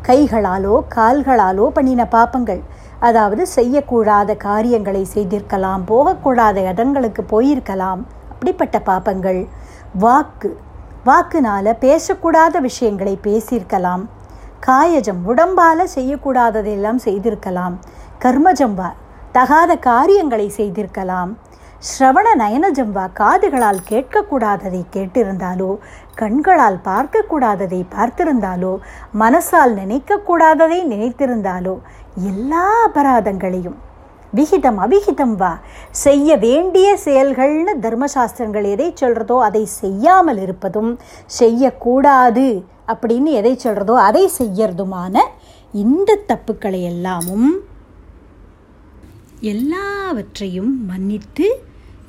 கைகளாலோ 0.07 0.83
கால்களாலோ 0.95 1.67
பண்ணின 1.67 2.05
பாப்பங்கள். 2.05 2.61
அதாவது 2.99 3.47
செய்யக்கூடாத 3.55 4.37
காரியங்களை 4.37 5.05
செய்திருக்கலாம் 5.05 5.83
போகக்கூடாத 5.87 6.57
இடங்களுக்கு 6.71 7.23
போயிருக்கலாம். 7.23 8.05
அப்படிப்பட்ட 8.31 8.79
பாப்பங்கள். 8.79 9.47
வாக்கு. 9.93 10.57
வாக்குனால 11.05 11.73
பேசக்கூடாத 11.81 12.59
விஷயங்களை 12.59 13.19
பேசியிருக்கலாம். 13.23 14.03
காயஜம் 14.67 15.21
உடம்பால் 15.27 15.83
செய்யக்கூடாததையெல்லாம் 15.95 16.95
செய்திருக்கலாம். 16.95 17.79
கர்மஜம்பா 18.21 18.89
தகாத 19.31 19.75
காரியங்களை 19.75 20.49
செய்திருக்கலாம். 20.49 21.37
ஸ்ரவண 21.81 22.27
நயனஜம்பா 22.35 23.03
காதுகளால் 23.13 23.77
கேட்கக்கூடாததை 23.89 24.81
கேட்டிருந்தாலோ? 24.93 25.77
கண்களால் 26.15 26.79
பார்க்கக்கூடாததை 26.83 27.85
பார்த்திருந்தாலோ? 27.95 28.77
மனசால் 29.19 29.73
நினைக்கக்கூடாததை 29.73 30.79
நினைத்திருந்தாலோ? 30.87 31.75
எல்லா 32.23 32.63
அபராதங்களையும். 32.87 33.77
விகிதம் 34.33 34.77
அவிகிதம் 34.77 35.35
வா. 35.35 35.57
செய்ய 35.91 36.37
வேண்டிய 36.37 36.97
செயல்கள்னு 37.05 37.73
தர்மசாஸ்திரங்கள் 37.79 38.63
எதை 38.63 38.93
சொல்கிறதோ 39.01 39.37
அதை 39.39 39.65
செய்யாமல் 39.65 40.37
இருப்பதும் 40.37 40.99
செய்யக்கூடாது 41.25 42.63
அப்படின்னு 42.87 43.31
எதை 43.31 43.57
சொல்கிறதோ 43.63 43.95
அதை 43.99 44.29
செய்யறதுமான 44.37 45.15
இந்த 45.73 46.19
தப்புக்களை 46.27 46.81
எல்லாமும் 46.83 47.49
எல்லாவற்றையும் 49.41 50.85
மன்னித்து 50.85 51.47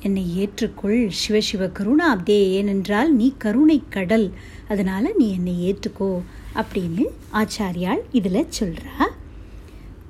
என்னை 0.01 0.23
ஏற்றுக்கொள். 0.41 1.01
சிவசிவ 1.21 1.67
கருணாப்தே 1.77 2.37
ஏனென்றால் 2.57 3.09
நீ 3.15 3.27
கருணை 3.37 3.83
கடல். 3.89 4.27
அதனால் 4.67 5.15
நீ 5.17 5.27
என்னை 5.33 5.55
ஏற்றுக்கோ 5.67 6.11
அப்படின்னு 6.55 7.05
ஆச்சாரியால் 7.33 8.01
இதில் 8.11 8.47
சொல்கிறா 8.59 8.95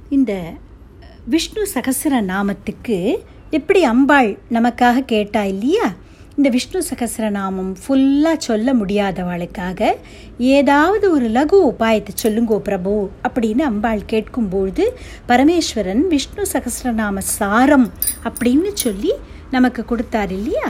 இந்த 0.09 0.33
விஷ்ணு 1.25 1.63
சகசர 1.73 2.13
நாமத்துக்கு 2.21 2.97
எப்படி 3.49 3.83
அம்பாள் 3.83 4.29
நமக்காக 4.49 5.03
கேட்டா 5.05 5.43
இல்லையா? 5.43 5.87
இந்த 6.35 6.49
விஷ்ணு 6.49 6.79
சகசிரநாமம் 6.89 7.71
ஃபுல்லாக 7.81 8.37
சொல்ல 8.37 8.73
முடியாதவளுக்காக 8.73 9.79
ஏதாவது 10.55 11.05
ஒரு 11.11 11.27
லகு 11.29 11.57
உபாயத்தை 11.71 12.13
சொல்லுங்கோ 12.23 12.57
பிரபு 12.59 12.93
அப்படின்னு 13.27 13.61
அம்பாள் 13.61 14.01
கேட்கும்பொழுது 14.09 14.85
பரமேஸ்வரன் 15.27 16.03
விஷ்ணு 16.07 16.45
சகசரநாம 16.53 17.17
சாரம் 17.37 17.87
அப்படின்னு 18.23 18.71
சொல்லி 18.73 19.11
நமக்கு 19.51 19.85
கொடுத்தார் 19.85 20.31
இல்லையா? 20.31 20.67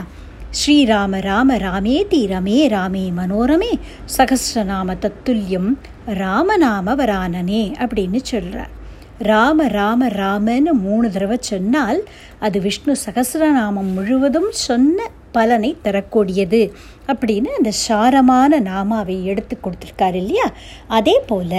ஸ்ரீராம 0.50 1.20
ராம 1.20 1.56
ராமேதி 1.56 2.26
ரமே 2.26 2.68
ராமே 2.68 3.04
மனோரமே 3.16 3.72
சகசிரநாம 4.16 4.96
தத்துல்யம் 5.00 5.70
ராமநாம 6.14 6.94
வரானனே 6.96 7.62
அப்படின்னு 7.78 8.16
சொல்கிறார் 8.22 8.72
ராம 9.18 9.68
ராம 9.68 10.08
ராமன்னு 10.08 10.72
மூணு 10.80 11.10
தடவை 11.10 11.38
சொன்னால் 11.40 12.00
அது 12.38 12.60
விஷ்ணு 12.60 12.96
சகசிரநாமம் 13.06 13.90
முழுவதும் 13.92 14.50
சொன்ன 14.60 14.98
பலனை 15.32 15.76
தரக்கூடியது 15.82 16.62
அப்படின்னு 17.06 17.50
அந்த 17.56 17.70
சாரமான 17.88 18.60
நாமாவை 18.60 19.24
எடுத்து 19.24 19.56
கொடுத்துருக்காரு 19.56 20.14
இல்லையா? 20.14 20.46
அதே 20.88 21.20
போல் 21.26 21.58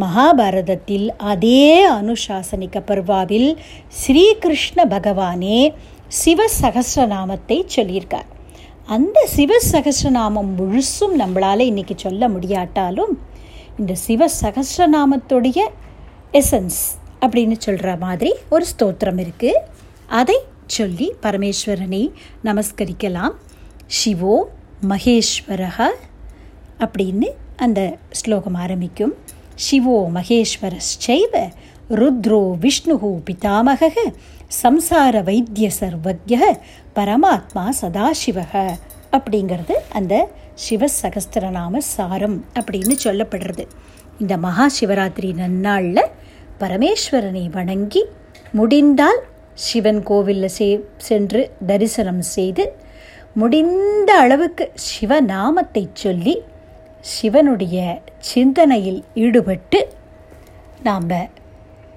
மகாபாரதத்தில் 0.00 1.08
அதே 1.24 1.62
அனுசாசனிக 1.90 2.80
பர்வாவில் 2.86 3.48
ஸ்ரீகிருஷ்ண 3.88 4.84
பகவானே 4.86 5.60
சிவ 6.08 6.44
சகசிரநாமத்தை 6.60 7.56
சொல்லியிருக்கார். 7.74 8.28
அந்த 8.86 9.18
சிவ 9.26 9.56
சகசிரநாமம் 9.72 10.50
முழுசும் 10.58 11.14
நம்மளால் 11.22 11.64
இன்னைக்கு 11.70 11.94
சொல்ல 11.96 12.28
முடியாட்டாலும் 12.28 13.12
இந்த 13.78 13.94
சிவ 13.94 14.28
சகசிரநாமத்துடைய 14.40 15.58
எசன்ஸ் 16.32 16.80
அப்படின்னு 17.20 17.56
சொல்கிற 17.58 17.96
மாதிரி 17.96 18.32
ஒரு 18.48 18.64
ஸ்தோத்திரம் 18.72 19.20
இருக்குது 19.24 19.62
அதை 20.06 20.38
சொல்லி 20.66 21.08
பரமேஸ்வரனை 21.22 22.02
நமஸ்கரிக்கலாம். 22.44 23.34
சிவோ 23.98 24.36
மகேஸ்வரக 24.88 25.88
அப்படின்னு 26.84 27.28
அந்த 27.56 27.80
ஸ்லோகம் 28.10 28.54
ஆரம்பிக்கும். 28.54 29.14
சிவோ 29.66 29.98
மகேஸ்வரஸ்சைவ 30.16 31.50
ருத்ரோ 32.00 32.42
விஷ்ணு 32.58 32.96
பிதாமக 33.28 33.92
சம்சார 34.50 35.22
வைத்திய 35.22 35.70
சர்வஜ 35.80 36.36
பரமாத்மா 36.94 37.68
சதாசிவக 37.80 38.78
அப்படிங்கிறது 39.12 39.72
அந்த 39.92 40.28
சிவ 40.54 40.86
சகஸ்திரநாம 41.02 41.78
சாரம் 41.78 42.44
அப்படின்னு 42.54 42.94
சொல்லப்படுறது. 43.04 43.66
இந்த 44.18 44.36
மகா 44.36 44.70
சிவராத்திரி 44.80 45.34
நன்னாளில் 45.34 46.04
பரமேஸ்வரனை 46.60 47.50
வணங்கி 47.50 48.04
முடிந்தால் 48.52 49.20
சிவன் 49.54 50.02
கோவிலில் 50.02 50.48
சே 50.48 50.84
சென்று 50.96 51.52
தரிசனம் 51.66 52.20
செய்து 52.20 52.72
முடிந்த 53.34 54.14
அளவுக்கு 54.14 54.72
சிவநாமத்தை 54.88 55.88
சொல்லி 55.92 56.42
சிவனுடைய 57.00 58.00
சிந்தனையில் 58.18 59.04
ஈடுபட்டு 59.14 59.88
நாம் 60.82 61.08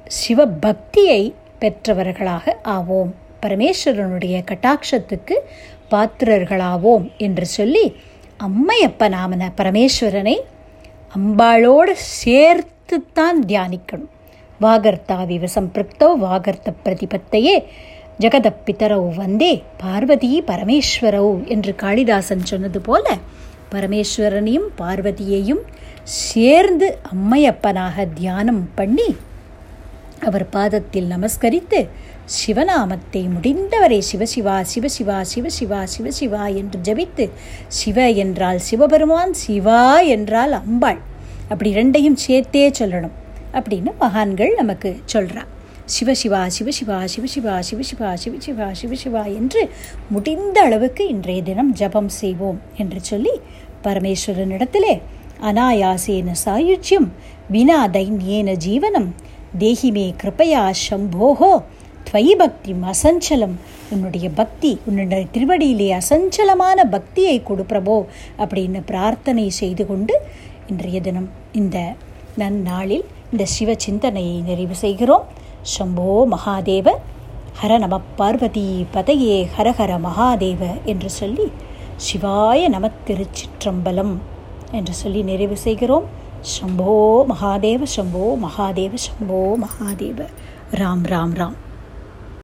சிவபக்தியை 0.08 1.34
பெற்றவர்களாக 1.62 2.56
ஆவோம். 2.76 3.12
பரமேஸ்வரனுடைய 3.42 4.36
கட்டாட்சத்துக்கு 4.50 5.36
பாத்திரர்களாவோம் 5.92 7.06
என்று 7.18 7.46
சொல்லி 7.46 7.86
அம்மையப்ப 8.40 9.10
நாமன 9.10 9.52
பரமேஸ்வரனை 9.58 10.36
அம்பாளோடு 11.18 11.94
சேர்த்துத்தான் 12.24 13.40
தியானிக்கணும். 13.48 14.12
வாகர்த்தாவிவ 14.62 15.48
சம்பிருக்தோ 15.56 16.08
வாகர்த்த 16.20 16.74
பிரதிபத்தையே 16.84 17.56
ஜெகதப்பித்தரவு 18.20 19.16
வந்தே 19.16 19.54
பார்வதி 19.78 20.30
பரமேஸ்வரவு 20.48 21.32
என்று 21.48 21.72
காளிதாசன் 21.76 22.44
சொன்னது 22.44 22.80
போல 22.82 23.06
பரமேஸ்வரனையும் 23.72 24.68
பார்வதியையும் 24.78 25.64
சேர்ந்து 26.04 26.88
அம்மையப்பனாக 27.14 28.06
தியானம் 28.14 28.64
பண்ணி 28.76 29.10
அவர் 30.28 30.46
பாதத்தில் 30.50 31.08
நமஸ்கரித்து 31.08 31.80
சிவநாமத்தை 32.36 33.22
முடிந்தவரை 33.30 34.00
சிவசிவா 34.10 34.58
சிவசிவா 34.72 35.18
சிவசிவா 35.32 35.80
சிவசிவா 35.94 36.44
என்று 36.56 36.80
ஜபித்து 36.88 37.26
சிவ 37.78 38.08
என்றால் 38.18 38.60
சிவபெருமான் 38.60 39.34
சிவா 39.42 39.82
என்றால் 40.10 40.54
அம்பாள் 40.54 41.02
அப்படி 41.50 41.72
ரெண்டையும் 41.74 42.22
சேர்த்தே 42.26 42.68
சொல்லணும் 42.80 43.16
அப்படின்னு 43.54 43.92
மகான்கள் 44.00 44.54
நமக்கு 44.56 44.90
சொல்கிறா 45.14 45.44
சிவசிவா 45.86 46.42
சிவசிவா 46.48 46.98
சிவசிவா 47.14 47.56
சிவசிவா 47.70 48.10
சிவசிவா 48.16 48.68
சிவசிவா 48.82 49.24
என்று 49.34 49.62
முடிந்த 50.10 50.58
அளவுக்கு 50.62 51.04
இன்றைய 51.08 51.42
தினம் 51.42 51.72
ஜபம் 51.74 52.12
செய்வோம் 52.20 52.60
என்று 52.78 53.00
சொல்லி 53.04 53.34
பரமேஸ்வரனிடத்திலே 53.86 54.94
அனாயாசேன 55.44 56.36
சாயுஜ்யம் 56.46 57.10
வினா 57.50 57.80
தைன்யேன 57.88 58.50
ஜீவனம் 58.64 59.10
தேகிமே 59.60 60.14
கிருப்பையா 60.24 60.72
சம்போகோ 60.90 61.52
துவயி 62.08 62.34
பக்தி 62.36 62.74
அசஞ்சலம் 62.92 63.56
உன்னுடைய 63.92 64.28
பக்தி 64.30 64.80
உன்னுடைய 64.86 65.26
திருவடியிலே 65.34 65.88
அசஞ்சலமான 65.98 66.84
பக்தியை 66.90 67.44
கொடு 67.44 67.64
பிரபோ 67.64 68.06
அப்படின்னு 68.38 68.82
பிரார்த்தனை 68.86 69.50
செய்து 69.50 69.86
கொண்டு 69.86 70.14
இன்றைய 70.68 71.02
தினம் 71.02 71.30
இந்த 71.52 71.78
நன்னாளில் 72.38 73.06
இந்த 73.32 73.46
சிவ 73.46 73.76
சிந்தனையை 73.78 74.42
நிறைவு 74.42 74.76
செய்கிறோம். 74.76 75.26
சம்போ 75.78 76.08
மகாதேவ 76.34 76.88
ஹர 77.62 77.78
நம 77.78 78.00
பார்வதி 78.16 78.86
பதையே 78.94 79.50
ஹரஹர 79.58 79.92
மகாதேவ 80.08 80.62
என்று 80.86 81.10
சொல்லி 81.10 81.52
சிவாய 81.98 82.70
நம 82.70 82.90
திருச்சிற்றம்பலம் 83.08 84.18
என்று 84.72 84.94
சொல்லி 84.94 85.24
நிறைவு 85.24 85.58
செய்கிறோம். 85.58 86.08
शम्भो 86.45 87.25
महादेव 87.29 87.85
शम्भो 87.87 88.35
महादेव 88.37 88.97
शम्भो 88.97 89.57
महादेव 89.57 90.27
राम 90.75 91.05
राम 91.07 91.35
राम 91.35 91.55